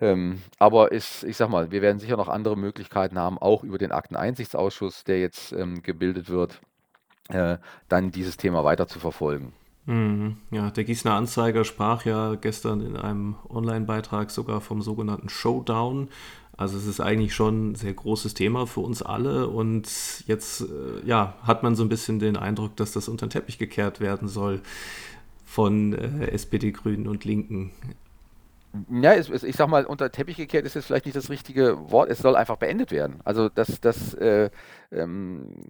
Ähm, 0.00 0.42
aber 0.58 0.92
ist, 0.92 1.22
ich 1.24 1.36
sag 1.36 1.50
mal, 1.50 1.70
wir 1.70 1.82
werden 1.82 1.98
sicher 1.98 2.16
noch 2.16 2.28
andere 2.28 2.56
Möglichkeiten 2.56 3.18
haben, 3.18 3.38
auch 3.38 3.62
über 3.62 3.78
den 3.78 3.92
Akteneinsichtsausschuss, 3.92 5.04
der 5.04 5.20
jetzt 5.20 5.52
ähm, 5.52 5.82
gebildet 5.82 6.28
wird, 6.28 6.60
äh, 7.28 7.58
dann 7.88 8.10
dieses 8.10 8.36
Thema 8.36 8.64
weiter 8.64 8.88
zu 8.88 8.98
verfolgen. 8.98 9.52
Mhm. 9.86 10.36
Ja, 10.50 10.70
der 10.70 10.84
Gießener 10.84 11.14
Anzeiger 11.14 11.64
sprach 11.64 12.04
ja 12.04 12.36
gestern 12.36 12.80
in 12.80 12.96
einem 12.96 13.36
Online-Beitrag 13.48 14.30
sogar 14.30 14.60
vom 14.60 14.80
sogenannten 14.80 15.28
Showdown. 15.28 16.08
Also 16.56 16.76
es 16.78 16.86
ist 16.86 17.00
eigentlich 17.00 17.34
schon 17.34 17.72
ein 17.72 17.74
sehr 17.74 17.94
großes 17.94 18.34
Thema 18.34 18.66
für 18.66 18.80
uns 18.80 19.02
alle 19.02 19.48
und 19.48 19.88
jetzt 20.26 20.60
äh, 20.60 21.06
ja, 21.06 21.34
hat 21.42 21.62
man 21.62 21.74
so 21.74 21.82
ein 21.82 21.88
bisschen 21.88 22.18
den 22.18 22.36
Eindruck, 22.36 22.76
dass 22.76 22.92
das 22.92 23.08
unter 23.08 23.26
den 23.26 23.30
Teppich 23.30 23.58
gekehrt 23.58 24.00
werden 24.00 24.28
soll 24.28 24.60
von 25.44 25.94
äh, 25.94 26.28
SPD, 26.30 26.70
Grünen 26.70 27.08
und 27.08 27.24
Linken. 27.24 27.72
Ja, 28.90 29.12
es, 29.12 29.28
es, 29.28 29.42
ich 29.42 29.56
sag 29.56 29.68
mal, 29.68 29.84
unter 29.84 30.10
Teppich 30.10 30.36
gekehrt 30.36 30.64
ist 30.64 30.74
jetzt 30.74 30.86
vielleicht 30.86 31.04
nicht 31.04 31.16
das 31.16 31.28
richtige 31.30 31.90
Wort. 31.90 32.10
Es 32.10 32.18
soll 32.18 32.36
einfach 32.36 32.56
beendet 32.56 32.90
werden. 32.90 33.20
Also, 33.24 33.48
dass 33.48 33.80
das 33.80 34.14
äh, 34.14 34.50
ähm, 34.90 35.64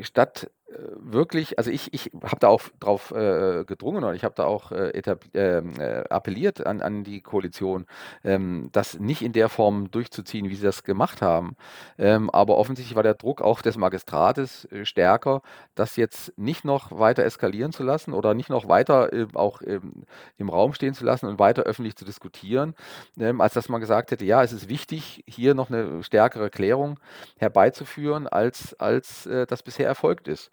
statt 0.00 0.50
wirklich, 0.96 1.58
also 1.58 1.70
ich, 1.70 1.92
ich 1.94 2.10
habe 2.22 2.38
da 2.40 2.48
auch 2.48 2.62
drauf 2.78 3.10
äh, 3.10 3.64
gedrungen 3.64 4.04
und 4.04 4.14
ich 4.14 4.24
habe 4.24 4.34
da 4.36 4.44
auch 4.44 4.70
äh, 4.70 4.92
ähm, 5.34 5.72
äh, 5.78 6.04
appelliert 6.08 6.66
an, 6.66 6.82
an 6.82 7.04
die 7.04 7.22
Koalition, 7.22 7.86
ähm, 8.22 8.68
das 8.72 8.98
nicht 8.98 9.22
in 9.22 9.32
der 9.32 9.48
Form 9.48 9.90
durchzuziehen, 9.90 10.50
wie 10.50 10.54
sie 10.54 10.64
das 10.64 10.84
gemacht 10.84 11.22
haben. 11.22 11.56
Ähm, 11.96 12.28
aber 12.30 12.58
offensichtlich 12.58 12.96
war 12.96 13.02
der 13.02 13.14
Druck 13.14 13.40
auch 13.40 13.62
des 13.62 13.78
Magistrates 13.78 14.66
äh, 14.66 14.84
stärker, 14.84 15.42
das 15.74 15.96
jetzt 15.96 16.36
nicht 16.36 16.64
noch 16.64 16.98
weiter 16.98 17.24
eskalieren 17.24 17.72
zu 17.72 17.82
lassen 17.82 18.12
oder 18.12 18.34
nicht 18.34 18.50
noch 18.50 18.68
weiter 18.68 19.12
äh, 19.12 19.26
auch 19.34 19.62
ähm, 19.62 20.04
im 20.36 20.50
Raum 20.50 20.74
stehen 20.74 20.92
zu 20.92 21.04
lassen 21.04 21.26
und 21.26 21.38
weiter 21.38 21.62
öffentlich 21.62 21.96
zu 21.96 22.04
diskutieren, 22.04 22.74
ähm, 23.18 23.40
als 23.40 23.54
dass 23.54 23.70
man 23.70 23.80
gesagt 23.80 24.10
hätte, 24.10 24.24
ja, 24.24 24.42
es 24.42 24.52
ist 24.52 24.68
wichtig, 24.68 25.24
hier 25.26 25.54
noch 25.54 25.70
eine 25.70 26.02
stärkere 26.02 26.50
Klärung 26.50 27.00
herbeizuführen, 27.38 28.26
als, 28.28 28.78
als 28.78 29.24
äh, 29.26 29.46
das 29.46 29.62
bisher 29.62 29.86
erfolgt 29.86 30.28
ist. 30.28 30.50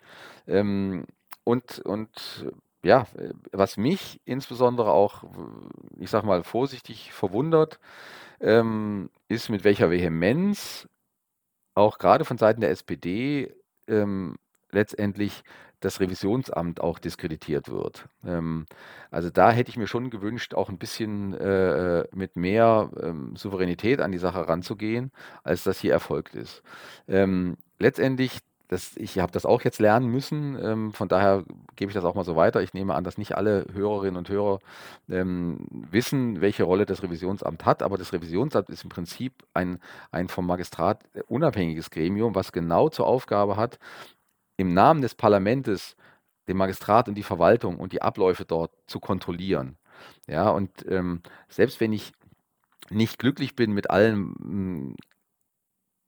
Ähm, 0.47 1.06
und, 1.43 1.80
und 1.80 2.51
ja, 2.84 3.08
was 3.51 3.78
mich 3.78 4.22
insbesondere 4.26 4.91
auch, 4.91 5.24
ich 5.99 6.10
sag 6.10 6.24
mal, 6.24 6.43
vorsichtig 6.43 7.12
verwundert, 7.14 7.80
ähm, 8.39 9.10
ist, 9.28 9.49
mit 9.49 9.64
welcher 9.64 9.89
Vehemenz 9.89 10.88
auch 11.76 11.97
gerade 11.97 12.26
von 12.26 12.38
Seiten 12.38 12.62
der 12.62 12.72
SPD 12.72 13.53
ähm, 13.88 14.38
letztendlich 14.72 15.43
das 15.80 15.99
Revisionsamt 15.99 16.82
auch 16.82 16.99
diskreditiert 16.99 17.70
wird. 17.70 18.08
Ähm, 18.26 18.66
also 19.12 19.30
da 19.30 19.51
hätte 19.51 19.70
ich 19.70 19.78
mir 19.78 19.88
schon 19.88 20.10
gewünscht, 20.10 20.53
auch 20.53 20.70
ein 20.70 20.78
bisschen 20.78 21.34
äh, 21.36 22.06
mit 22.14 22.36
mehr 22.36 22.89
ähm, 23.01 23.36
Souveränität 23.36 24.01
an 24.01 24.12
die 24.12 24.18
Sache 24.18 24.47
ranzugehen, 24.47 25.12
als 25.43 25.64
das 25.64 25.80
hier 25.80 25.93
erfolgt 25.93 26.36
ist. 26.36 26.64
Ähm, 27.08 27.58
letztendlich 27.80 28.39
das, 28.68 28.97
ich 28.97 29.20
habe 29.20 29.32
das 29.32 29.45
auch 29.45 29.61
jetzt 29.61 29.80
lernen 29.80 30.07
müssen, 30.07 30.57
ähm, 30.61 30.93
von 30.93 31.07
daher 31.07 31.43
gebe 31.76 31.89
ich 31.89 31.93
das 31.93 32.05
auch 32.05 32.16
mal 32.16 32.24
so 32.24 32.36
weiter. 32.36 32.61
Ich 32.61 32.74
nehme 32.74 32.95
an, 32.95 33.03
dass 33.03 33.18
nicht 33.18 33.36
alle 33.36 33.66
Hörerinnen 33.74 34.18
und 34.18 34.30
Hörer 34.30 34.59
ähm, 35.09 35.68
wissen, 35.70 36.41
welche 36.41 36.63
Rolle 36.63 36.86
das 36.86 37.03
Revisionsamt 37.03 37.66
hat, 37.66 37.84
aber 37.84 37.97
das 37.97 38.13
Revisionsamt 38.13 38.70
ist 38.70 38.84
im 38.84 38.89
Prinzip 38.89 39.34
ein, 39.53 39.80
ein 40.11 40.30
vom 40.30 40.47
Magistrat 40.47 41.03
unabhängiges 41.28 41.91
Gremium, 41.91 42.34
was 42.36 42.51
genau 42.51 42.89
zur 42.89 43.07
Aufgabe 43.07 43.55
hat, 43.55 43.78
im 44.57 44.74
Namen 44.74 45.01
des 45.01 45.16
Parlaments 45.16 45.95
den 46.47 46.57
Magistrat 46.57 47.07
und 47.07 47.16
die 47.16 47.24
Verwaltung 47.24 47.78
und 47.78 47.93
die 47.93 48.01
Abläufe 48.01 48.45
dort 48.45 48.72
zu 48.88 48.99
kontrollieren. 48.99 49.78
Ja, 50.28 50.49
und 50.49 50.86
ähm, 50.88 51.22
selbst 51.49 51.80
wenn 51.80 51.93
ich 51.93 52.13
nicht 52.89 53.18
glücklich 53.20 53.55
bin 53.55 53.72
mit 53.72 53.89
allen 53.89 54.95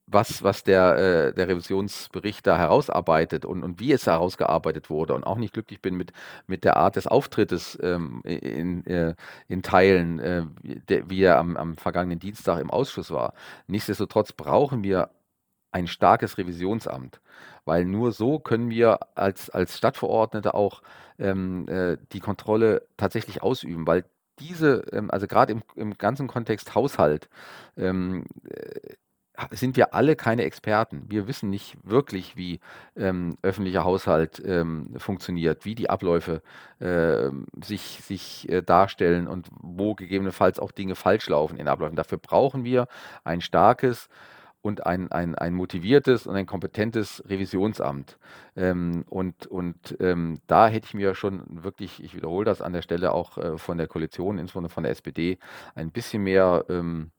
was, 0.07 0.41
was 0.41 0.63
der, 0.63 0.97
äh, 0.97 1.33
der 1.33 1.49
Revisionsbericht 1.49 2.47
da 2.47 2.57
herausarbeitet 2.57 3.45
und, 3.45 3.63
und 3.63 3.79
wie 3.79 3.91
es 3.91 4.07
herausgearbeitet 4.07 4.89
wurde 4.89 5.13
und 5.13 5.25
auch 5.25 5.37
nicht 5.37 5.53
glücklich 5.53 5.81
bin 5.81 5.95
mit, 5.95 6.13
mit 6.47 6.63
der 6.63 6.77
Art 6.77 6.95
des 6.95 7.07
Auftrittes 7.07 7.77
ähm, 7.81 8.21
in, 8.23 8.85
äh, 8.87 9.15
in 9.49 9.61
Teilen, 9.61 10.19
äh, 10.19 10.43
der, 10.63 11.09
wie 11.09 11.21
er 11.21 11.37
am, 11.37 11.57
am 11.57 11.77
vergangenen 11.77 12.19
Dienstag 12.19 12.61
im 12.61 12.71
Ausschuss 12.71 13.11
war. 13.11 13.33
Nichtsdestotrotz 13.67 14.31
brauchen 14.31 14.83
wir 14.83 15.09
ein 15.71 15.87
starkes 15.87 16.37
Revisionsamt, 16.37 17.19
weil 17.65 17.85
nur 17.85 18.13
so 18.13 18.39
können 18.39 18.69
wir 18.69 18.99
als, 19.15 19.49
als 19.49 19.77
Stadtverordnete 19.77 20.53
auch 20.53 20.81
ähm, 21.19 21.67
äh, 21.67 21.97
die 22.13 22.21
Kontrolle 22.21 22.87
tatsächlich 22.95 23.43
ausüben, 23.43 23.85
weil 23.85 24.05
diese, 24.39 24.83
ähm, 24.91 25.11
also 25.11 25.27
gerade 25.27 25.51
im, 25.51 25.63
im 25.75 25.97
ganzen 25.97 26.27
Kontext 26.27 26.75
Haushalt, 26.75 27.29
ähm, 27.75 28.25
äh, 28.49 28.95
sind 29.51 29.77
wir 29.77 29.93
alle 29.93 30.15
keine 30.15 30.43
Experten. 30.43 31.05
Wir 31.09 31.27
wissen 31.27 31.49
nicht 31.49 31.77
wirklich, 31.83 32.35
wie 32.35 32.59
ähm, 32.95 33.37
öffentlicher 33.41 33.83
Haushalt 33.83 34.41
ähm, 34.45 34.93
funktioniert, 34.97 35.65
wie 35.65 35.75
die 35.75 35.89
Abläufe 35.89 36.41
äh, 36.79 37.29
sich, 37.63 38.01
sich 38.03 38.49
äh, 38.49 38.61
darstellen 38.61 39.27
und 39.27 39.47
wo 39.61 39.95
gegebenenfalls 39.95 40.59
auch 40.59 40.71
Dinge 40.71 40.95
falsch 40.95 41.29
laufen 41.29 41.57
in 41.57 41.67
Abläufen. 41.67 41.95
Dafür 41.95 42.17
brauchen 42.17 42.63
wir 42.63 42.87
ein 43.23 43.41
starkes 43.41 44.09
und 44.61 44.85
ein, 44.85 45.11
ein, 45.11 45.35
ein 45.35 45.53
motiviertes 45.53 46.27
und 46.27 46.35
ein 46.35 46.45
kompetentes 46.45 47.23
Revisionsamt. 47.27 48.17
Ähm, 48.55 49.05
und 49.07 49.45
und 49.47 49.95
ähm, 49.99 50.39
da 50.47 50.67
hätte 50.67 50.87
ich 50.87 50.93
mir 50.93 51.15
schon 51.15 51.43
wirklich, 51.63 52.03
ich 52.03 52.15
wiederhole 52.15 52.45
das 52.45 52.61
an 52.61 52.73
der 52.73 52.81
Stelle 52.81 53.11
auch 53.13 53.37
äh, 53.37 53.57
von 53.57 53.77
der 53.77 53.87
Koalition, 53.87 54.39
insbesondere 54.39 54.73
von 54.73 54.83
der 54.83 54.91
SPD, 54.91 55.37
ein 55.75 55.91
bisschen 55.91 56.23
mehr 56.23 56.65
ähm, 56.69 57.11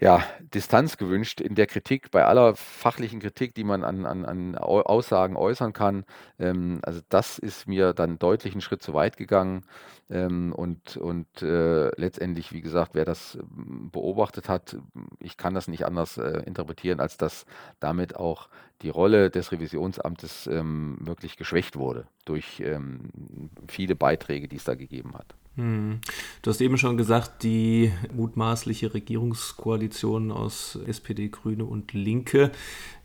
ja, 0.00 0.22
Distanz 0.52 0.96
gewünscht 0.96 1.40
in 1.40 1.54
der 1.54 1.66
Kritik, 1.66 2.10
bei 2.10 2.24
aller 2.24 2.56
fachlichen 2.56 3.20
Kritik, 3.20 3.54
die 3.54 3.64
man 3.64 3.84
an, 3.84 4.06
an, 4.06 4.24
an 4.24 4.56
Aussagen 4.56 5.36
äußern 5.36 5.72
kann. 5.72 6.04
Ähm, 6.38 6.80
also 6.82 7.00
das 7.08 7.38
ist 7.38 7.68
mir 7.68 7.92
dann 7.92 8.18
deutlich 8.18 8.54
einen 8.54 8.60
Schritt 8.60 8.82
zu 8.82 8.92
weit 8.92 9.16
gegangen. 9.16 9.64
Ähm, 10.10 10.52
und 10.52 10.96
und 10.96 11.42
äh, 11.42 11.88
letztendlich, 11.98 12.52
wie 12.52 12.60
gesagt, 12.60 12.90
wer 12.94 13.04
das 13.04 13.36
ähm, 13.36 13.90
beobachtet 13.92 14.48
hat, 14.48 14.76
ich 15.20 15.36
kann 15.36 15.54
das 15.54 15.68
nicht 15.68 15.86
anders 15.86 16.18
äh, 16.18 16.42
interpretieren, 16.44 17.00
als 17.00 17.16
dass 17.16 17.46
damit 17.80 18.16
auch 18.16 18.48
die 18.82 18.90
Rolle 18.90 19.30
des 19.30 19.52
Revisionsamtes 19.52 20.46
ähm, 20.48 20.98
wirklich 21.00 21.36
geschwächt 21.36 21.76
wurde 21.76 22.06
durch 22.24 22.60
ähm, 22.60 23.10
viele 23.68 23.94
Beiträge, 23.94 24.48
die 24.48 24.56
es 24.56 24.64
da 24.64 24.74
gegeben 24.74 25.14
hat. 25.14 25.34
Hm. 25.56 26.00
Du 26.42 26.50
hast 26.50 26.60
eben 26.60 26.78
schon 26.78 26.96
gesagt, 26.96 27.44
die 27.44 27.92
mutmaßliche 28.12 28.92
Regierungskoalition 28.92 30.32
aus 30.32 30.78
SPD, 30.86 31.28
Grüne 31.28 31.64
und 31.64 31.92
Linke 31.92 32.50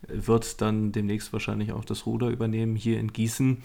wird 0.08 0.60
dann 0.60 0.90
demnächst 0.90 1.32
wahrscheinlich 1.32 1.72
auch 1.72 1.84
das 1.84 2.06
Ruder 2.06 2.28
übernehmen 2.28 2.74
hier 2.74 2.98
in 2.98 3.12
Gießen. 3.12 3.58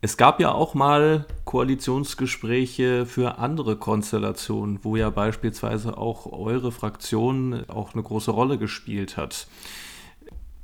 Es 0.00 0.16
gab 0.16 0.40
ja 0.40 0.50
auch 0.50 0.74
mal 0.74 1.26
Koalitionsgespräche 1.44 3.06
für 3.06 3.38
andere 3.38 3.76
Konstellationen, 3.76 4.80
wo 4.82 4.96
ja 4.96 5.10
beispielsweise 5.10 5.96
auch 5.96 6.26
eure 6.26 6.72
Fraktion 6.72 7.68
auch 7.68 7.92
eine 7.92 8.02
große 8.02 8.30
Rolle 8.30 8.58
gespielt 8.58 9.16
hat 9.16 9.46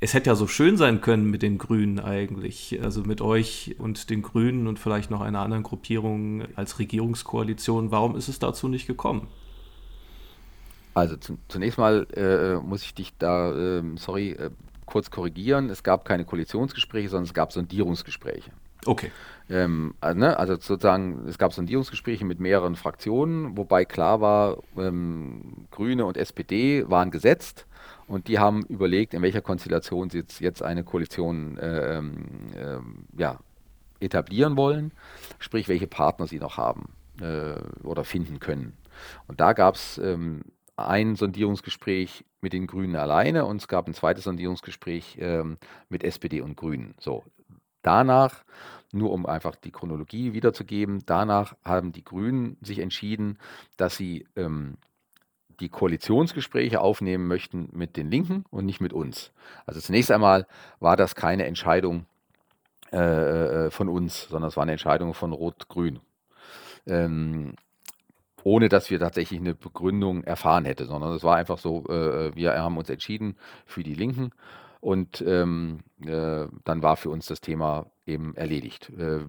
es 0.01 0.13
hätte 0.13 0.29
ja 0.29 0.35
so 0.35 0.47
schön 0.47 0.77
sein 0.77 1.01
können 1.01 1.29
mit 1.29 1.41
den 1.41 1.57
Grünen 1.57 1.99
eigentlich, 1.99 2.79
also 2.81 3.03
mit 3.03 3.21
euch 3.21 3.75
und 3.79 4.09
den 4.09 4.21
Grünen 4.21 4.67
und 4.67 4.79
vielleicht 4.79 5.11
noch 5.11 5.21
einer 5.21 5.41
anderen 5.41 5.63
Gruppierung 5.63 6.43
als 6.55 6.79
Regierungskoalition. 6.79 7.91
Warum 7.91 8.15
ist 8.15 8.29
es 8.29 8.39
dazu 8.39 8.69
nicht 8.69 8.87
gekommen? 8.87 9.27
Also 10.93 11.17
zunächst 11.49 11.77
mal 11.77 12.07
äh, 12.15 12.55
muss 12.65 12.83
ich 12.83 12.93
dich 12.93 13.13
da, 13.17 13.51
äh, 13.51 13.83
sorry, 13.95 14.31
äh, 14.31 14.51
kurz 14.85 15.11
korrigieren. 15.11 15.69
Es 15.69 15.83
gab 15.83 16.05
keine 16.05 16.25
Koalitionsgespräche, 16.25 17.09
sondern 17.09 17.25
es 17.25 17.33
gab 17.33 17.51
Sondierungsgespräche. 17.51 18.51
Okay. 18.85 19.11
Ähm, 19.49 19.95
also, 19.99 20.19
ne, 20.19 20.37
also 20.37 20.53
sozusagen, 20.55 21.27
es 21.27 21.37
gab 21.37 21.53
Sondierungsgespräche 21.53 22.23
mit 22.23 22.39
mehreren 22.39 22.75
Fraktionen, 22.75 23.57
wobei 23.57 23.83
klar 23.83 24.21
war, 24.21 24.63
ähm, 24.77 25.67
Grüne 25.71 26.05
und 26.05 26.15
SPD 26.15 26.89
waren 26.89 27.11
gesetzt 27.11 27.65
und 28.09 28.27
die 28.27 28.39
haben 28.39 28.63
überlegt, 28.65 29.13
in 29.13 29.21
welcher 29.21 29.41
Konstellation 29.41 30.09
sie 30.09 30.17
jetzt, 30.17 30.41
jetzt 30.41 30.63
eine 30.63 30.83
Koalition 30.83 31.57
äh, 31.57 31.99
äh, 31.99 32.81
ja, 33.17 33.39
etablieren 33.99 34.57
wollen, 34.57 34.91
sprich 35.37 35.67
welche 35.69 35.87
Partner 35.87 36.25
sie 36.25 36.39
noch 36.39 36.57
haben 36.57 36.93
äh, 37.21 37.55
oder 37.83 38.03
finden 38.03 38.39
können. 38.39 38.75
Und 39.27 39.39
da 39.39 39.53
gab 39.53 39.75
es 39.75 39.99
ähm, 39.99 40.41
ein 40.75 41.15
Sondierungsgespräch 41.15 42.25
mit 42.41 42.53
den 42.53 42.65
Grünen 42.65 42.95
alleine 42.95 43.45
und 43.45 43.57
es 43.57 43.67
gab 43.67 43.87
ein 43.87 43.93
zweites 43.93 44.23
Sondierungsgespräch 44.23 45.17
ähm, 45.19 45.57
mit 45.89 46.03
SPD 46.03 46.41
und 46.41 46.57
Grünen. 46.57 46.95
So, 46.99 47.23
danach, 47.83 48.43
nur 48.91 49.11
um 49.11 49.27
einfach 49.27 49.55
die 49.55 49.71
Chronologie 49.71 50.33
wiederzugeben, 50.33 51.03
danach 51.05 51.55
haben 51.63 51.91
die 51.91 52.03
Grünen 52.03 52.57
sich 52.61 52.79
entschieden, 52.79 53.37
dass 53.77 53.97
sie 53.97 54.25
ähm, 54.35 54.77
die 55.59 55.69
Koalitionsgespräche 55.69 56.81
aufnehmen 56.81 57.27
möchten 57.27 57.69
mit 57.71 57.97
den 57.97 58.09
Linken 58.09 58.45
und 58.49 58.65
nicht 58.65 58.81
mit 58.81 58.93
uns. 58.93 59.31
Also 59.65 59.79
zunächst 59.79 60.11
einmal 60.11 60.47
war 60.79 60.95
das 60.95 61.15
keine 61.15 61.45
Entscheidung 61.45 62.05
äh, 62.91 63.67
äh, 63.67 63.71
von 63.71 63.89
uns, 63.89 64.27
sondern 64.29 64.49
es 64.49 64.57
war 64.57 64.63
eine 64.63 64.73
Entscheidung 64.73 65.13
von 65.13 65.33
Rot-Grün. 65.33 65.99
Ähm, 66.87 67.53
ohne 68.43 68.69
dass 68.69 68.89
wir 68.89 68.99
tatsächlich 68.99 69.39
eine 69.39 69.53
Begründung 69.53 70.23
erfahren 70.23 70.65
hätten, 70.65 70.87
sondern 70.87 71.13
es 71.13 71.23
war 71.23 71.35
einfach 71.35 71.57
so, 71.57 71.85
äh, 71.87 72.33
wir 72.35 72.53
haben 72.53 72.77
uns 72.77 72.89
entschieden 72.89 73.35
für 73.65 73.83
die 73.83 73.93
Linken 73.93 74.31
und 74.79 75.21
ähm, 75.21 75.81
äh, 76.05 76.47
dann 76.63 76.81
war 76.81 76.95
für 76.95 77.09
uns 77.09 77.25
das 77.25 77.41
Thema 77.41 77.91
eben 78.05 78.35
erledigt. 78.35 78.89
Äh, 78.97 79.19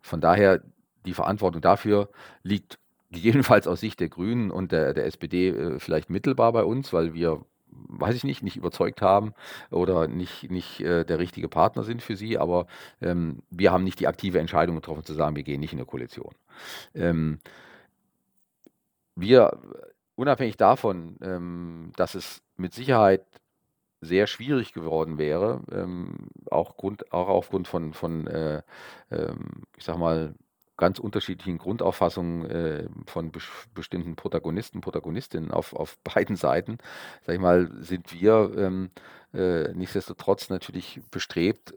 von 0.00 0.20
daher, 0.20 0.62
die 1.04 1.14
Verantwortung 1.14 1.62
dafür 1.62 2.10
liegt 2.42 2.78
gegebenenfalls 3.10 3.66
aus 3.66 3.80
Sicht 3.80 4.00
der 4.00 4.08
Grünen 4.08 4.50
und 4.50 4.72
der, 4.72 4.94
der 4.94 5.06
SPD 5.06 5.48
äh, 5.48 5.78
vielleicht 5.78 6.10
mittelbar 6.10 6.52
bei 6.52 6.64
uns, 6.64 6.92
weil 6.92 7.14
wir, 7.14 7.44
weiß 7.68 8.14
ich 8.14 8.24
nicht, 8.24 8.42
nicht 8.42 8.56
überzeugt 8.56 9.02
haben 9.02 9.32
oder 9.70 10.08
nicht, 10.08 10.50
nicht 10.50 10.80
äh, 10.80 11.04
der 11.04 11.18
richtige 11.18 11.48
Partner 11.48 11.82
sind 11.82 12.02
für 12.02 12.16
sie, 12.16 12.38
aber 12.38 12.66
ähm, 13.00 13.42
wir 13.50 13.72
haben 13.72 13.84
nicht 13.84 14.00
die 14.00 14.08
aktive 14.08 14.38
Entscheidung 14.38 14.76
getroffen 14.76 15.04
zu 15.04 15.14
sagen, 15.14 15.36
wir 15.36 15.42
gehen 15.42 15.60
nicht 15.60 15.72
in 15.72 15.78
eine 15.78 15.86
Koalition. 15.86 16.34
Ähm, 16.94 17.38
wir, 19.14 19.58
unabhängig 20.14 20.56
davon, 20.56 21.16
ähm, 21.22 21.92
dass 21.96 22.14
es 22.14 22.42
mit 22.56 22.74
Sicherheit 22.74 23.24
sehr 24.00 24.26
schwierig 24.26 24.72
geworden 24.72 25.18
wäre, 25.18 25.62
ähm, 25.72 26.28
auch, 26.50 26.76
Grund, 26.76 27.12
auch 27.12 27.28
aufgrund 27.28 27.66
von, 27.68 27.92
von 27.94 28.26
äh, 28.26 28.62
ähm, 29.10 29.62
ich 29.76 29.84
sag 29.84 29.98
mal, 29.98 30.34
ganz 30.76 30.98
unterschiedlichen 30.98 31.58
Grundauffassungen 31.58 32.50
äh, 32.50 32.88
von 33.06 33.30
bes 33.30 33.44
bestimmten 33.74 34.16
Protagonisten, 34.16 34.80
Protagonistinnen 34.80 35.50
auf, 35.50 35.72
auf 35.74 35.98
beiden 36.14 36.36
Seiten, 36.36 36.78
sag 37.26 37.34
ich 37.34 37.40
mal, 37.40 37.70
sind 37.80 38.12
wir 38.12 38.52
ähm, 38.56 38.90
äh, 39.32 39.72
nichtsdestotrotz 39.72 40.50
natürlich 40.50 41.00
bestrebt, 41.10 41.74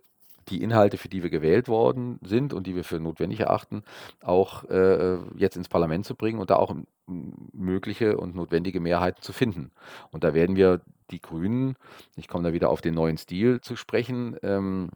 die 0.49 0.63
Inhalte, 0.63 0.97
für 0.97 1.09
die 1.09 1.23
wir 1.23 1.29
gewählt 1.29 1.67
worden 1.67 2.19
sind 2.23 2.53
und 2.53 2.65
die 2.65 2.75
wir 2.75 2.83
für 2.83 2.99
notwendig 2.99 3.41
erachten, 3.41 3.83
auch 4.21 4.63
äh, 4.65 5.17
jetzt 5.37 5.57
ins 5.57 5.69
Parlament 5.69 6.05
zu 6.05 6.15
bringen 6.15 6.39
und 6.39 6.49
da 6.49 6.55
auch 6.55 6.75
mögliche 7.05 8.17
und 8.17 8.35
notwendige 8.35 8.79
Mehrheiten 8.79 9.21
zu 9.21 9.33
finden. 9.33 9.71
Und 10.11 10.23
da 10.23 10.33
werden 10.33 10.55
wir 10.55 10.81
die 11.11 11.21
Grünen, 11.21 11.75
ich 12.15 12.27
komme 12.27 12.43
da 12.43 12.53
wieder 12.53 12.69
auf 12.69 12.81
den 12.81 12.93
neuen 12.93 13.17
Stil 13.17 13.61
zu 13.61 13.75
sprechen, 13.75 14.37
ähm, 14.43 14.89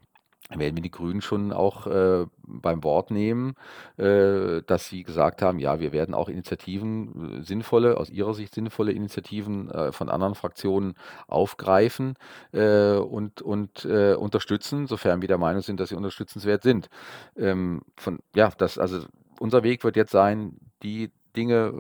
werden 0.50 0.76
wir 0.76 0.84
die 0.84 0.92
Grünen 0.92 1.22
schon 1.22 1.52
auch 1.52 1.88
äh, 1.88 2.26
beim 2.46 2.84
Wort 2.84 3.12
nehmen, 3.12 3.56
äh, 3.98 4.62
dass 4.68 4.88
sie 4.88 5.04
gesagt 5.04 5.42
haben, 5.42 5.60
ja, 5.60 5.80
wir 5.80 5.92
werden 5.92 6.14
auch 6.14 6.30
Initiativen, 6.30 7.40
äh, 7.40 7.44
sinnvolle, 7.44 7.98
aus 7.98 8.10
ihrer 8.10 8.34
Sicht 8.34 8.54
sinnvolle 8.54 8.92
Initiativen 8.92 9.70
äh, 9.72 9.92
von 9.92 10.10
anderen 10.10 10.36
Fraktionen 10.36 10.96
aufgreifen 11.28 12.16
äh, 12.52 12.96
und, 12.96 13.42
und 13.42 13.86
äh, 13.86 14.14
unterstützen, 14.16 14.88
sofern 14.88 15.22
wir 15.22 15.28
der 15.28 15.38
Meinung 15.38 15.62
sind, 15.62 15.80
dass 15.80 15.90
sie 15.90 15.96
unterstützenswert 15.96 16.64
sind. 16.64 16.90
Ähm, 17.38 17.82
von, 17.98 18.20
ja, 18.36 18.52
das, 18.58 18.78
also 18.78 19.06
unser 19.40 19.64
Weg 19.64 19.84
wird 19.84 19.96
jetzt 19.96 20.12
sein, 20.12 20.58
die 20.84 21.12
Dinge 21.36 21.74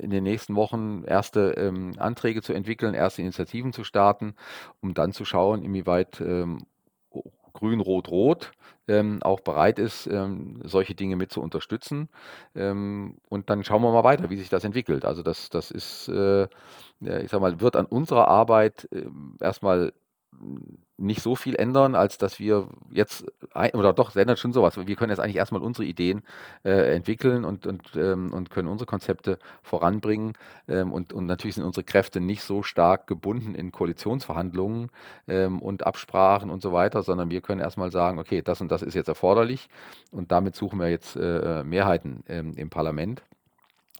in 0.00 0.10
den 0.10 0.22
nächsten 0.22 0.54
Wochen 0.54 1.02
erste 1.04 1.54
ähm, 1.56 1.92
Anträge 1.98 2.42
zu 2.42 2.52
entwickeln, 2.52 2.94
erste 2.94 3.22
Initiativen 3.22 3.72
zu 3.72 3.82
starten, 3.82 4.34
um 4.80 4.94
dann 4.94 5.12
zu 5.12 5.24
schauen, 5.24 5.64
inwieweit 5.64 6.20
ähm, 6.20 6.60
Grün, 7.54 7.80
Rot, 7.80 8.08
Rot 8.08 8.52
ähm, 8.88 9.22
auch 9.22 9.40
bereit 9.40 9.78
ist, 9.78 10.06
ähm, 10.06 10.60
solche 10.64 10.94
Dinge 10.94 11.16
mit 11.16 11.32
zu 11.32 11.40
unterstützen. 11.40 12.08
Ähm, 12.54 13.16
und 13.28 13.48
dann 13.48 13.64
schauen 13.64 13.82
wir 13.82 13.92
mal 13.92 14.04
weiter, 14.04 14.28
wie 14.28 14.36
sich 14.36 14.50
das 14.50 14.64
entwickelt. 14.64 15.04
Also 15.04 15.22
das, 15.22 15.48
das 15.50 15.70
ist, 15.70 16.08
äh, 16.08 16.44
ich 17.00 17.30
sag 17.30 17.40
mal, 17.40 17.60
wird 17.60 17.76
an 17.76 17.86
unserer 17.86 18.28
Arbeit 18.28 18.88
äh, 18.92 19.06
erstmal 19.40 19.92
nicht 20.96 21.22
so 21.22 21.34
viel 21.34 21.56
ändern, 21.56 21.94
als 21.94 22.18
dass 22.18 22.38
wir 22.38 22.68
jetzt, 22.90 23.24
oder 23.72 23.92
doch, 23.92 24.10
es 24.10 24.16
ändert 24.16 24.38
schon 24.38 24.52
sowas. 24.52 24.76
Wir 24.76 24.96
können 24.96 25.10
jetzt 25.10 25.18
eigentlich 25.18 25.36
erstmal 25.36 25.62
unsere 25.62 25.84
Ideen 25.84 26.22
äh, 26.64 26.94
entwickeln 26.94 27.44
und, 27.44 27.66
und, 27.66 27.96
ähm, 27.96 28.32
und 28.32 28.50
können 28.50 28.68
unsere 28.68 28.86
Konzepte 28.86 29.38
voranbringen. 29.62 30.34
Ähm, 30.68 30.92
und, 30.92 31.12
und 31.12 31.26
natürlich 31.26 31.56
sind 31.56 31.64
unsere 31.64 31.84
Kräfte 31.84 32.20
nicht 32.20 32.42
so 32.42 32.62
stark 32.62 33.06
gebunden 33.08 33.54
in 33.54 33.72
Koalitionsverhandlungen 33.72 34.90
ähm, 35.26 35.60
und 35.60 35.84
Absprachen 35.84 36.50
und 36.50 36.62
so 36.62 36.72
weiter, 36.72 37.02
sondern 37.02 37.28
wir 37.30 37.40
können 37.40 37.60
erstmal 37.60 37.90
sagen, 37.90 38.18
okay, 38.18 38.42
das 38.42 38.60
und 38.60 38.70
das 38.70 38.82
ist 38.82 38.94
jetzt 38.94 39.08
erforderlich 39.08 39.68
und 40.12 40.30
damit 40.30 40.54
suchen 40.54 40.78
wir 40.78 40.88
jetzt 40.90 41.16
äh, 41.16 41.64
Mehrheiten 41.64 42.22
ähm, 42.28 42.52
im 42.56 42.70
Parlament. 42.70 43.22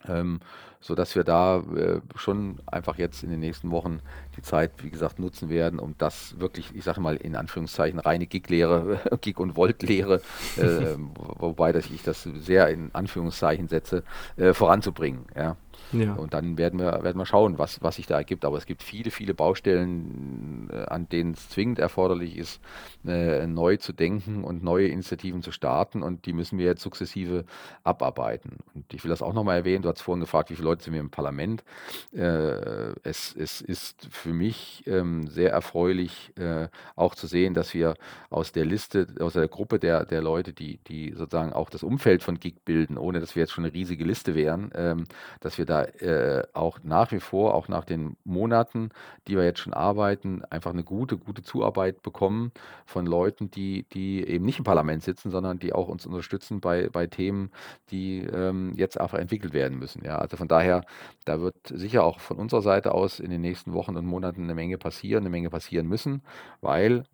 Ähm, 0.09 0.41
sodass 0.85 1.17
wir 1.17 1.25
da 1.25 1.61
äh, 1.61 2.01
schon 2.15 2.59
einfach 2.67 2.99
jetzt 2.99 3.23
in 3.23 3.31
den 3.31 3.41
nächsten 3.41 3.71
Wochen 3.71 4.01
die 4.37 4.43
Zeit, 4.43 4.73
wie 4.83 4.91
gesagt, 4.91 5.19
nutzen 5.19 5.49
werden, 5.49 5.79
um 5.79 5.95
das 5.97 6.39
wirklich, 6.39 6.75
ich 6.75 6.85
sage 6.85 7.01
mal 7.01 7.17
in 7.17 7.37
Anführungszeichen, 7.37 7.99
reine 7.99 8.27
Gig-Lehre, 8.27 9.01
Gig- 9.23 9.41
und 9.41 9.57
Volt-Lehre, 9.57 10.21
äh, 10.59 10.97
wobei 11.39 11.73
dass 11.73 11.87
ich 11.87 12.03
das 12.03 12.25
sehr 12.25 12.69
in 12.69 12.91
Anführungszeichen 12.93 13.69
setze, 13.69 14.05
äh, 14.37 14.53
voranzubringen. 14.53 15.25
Ja. 15.35 15.57
Ja. 15.93 16.15
Und 16.15 16.35
dann 16.35 16.59
werden 16.59 16.79
wir, 16.79 17.03
werden 17.03 17.19
wir 17.19 17.27
schauen, 17.27 17.59
was, 17.59 17.83
was 17.83 17.97
sich 17.97 18.07
da 18.07 18.17
ergibt. 18.17 18.45
Aber 18.45 18.57
es 18.57 18.67
gibt 18.67 18.83
viele, 18.83 19.11
viele 19.11 19.35
Baustellen, 19.35 20.69
äh, 20.73 20.85
an 20.87 21.09
denen 21.09 21.33
es 21.33 21.49
zwingend 21.49 21.79
erforderlich 21.79 22.37
ist, 22.37 22.61
äh, 23.07 23.47
neu 23.47 23.77
zu 23.77 23.93
denken 23.93 24.45
und 24.45 24.63
neue 24.63 24.89
Initiativen 24.89 25.43
zu 25.43 25.53
starten. 25.53 26.03
Und 26.03 26.27
die 26.27 26.33
müssen 26.33 26.59
wir 26.59 26.67
jetzt 26.67 26.83
sukzessive 26.83 27.45
abarbeiten. 27.83 28.59
Und 28.75 28.93
ich 28.93 29.05
will 29.05 29.11
das 29.11 29.23
auch 29.23 29.33
nochmal 29.33 29.59
erwähnen. 29.59 29.83
Du 29.83 29.89
hast 29.89 30.03
vorhin 30.03 30.21
gefragt, 30.21 30.51
wie 30.51 30.55
viele 30.55 30.69
Leute 30.69 30.85
sind 30.85 30.95
wir 30.95 31.01
im 31.01 31.11
Parlament. 31.11 31.65
Äh, 32.13 32.95
es, 33.03 33.35
es 33.37 33.61
ist 33.61 34.09
für 34.11 34.33
mich 34.33 34.85
ähm, 34.87 35.27
sehr 35.29 35.51
erfreulich, 35.51 36.33
äh, 36.37 36.69
auch 36.97 37.15
zu 37.15 37.27
sehen, 37.27 37.55
dass 37.55 37.75
wir 37.75 37.95
aus 38.31 38.53
der 38.53 38.65
Liste, 38.65 39.07
aus 39.21 39.35
der 39.35 39.49
Gruppe 39.49 39.79
der, 39.79 40.05
der 40.05 40.23
Leute, 40.23 40.53
die, 40.53 40.79
die 40.89 41.13
sozusagen 41.13 41.53
auch 41.53 41.71
das 41.71 41.83
Umfeld 41.83 42.23
von 42.23 42.39
GIG 42.41 42.65
bilden, 42.65 42.99
ohne 42.99 43.21
dass 43.21 43.35
wir 43.37 43.43
jetzt 43.43 43.53
schon 43.53 43.65
eine 43.65 43.75
riesige 43.75 44.05
Liste 44.05 44.35
wären, 44.35 44.71
ähm, 44.75 45.05
dass 45.41 45.59
wir 45.59 45.64
da 45.67 45.85
äh, 45.85 46.45
auch 46.53 46.79
nach 46.83 47.13
wie 47.13 47.21
vor, 47.21 47.55
auch 47.55 47.69
nach 47.69 47.85
den 47.85 48.17
Monaten, 48.25 48.91
die 49.27 49.37
wir 49.37 49.45
jetzt 49.45 49.61
schon 49.61 49.75
arbeiten, 49.75 50.45
einfach 50.51 50.73
eine 50.73 50.85
gute, 50.85 51.19
gute 51.19 51.43
Zuarbeit 51.43 52.03
bekommen 52.03 52.53
von 52.87 53.07
Leuten, 53.07 53.51
die, 53.51 53.87
die 53.93 54.27
eben 54.27 54.45
nicht 54.45 54.59
im 54.59 54.65
Parlament 54.65 55.03
sitzen, 55.03 55.31
sondern 55.31 55.59
die 55.59 55.73
auch 55.73 55.89
uns 55.89 56.07
unterstützen 56.07 56.61
bei, 56.61 56.89
bei 56.89 57.07
Themen, 57.07 57.51
die 57.91 58.21
ähm, 58.21 58.73
jetzt 58.77 59.01
einfach 59.01 59.19
entwickelt 59.19 59.53
werden 59.53 59.79
müssen. 59.79 60.05
Ja, 60.05 60.19
also 60.19 60.37
von 60.37 60.49
daher, 60.49 60.85
da 61.25 61.41
wird 61.41 61.57
sicher 61.67 62.05
auch 62.05 62.21
von 62.21 62.39
unserer 62.39 62.63
Seite 62.63 62.93
aus 62.93 63.21
in 63.21 63.31
den 63.31 63.41
nächsten 63.41 63.73
Wochen 63.73 63.97
und 63.97 64.07
Monaten 64.07 64.45
eine 64.45 64.55
Menge 64.55 64.79
passieren, 64.79 65.23
eine 65.23 65.31
Menge 65.31 65.51
passieren 65.51 65.87
müssen, 65.87 66.23
weil 66.61 67.05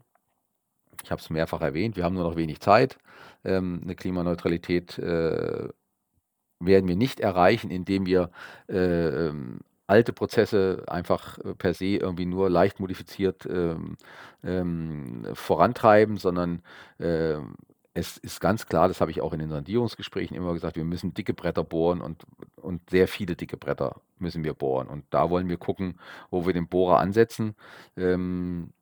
ich 1.02 1.10
habe 1.10 1.20
es 1.20 1.30
mehrfach 1.30 1.60
erwähnt, 1.60 1.96
wir 1.96 2.04
haben 2.04 2.14
nur 2.14 2.24
noch 2.24 2.36
wenig 2.36 2.60
Zeit. 2.60 2.98
Ähm, 3.44 3.80
eine 3.82 3.94
Klimaneutralität 3.94 4.98
äh, 4.98 5.68
werden 6.60 6.88
wir 6.88 6.96
nicht 6.96 7.20
erreichen, 7.20 7.70
indem 7.70 8.06
wir 8.06 8.30
äh, 8.68 9.28
ähm, 9.28 9.60
alte 9.86 10.12
Prozesse 10.12 10.84
einfach 10.86 11.38
äh, 11.38 11.54
per 11.54 11.74
se 11.74 11.86
irgendwie 11.96 12.26
nur 12.26 12.48
leicht 12.48 12.78
modifiziert 12.80 13.46
ähm, 13.50 13.96
ähm, 14.44 15.26
vorantreiben, 15.34 16.16
sondern 16.16 16.62
äh, 16.98 17.38
es 17.92 18.16
ist 18.18 18.40
ganz 18.40 18.66
klar, 18.66 18.86
das 18.86 19.00
habe 19.00 19.10
ich 19.10 19.20
auch 19.20 19.32
in 19.32 19.40
den 19.40 19.50
Sondierungsgesprächen 19.50 20.36
immer 20.36 20.52
gesagt, 20.54 20.76
wir 20.76 20.84
müssen 20.84 21.12
dicke 21.12 21.34
Bretter 21.34 21.64
bohren 21.64 22.00
und, 22.00 22.24
und 22.56 22.88
sehr 22.88 23.08
viele 23.08 23.34
dicke 23.34 23.56
Bretter 23.56 24.00
müssen 24.18 24.44
wir 24.44 24.54
bohren. 24.54 24.86
Und 24.86 25.04
da 25.10 25.28
wollen 25.28 25.48
wir 25.48 25.56
gucken, 25.56 25.98
wo 26.30 26.46
wir 26.46 26.52
den 26.52 26.68
Bohrer 26.68 27.00
ansetzen. 27.00 27.56
Ähm, 27.96 28.72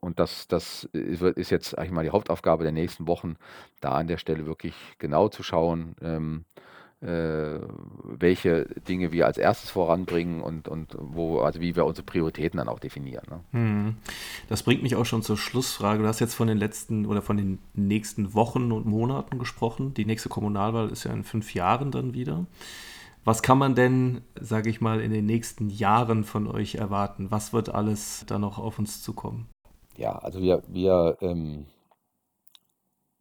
und 0.00 0.20
das, 0.20 0.46
das 0.46 0.84
ist 0.92 1.50
jetzt 1.50 1.78
eigentlich 1.78 1.90
mal 1.92 2.04
die 2.04 2.10
Hauptaufgabe 2.10 2.64
der 2.64 2.72
nächsten 2.72 3.06
Wochen, 3.06 3.36
da 3.80 3.92
an 3.92 4.08
der 4.08 4.18
Stelle 4.18 4.44
wirklich 4.44 4.74
genau 4.98 5.28
zu 5.28 5.42
schauen, 5.42 5.96
ähm, 6.02 6.44
äh, 6.54 6.60
welche 7.00 8.66
Dinge 8.88 9.12
wir 9.12 9.26
als 9.26 9.36
erstes 9.36 9.70
voranbringen 9.70 10.40
und, 10.40 10.68
und 10.68 10.96
wo, 10.98 11.40
also 11.40 11.60
wie 11.60 11.76
wir 11.76 11.84
unsere 11.84 12.06
Prioritäten 12.06 12.56
dann 12.58 12.68
auch 12.68 12.78
definieren. 12.78 13.24
Ne? 13.28 13.40
Hm. 13.52 13.96
Das 14.48 14.62
bringt 14.62 14.82
mich 14.82 14.96
auch 14.96 15.04
schon 15.04 15.22
zur 15.22 15.36
Schlussfrage. 15.36 16.02
Du 16.02 16.08
hast 16.08 16.20
jetzt 16.20 16.34
von 16.34 16.48
den 16.48 16.58
letzten 16.58 17.04
oder 17.06 17.20
von 17.20 17.36
den 17.36 17.58
nächsten 17.74 18.32
Wochen 18.34 18.72
und 18.72 18.86
Monaten 18.86 19.38
gesprochen. 19.38 19.92
Die 19.94 20.06
nächste 20.06 20.28
Kommunalwahl 20.28 20.88
ist 20.88 21.04
ja 21.04 21.12
in 21.12 21.24
fünf 21.24 21.52
Jahren 21.52 21.90
dann 21.90 22.14
wieder. 22.14 22.46
Was 23.24 23.42
kann 23.42 23.58
man 23.58 23.74
denn, 23.74 24.20
sage 24.38 24.68
ich 24.68 24.80
mal, 24.80 25.00
in 25.00 25.10
den 25.10 25.24
nächsten 25.24 25.70
Jahren 25.70 26.24
von 26.24 26.46
euch 26.46 26.74
erwarten? 26.74 27.30
Was 27.30 27.52
wird 27.52 27.70
alles 27.70 28.24
da 28.26 28.38
noch 28.38 28.58
auf 28.58 28.78
uns 28.78 29.02
zukommen? 29.02 29.46
Ja, 29.96 30.12
also 30.18 30.42
wir, 30.42 30.62
wir 30.68 31.16
ähm, 31.20 31.66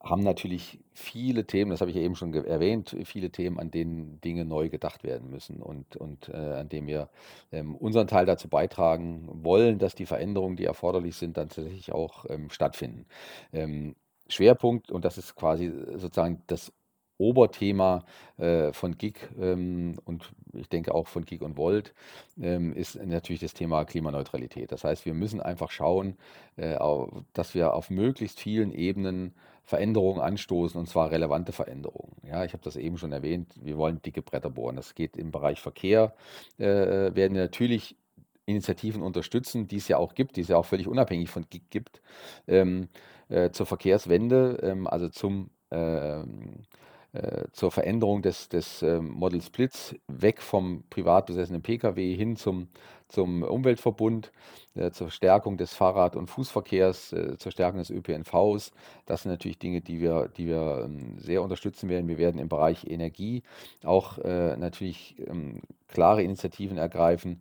haben 0.04 0.22
natürlich 0.22 0.80
viele 0.94 1.46
Themen, 1.46 1.72
das 1.72 1.80
habe 1.80 1.90
ich 1.90 1.96
ja 1.98 2.04
eben 2.04 2.16
schon 2.16 2.34
erwähnt, 2.34 2.96
viele 3.06 3.32
Themen, 3.32 3.58
an 3.58 3.72
denen 3.72 4.20
Dinge 4.22 4.44
neu 4.44 4.70
gedacht 4.70 5.04
werden 5.04 5.30
müssen 5.30 5.62
und, 5.62 5.96
und 5.96 6.30
äh, 6.30 6.36
an 6.36 6.68
denen 6.68 6.88
wir 6.88 7.10
ähm, 7.52 7.76
unseren 7.76 8.08
Teil 8.08 8.26
dazu 8.26 8.50
beitragen 8.50 9.30
wollen, 9.32 9.80
dass 9.80 9.96
die 9.96 10.06
Veränderungen, 10.06 10.58
die 10.58 10.66
erforderlich 10.66 11.16
sind, 11.16 11.38
dann 11.38 11.48
tatsächlich 11.48 11.94
auch 11.94 12.26
ähm, 12.30 12.50
stattfinden. 12.50 13.06
Ähm, 13.54 13.96
Schwerpunkt, 14.28 14.92
und 14.92 15.06
das 15.06 15.18
ist 15.18 15.36
quasi 15.36 15.72
sozusagen 15.96 16.44
das 16.48 16.74
Oberthema 17.18 18.06
äh, 18.38 18.74
von 18.74 18.98
GIG 18.98 19.30
ähm, 19.40 19.96
und 20.04 20.34
ich 20.54 20.68
denke 20.68 20.94
auch 20.94 21.08
von 21.08 21.26
GIG 21.26 21.42
und 21.44 21.58
Volt 21.58 21.94
ähm, 22.42 22.74
ist 22.74 22.96
natürlich 23.04 23.42
das 23.42 23.54
Thema 23.54 23.86
Klimaneutralität. 23.86 24.72
Das 24.72 24.84
heißt, 24.84 25.06
wir 25.06 25.14
müssen 25.14 25.40
einfach 25.40 25.72
schauen, 25.72 26.18
äh, 26.58 26.78
dass 27.34 27.56
wir 27.56 27.74
auf 27.74 27.90
möglichst 27.90 28.40
vielen 28.40 28.72
Ebenen 28.72 29.34
Veränderungen 29.64 30.22
anstoßen 30.22 30.80
und 30.80 30.88
zwar 30.88 31.12
relevante 31.12 31.52
Veränderungen. 31.52 32.16
Ja, 32.24 32.44
ich 32.44 32.54
habe 32.54 32.64
das 32.64 32.76
eben 32.76 32.98
schon 32.98 33.12
erwähnt, 33.12 33.54
wir 33.62 33.78
wollen 33.78 34.02
dicke 34.02 34.22
Bretter 34.22 34.50
bohren. 34.50 34.76
Das 34.76 34.94
geht 34.94 35.16
im 35.16 35.32
Bereich 35.32 35.62
Verkehr, 35.62 36.14
äh, 36.58 36.66
werden 36.66 37.36
wir 37.36 37.42
natürlich 37.42 37.96
Initiativen 38.46 39.02
unterstützen, 39.02 39.68
die 39.68 39.78
es 39.78 39.88
ja 39.88 39.98
auch 39.98 40.16
gibt, 40.16 40.36
die 40.36 40.42
es 40.42 40.50
ja 40.50 40.58
auch 40.58 40.66
völlig 40.66 40.88
unabhängig 40.88 41.30
von 41.30 41.46
GIG 41.50 41.70
gibt, 41.70 42.02
ähm, 42.48 42.90
äh, 43.30 43.52
zur 43.52 43.66
Verkehrswende, 43.66 44.60
ähm, 44.62 44.86
also 44.86 45.08
zum 45.08 45.50
ähm, 45.72 46.66
äh, 47.14 47.46
zur 47.52 47.72
Veränderung 47.72 48.24
des, 48.24 48.50
des 48.50 48.82
äh, 48.82 49.00
Model 49.00 49.40
Splits 49.40 49.96
weg 50.08 50.42
vom 50.42 50.84
privat 50.90 51.28
besessenen 51.28 51.62
Pkw 51.62 52.16
hin 52.16 52.36
zum, 52.38 52.70
zum 53.10 53.44
Umweltverbund. 53.44 54.32
äh, 54.76 54.92
zur 54.92 55.12
Stärkung 55.12 55.58
des 55.58 55.74
Fahrrad- 55.74 56.16
und 56.16 56.28
Fußverkehrs, 56.28 57.14
äh, 57.14 57.38
zur 57.38 57.52
Stärkung 57.52 57.80
des 57.80 57.92
ÖPNVs. 57.92 58.72
Das 59.06 59.22
sind 59.24 59.32
natürlich 59.32 59.60
Dinge, 59.60 59.82
die 59.82 60.00
wir, 60.02 60.30
die 60.36 60.48
wir 60.48 60.86
ähm, 60.86 61.20
sehr 61.20 61.44
unterstützen 61.44 61.90
werden. 61.90 62.08
Wir 62.08 62.18
werden 62.18 62.40
im 62.40 62.50
Bereich 62.50 62.86
Energie 62.88 63.44
auch 63.84 64.18
äh, 64.18 64.58
natürlich 64.58 65.16
ähm, 65.28 65.62
klare 65.88 66.24
Initiativen 66.24 66.78
ergreifen, 66.78 67.40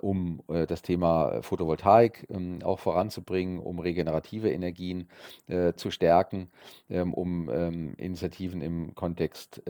um 0.00 0.40
das 0.46 0.82
Thema 0.82 1.42
Photovoltaik 1.42 2.24
ähm, 2.30 2.60
auch 2.62 2.78
voranzubringen, 2.78 3.58
um 3.58 3.80
regenerative 3.80 4.52
Energien 4.52 5.08
zu 5.74 5.90
stärken, 5.90 6.48
um 6.88 7.48
Initiativen 7.98 8.60
im 8.60 8.94
Kontext 8.94 9.62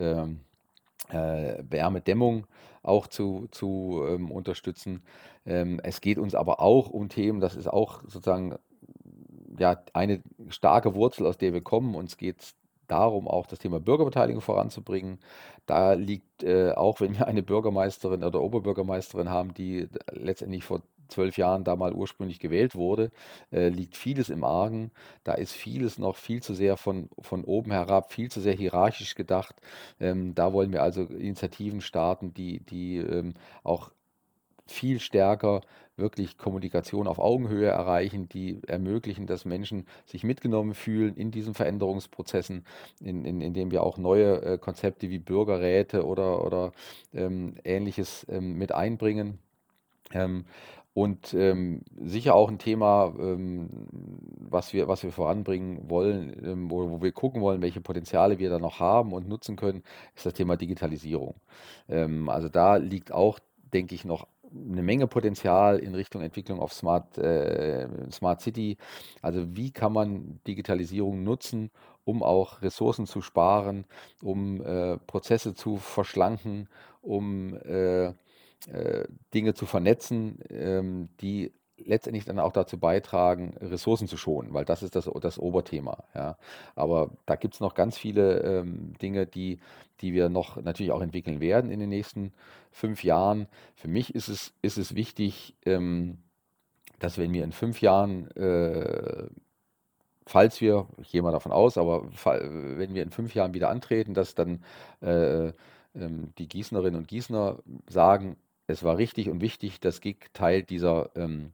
äh, 1.09 1.63
Wärmedämmung 1.69 2.47
auch 2.83 3.07
zu, 3.07 3.47
zu 3.51 4.03
ähm, 4.07 4.31
unterstützen. 4.31 5.03
Ähm, 5.45 5.79
es 5.83 6.01
geht 6.01 6.17
uns 6.17 6.35
aber 6.35 6.59
auch 6.61 6.89
um 6.89 7.09
Themen, 7.09 7.39
das 7.39 7.55
ist 7.55 7.67
auch 7.67 8.01
sozusagen 8.03 8.55
ja, 9.57 9.81
eine 9.93 10.21
starke 10.49 10.95
Wurzel, 10.95 11.25
aus 11.25 11.37
der 11.37 11.53
wir 11.53 11.61
kommen. 11.61 11.95
Uns 11.95 12.17
geht 12.17 12.41
es 12.41 12.55
darum, 12.87 13.27
auch 13.27 13.47
das 13.47 13.59
Thema 13.59 13.79
Bürgerbeteiligung 13.79 14.41
voranzubringen. 14.41 15.19
Da 15.65 15.93
liegt, 15.93 16.43
äh, 16.43 16.71
auch 16.71 17.01
wenn 17.01 17.17
wir 17.17 17.27
eine 17.27 17.43
Bürgermeisterin 17.43 18.23
oder 18.23 18.41
Oberbürgermeisterin 18.41 19.29
haben, 19.29 19.53
die 19.53 19.87
letztendlich 20.11 20.63
vor 20.63 20.81
zwölf 21.07 21.37
Jahren 21.37 21.63
da 21.63 21.75
mal 21.75 21.93
ursprünglich 21.93 22.39
gewählt 22.39 22.75
wurde, 22.75 23.11
äh, 23.51 23.69
liegt 23.69 23.97
vieles 23.97 24.29
im 24.29 24.43
Argen. 24.43 24.91
Da 25.23 25.33
ist 25.33 25.53
vieles 25.53 25.97
noch 25.97 26.15
viel 26.15 26.41
zu 26.41 26.53
sehr 26.53 26.77
von, 26.77 27.09
von 27.19 27.43
oben 27.43 27.71
herab, 27.71 28.11
viel 28.11 28.29
zu 28.31 28.41
sehr 28.41 28.53
hierarchisch 28.53 29.15
gedacht. 29.15 29.55
Ähm, 29.99 30.35
da 30.35 30.53
wollen 30.53 30.71
wir 30.71 30.83
also 30.83 31.03
Initiativen 31.03 31.81
starten, 31.81 32.33
die, 32.33 32.59
die 32.59 32.97
ähm, 32.97 33.33
auch 33.63 33.91
viel 34.65 34.99
stärker 34.99 35.61
wirklich 35.97 36.37
Kommunikation 36.37 37.07
auf 37.07 37.19
Augenhöhe 37.19 37.67
erreichen, 37.67 38.29
die 38.29 38.61
ermöglichen, 38.67 39.25
dass 39.25 39.45
Menschen 39.45 39.87
sich 40.05 40.23
mitgenommen 40.23 40.75
fühlen 40.75 41.15
in 41.15 41.31
diesen 41.31 41.55
Veränderungsprozessen, 41.55 42.65
in, 43.01 43.25
in, 43.25 43.41
indem 43.41 43.71
wir 43.71 43.83
auch 43.83 43.97
neue 43.97 44.41
äh, 44.43 44.57
Konzepte 44.59 45.09
wie 45.09 45.19
Bürgerräte 45.19 46.05
oder, 46.05 46.45
oder 46.45 46.71
ähm, 47.13 47.55
ähnliches 47.63 48.25
ähm, 48.29 48.57
mit 48.57 48.71
einbringen. 48.71 49.39
Ähm, 50.13 50.45
und 50.97 51.35
ähm, 51.35 51.83
sicher 51.95 52.33
auch 52.33 52.49
ein 52.49 52.57
Thema, 52.57 53.13
ähm, 53.19 53.69
was 54.49 54.73
wir, 54.73 54.87
was 54.87 55.03
wir 55.03 55.11
voranbringen 55.11 55.91
wollen, 55.91 56.35
ähm, 56.43 56.71
wo, 56.71 56.89
wo 56.89 57.03
wir 57.03 57.11
gucken 57.11 57.39
wollen, 57.43 57.61
welche 57.61 57.81
Potenziale 57.81 58.39
wir 58.39 58.49
da 58.49 58.57
noch 58.57 58.79
haben 58.79 59.13
und 59.13 59.29
nutzen 59.29 59.57
können, 59.57 59.83
ist 60.15 60.25
das 60.25 60.33
Thema 60.33 60.57
Digitalisierung. 60.57 61.35
Ähm, 61.87 62.29
also 62.29 62.49
da 62.49 62.77
liegt 62.77 63.11
auch, 63.11 63.37
denke 63.71 63.93
ich, 63.93 64.05
noch 64.05 64.25
eine 64.51 64.81
Menge 64.81 65.05
Potenzial 65.05 65.77
in 65.77 65.93
Richtung 65.93 66.23
Entwicklung 66.23 66.59
auf 66.59 66.73
Smart, 66.73 67.15
äh, 67.19 67.87
Smart 68.11 68.41
City. 68.41 68.77
Also 69.21 69.55
wie 69.55 69.69
kann 69.69 69.93
man 69.93 70.39
Digitalisierung 70.47 71.23
nutzen, 71.23 71.69
um 72.05 72.23
auch 72.23 72.63
Ressourcen 72.63 73.05
zu 73.05 73.21
sparen, 73.21 73.85
um 74.23 74.65
äh, 74.65 74.97
Prozesse 74.97 75.53
zu 75.53 75.77
verschlanken, 75.77 76.69
um 77.03 77.53
äh, 77.53 78.13
äh, 78.71 79.05
Dinge 79.33 79.53
zu 79.53 79.65
vernetzen, 79.65 80.39
ähm, 80.49 81.09
die 81.21 81.53
letztendlich 81.77 82.25
dann 82.25 82.39
auch 82.39 82.51
dazu 82.51 82.79
beitragen, 82.79 83.55
Ressourcen 83.61 84.07
zu 84.07 84.17
schonen, 84.17 84.53
weil 84.53 84.65
das 84.65 84.83
ist 84.83 84.95
das, 84.95 85.09
das 85.21 85.39
Oberthema. 85.39 86.03
Ja. 86.15 86.37
Aber 86.75 87.11
da 87.25 87.35
gibt 87.35 87.53
es 87.53 87.59
noch 87.59 87.75
ganz 87.75 87.97
viele 87.97 88.39
ähm, 88.41 88.93
Dinge, 89.01 89.27
die, 89.27 89.59
die 90.01 90.13
wir 90.13 90.29
noch 90.29 90.61
natürlich 90.61 90.91
auch 90.91 91.01
entwickeln 91.01 91.39
werden 91.39 91.71
in 91.71 91.79
den 91.79 91.89
nächsten 91.89 92.33
fünf 92.71 93.03
Jahren. 93.03 93.47
Für 93.75 93.87
mich 93.87 94.15
ist 94.15 94.27
es, 94.27 94.53
ist 94.61 94.77
es 94.77 94.95
wichtig, 94.95 95.55
ähm, 95.65 96.17
dass 96.99 97.17
wenn 97.17 97.33
wir 97.33 97.43
in 97.43 97.51
fünf 97.51 97.81
Jahren, 97.81 98.29
äh, 98.31 99.27
falls 100.25 100.59
wir, 100.61 100.87
ich 100.99 101.11
gehe 101.11 101.21
mal 101.21 101.31
davon 101.31 101.51
aus, 101.51 101.77
aber 101.77 102.09
wenn 102.23 102.95
wir 102.95 103.03
in 103.03 103.11
fünf 103.11 103.35
Jahren 103.35 103.53
wieder 103.53 103.69
antreten, 103.69 104.13
dass 104.13 104.33
dann 104.33 104.63
äh, 105.01 105.53
ähm, 105.95 106.33
die 106.37 106.47
Gießnerinnen 106.47 106.99
und 106.99 107.07
Gießner 107.07 107.59
sagen, 107.87 108.35
es 108.67 108.83
war 108.83 108.97
richtig 108.97 109.29
und 109.29 109.41
wichtig, 109.41 109.79
dass 109.79 110.01
GIG 110.01 110.33
Teil 110.33 110.63
dieser 110.63 111.09
ähm, 111.15 111.53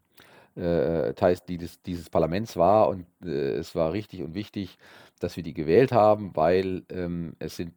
äh, 0.56 1.14
Teil 1.14 1.38
dieses, 1.48 1.82
dieses 1.82 2.10
Parlaments 2.10 2.58
war 2.58 2.90
und 2.90 3.06
äh, 3.24 3.54
es 3.54 3.76
war 3.76 3.94
richtig 3.94 4.22
und 4.22 4.36
wichtig, 4.36 4.78
dass 5.20 5.36
wir 5.36 5.44
die 5.44 5.54
gewählt 5.54 5.92
haben, 5.92 6.36
weil 6.36 6.84
ähm, 6.90 7.36
es 7.40 7.56
sind 7.56 7.74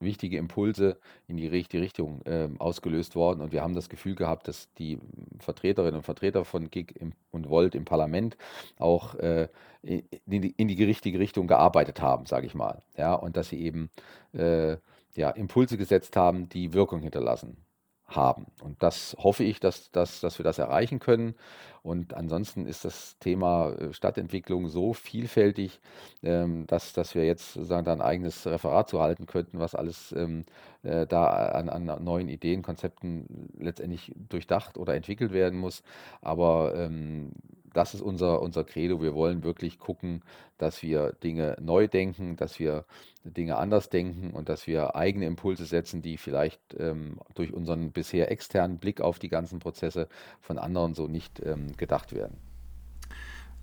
wichtige 0.00 0.38
Impulse 0.38 0.98
in 1.26 1.36
die 1.36 1.48
richtige 1.48 1.82
Richtung 1.82 2.22
äh, 2.24 2.48
ausgelöst 2.58 3.16
worden 3.16 3.40
und 3.40 3.50
wir 3.50 3.62
haben 3.62 3.74
das 3.74 3.88
Gefühl 3.88 4.14
gehabt, 4.14 4.46
dass 4.46 4.72
die 4.74 4.98
Vertreterinnen 5.40 5.96
und 5.96 6.04
Vertreter 6.04 6.44
von 6.44 6.70
GIG 6.70 6.94
im, 6.96 7.12
und 7.32 7.50
Volt 7.50 7.74
im 7.74 7.84
Parlament 7.84 8.36
auch 8.78 9.16
äh, 9.16 9.48
in, 9.82 10.02
die, 10.26 10.54
in, 10.56 10.68
die, 10.68 10.84
richtige 10.84 11.18
Richtung 11.18 11.48
gearbeitet 11.48 12.00
haben, 12.00 12.26
sage 12.26 12.46
ich 12.46 12.54
mal. 12.54 12.82
Ja, 12.96 13.14
und 13.14 13.36
dass 13.36 13.48
sie 13.48 13.60
eben 13.60 13.90
äh, 14.34 14.76
ja, 15.16 15.30
Impulse 15.30 15.76
gesetzt 15.76 16.16
haben, 16.16 16.48
die 16.48 16.72
Wirkung 16.74 17.00
hinterlassen 17.00 17.56
haben. 18.08 18.46
Und 18.62 18.82
das 18.82 19.16
hoffe 19.18 19.44
ich, 19.44 19.60
dass, 19.60 19.90
dass, 19.90 20.20
dass 20.20 20.38
wir 20.38 20.44
das 20.44 20.58
erreichen 20.58 20.98
können. 20.98 21.34
Und 21.82 22.14
ansonsten 22.14 22.66
ist 22.66 22.84
das 22.84 23.18
Thema 23.18 23.72
äh, 23.72 23.92
Stadtentwicklung 23.92 24.68
so 24.68 24.92
vielfältig, 24.92 25.80
ähm, 26.22 26.66
dass, 26.66 26.92
dass 26.92 27.14
wir 27.14 27.24
jetzt 27.24 27.54
sozusagen 27.54 27.84
da 27.84 27.92
ein 27.92 28.00
eigenes 28.00 28.46
Referat 28.46 28.88
zu 28.88 29.00
halten 29.00 29.26
könnten, 29.26 29.58
was 29.58 29.74
alles 29.74 30.12
ähm, 30.12 30.44
äh, 30.82 31.06
da 31.06 31.26
an, 31.26 31.68
an 31.68 32.04
neuen 32.04 32.28
Ideen, 32.28 32.62
Konzepten 32.62 33.50
letztendlich 33.58 34.12
durchdacht 34.28 34.78
oder 34.78 34.94
entwickelt 34.94 35.32
werden 35.32 35.58
muss. 35.58 35.82
Aber 36.20 36.74
ähm, 36.76 37.32
das 37.72 37.94
ist 37.94 38.00
unser, 38.00 38.42
unser 38.42 38.64
Credo. 38.64 39.00
Wir 39.02 39.14
wollen 39.14 39.42
wirklich 39.42 39.78
gucken, 39.78 40.22
dass 40.56 40.82
wir 40.82 41.12
Dinge 41.22 41.56
neu 41.60 41.86
denken, 41.86 42.36
dass 42.36 42.58
wir 42.58 42.84
Dinge 43.24 43.56
anders 43.56 43.88
denken 43.88 44.32
und 44.32 44.48
dass 44.48 44.66
wir 44.66 44.96
eigene 44.96 45.26
Impulse 45.26 45.64
setzen, 45.64 46.02
die 46.02 46.16
vielleicht 46.16 46.60
ähm, 46.78 47.18
durch 47.34 47.52
unseren 47.52 47.92
bisher 47.92 48.30
externen 48.30 48.78
Blick 48.78 49.00
auf 49.00 49.18
die 49.18 49.28
ganzen 49.28 49.58
Prozesse 49.58 50.08
von 50.40 50.58
anderen 50.58 50.94
so 50.94 51.08
nicht 51.08 51.40
ähm, 51.44 51.67
gedacht 51.76 52.14
werden. 52.14 52.36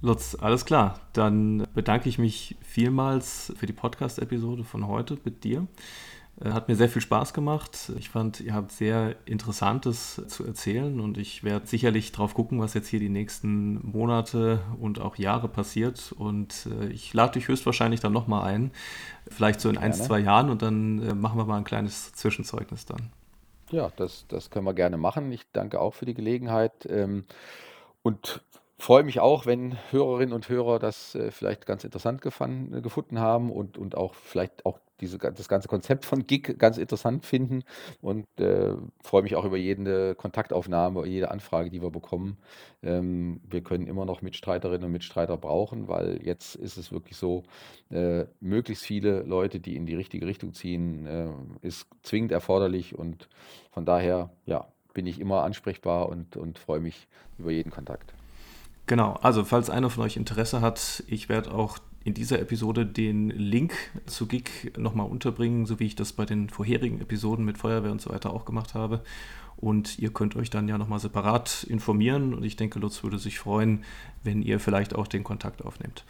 Lutz, 0.01 0.36
alles 0.36 0.66
klar. 0.66 0.99
Dann 1.14 1.68
bedanke 1.74 2.10
ich 2.10 2.18
mich 2.18 2.56
vielmals 2.62 3.53
für 3.58 3.66
die 3.66 3.74
Podcast-Episode 3.74 4.64
von 4.64 4.88
heute 4.88 5.18
mit 5.24 5.43
dir. 5.43 5.68
Äh, 6.41 6.49
hat 6.51 6.68
mir 6.68 6.76
sehr 6.76 6.89
viel 6.89 7.01
Spaß 7.01 7.34
gemacht. 7.34 7.91
Ich 7.97 8.10
fand, 8.10 8.41
ihr 8.41 8.53
habt 8.53 8.72
sehr 8.72 9.16
Interessantes 9.26 10.22
zu 10.28 10.45
erzählen 10.45 10.99
und 10.99 11.18
ich 11.18 11.43
werde 11.43 11.66
sicherlich 11.66 12.12
drauf 12.12 12.34
gucken, 12.34 12.60
was 12.60 12.74
jetzt 12.74 12.88
hier 12.88 12.99
die 12.99 13.10
nächsten 13.10 13.80
Monate 13.89 14.60
und 14.80 14.99
auch 14.99 15.16
Jahre 15.16 15.47
passiert. 15.47 16.12
Und 16.12 16.68
äh, 16.82 16.88
ich 16.88 17.14
lade 17.14 17.34
dich 17.34 17.47
höchstwahrscheinlich 17.47 18.01
dann 18.01 18.14
nochmal 18.14 18.43
ein, 18.53 18.72
vielleicht 19.30 19.62
so 19.62 19.70
in 19.70 19.76
gerne. 19.76 19.88
ein, 19.88 19.93
zwei 19.93 20.20
Jahren 20.20 20.49
und 20.49 20.62
dann 20.62 21.01
äh, 21.01 21.14
machen 21.14 21.38
wir 21.38 21.45
mal 21.45 21.58
ein 21.58 21.64
kleines 21.64 22.14
Zwischenzeugnis 22.14 22.86
dann. 22.86 23.12
Ja, 23.72 23.91
das, 23.95 24.26
das 24.28 24.51
können 24.51 24.66
wir 24.66 24.74
gerne 24.74 24.97
machen. 24.97 25.32
Ich 25.32 25.41
danke 25.51 25.80
auch 25.80 25.95
für 25.95 26.06
die 26.06 26.14
Gelegenheit. 26.14 26.86
Ähm, 26.88 27.24
und 28.06 28.43
freue 28.78 29.03
mich 29.03 29.20
auch, 29.20 29.47
wenn 29.47 29.78
Hörerinnen 29.89 30.32
und 30.32 30.47
Hörer 30.47 30.78
das 30.78 31.16
äh, 31.16 31.32
vielleicht 31.32 31.66
ganz 31.66 31.84
interessant 31.84 32.22
gefan, 32.22 32.84
gefunden 32.84 33.20
haben 33.20 33.51
und, 33.51 33.80
und 33.80 33.97
auch 33.97 34.14
vielleicht 34.14 34.64
auch 34.64 34.80
diese, 35.01 35.18
das 35.18 35.47
ganze 35.49 35.68
Konzept 35.68 36.06
von 36.06 36.28
Gig 36.28 36.60
ganz 36.60 36.78
interessant 36.78 37.26
finden 37.26 37.64
und 38.01 38.28
äh, 38.39 38.76
freue 39.01 39.24
mich 39.24 39.36
auch 39.36 39.43
über 39.43 39.58
jede 39.58 40.14
Kontaktaufnahme, 40.14 41.08
jede 41.08 41.32
Anfrage, 41.32 41.72
die 41.72 41.82
wir 41.82 41.89
bekommen. 41.89 42.38
Ähm, 42.84 43.41
wir 43.49 43.62
können 43.62 43.88
immer 43.88 44.06
noch 44.06 44.22
Mitstreiterinnen 44.22 44.86
und 44.86 44.91
Mitstreiter 44.91 45.36
brauchen, 45.36 45.88
weil 45.88 46.20
jetzt 46.24 46.53
ist 46.53 46.78
es 46.78 46.91
wirklich 46.91 47.18
so, 47.18 47.41
äh, 47.89 48.26
möglichst 48.39 48.86
viele 48.86 49.24
Leute, 49.24 49.60
die 49.60 49.76
in 49.76 49.88
die 49.88 49.95
richtige 49.95 50.28
Richtung 50.28 50.53
ziehen, 50.53 51.08
äh, 51.08 51.32
ist 51.64 51.88
zwingend 52.03 52.32
erforderlich 52.32 52.95
und 52.95 53.30
von 53.72 53.84
daher, 53.84 54.30
ja, 54.45 54.68
bin 54.95 55.05
ich 55.05 55.19
immer 55.19 55.43
ansprechbar 55.43 56.09
und, 56.09 56.35
und 56.35 56.57
freue 56.57 56.79
mich 56.79 57.07
über 57.37 57.51
jeden 57.51 57.69
Kontakt. 57.69 58.15
Genau, 58.87 59.13
also 59.21 59.43
falls 59.43 59.69
einer 59.69 59.91
von 59.91 60.03
euch 60.03 60.17
Interesse 60.17 60.61
hat, 60.61 61.03
ich 61.07 61.29
werde 61.29 61.53
auch 61.53 61.77
in 62.03 62.13
dieser 62.13 62.39
Episode 62.39 62.85
den 62.85 63.29
Link 63.31 63.73
zu 64.05 64.27
GIG 64.27 64.77
nochmal 64.77 65.07
unterbringen, 65.07 65.65
so 65.65 65.79
wie 65.79 65.85
ich 65.85 65.95
das 65.95 66.13
bei 66.13 66.25
den 66.25 66.49
vorherigen 66.49 67.01
Episoden 67.01 67.45
mit 67.45 67.57
Feuerwehr 67.57 67.91
und 67.91 67.99
so 67.99 68.11
weiter 68.11 68.31
auch 68.31 68.45
gemacht 68.45 68.75
habe. 68.75 69.01
Und 69.57 69.97
ihr 69.97 70.11
könnt 70.11 70.35
euch 70.35 70.49
dann 70.49 70.67
ja 70.67 70.77
nochmal 70.77 70.99
separat 70.99 71.63
informieren. 71.63 72.33
Und 72.33 72.43
ich 72.43 72.57
denke, 72.57 72.77
Lutz 72.77 73.03
würde 73.03 73.17
sich 73.17 73.39
freuen, 73.39 73.83
wenn 74.23 74.41
ihr 74.43 74.59
vielleicht 74.59 74.93
auch 74.93 75.07
den 75.07 75.23
Kontakt 75.23 75.63
aufnehmt. 75.63 76.03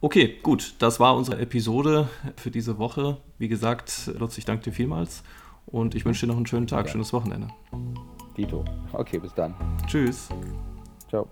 Okay, 0.00 0.36
gut, 0.42 0.74
das 0.80 1.00
war 1.00 1.16
unsere 1.16 1.40
Episode 1.40 2.08
für 2.36 2.50
diese 2.50 2.76
Woche. 2.76 3.16
Wie 3.38 3.48
gesagt, 3.48 4.10
Lutz, 4.18 4.36
ich 4.36 4.44
danke 4.44 4.64
dir 4.64 4.72
vielmals 4.72 5.22
und 5.66 5.94
ich 5.94 6.04
wünsche 6.04 6.26
dir 6.26 6.32
noch 6.32 6.36
einen 6.36 6.46
schönen 6.46 6.66
Tag, 6.66 6.86
ja. 6.86 6.92
schönes 6.92 7.12
Wochenende. 7.12 7.48
Dito. 8.38 8.64
Okay, 8.92 9.18
bis 9.18 9.34
dann. 9.34 9.54
Tschüss. 9.86 10.28
Ciao. 11.08 11.28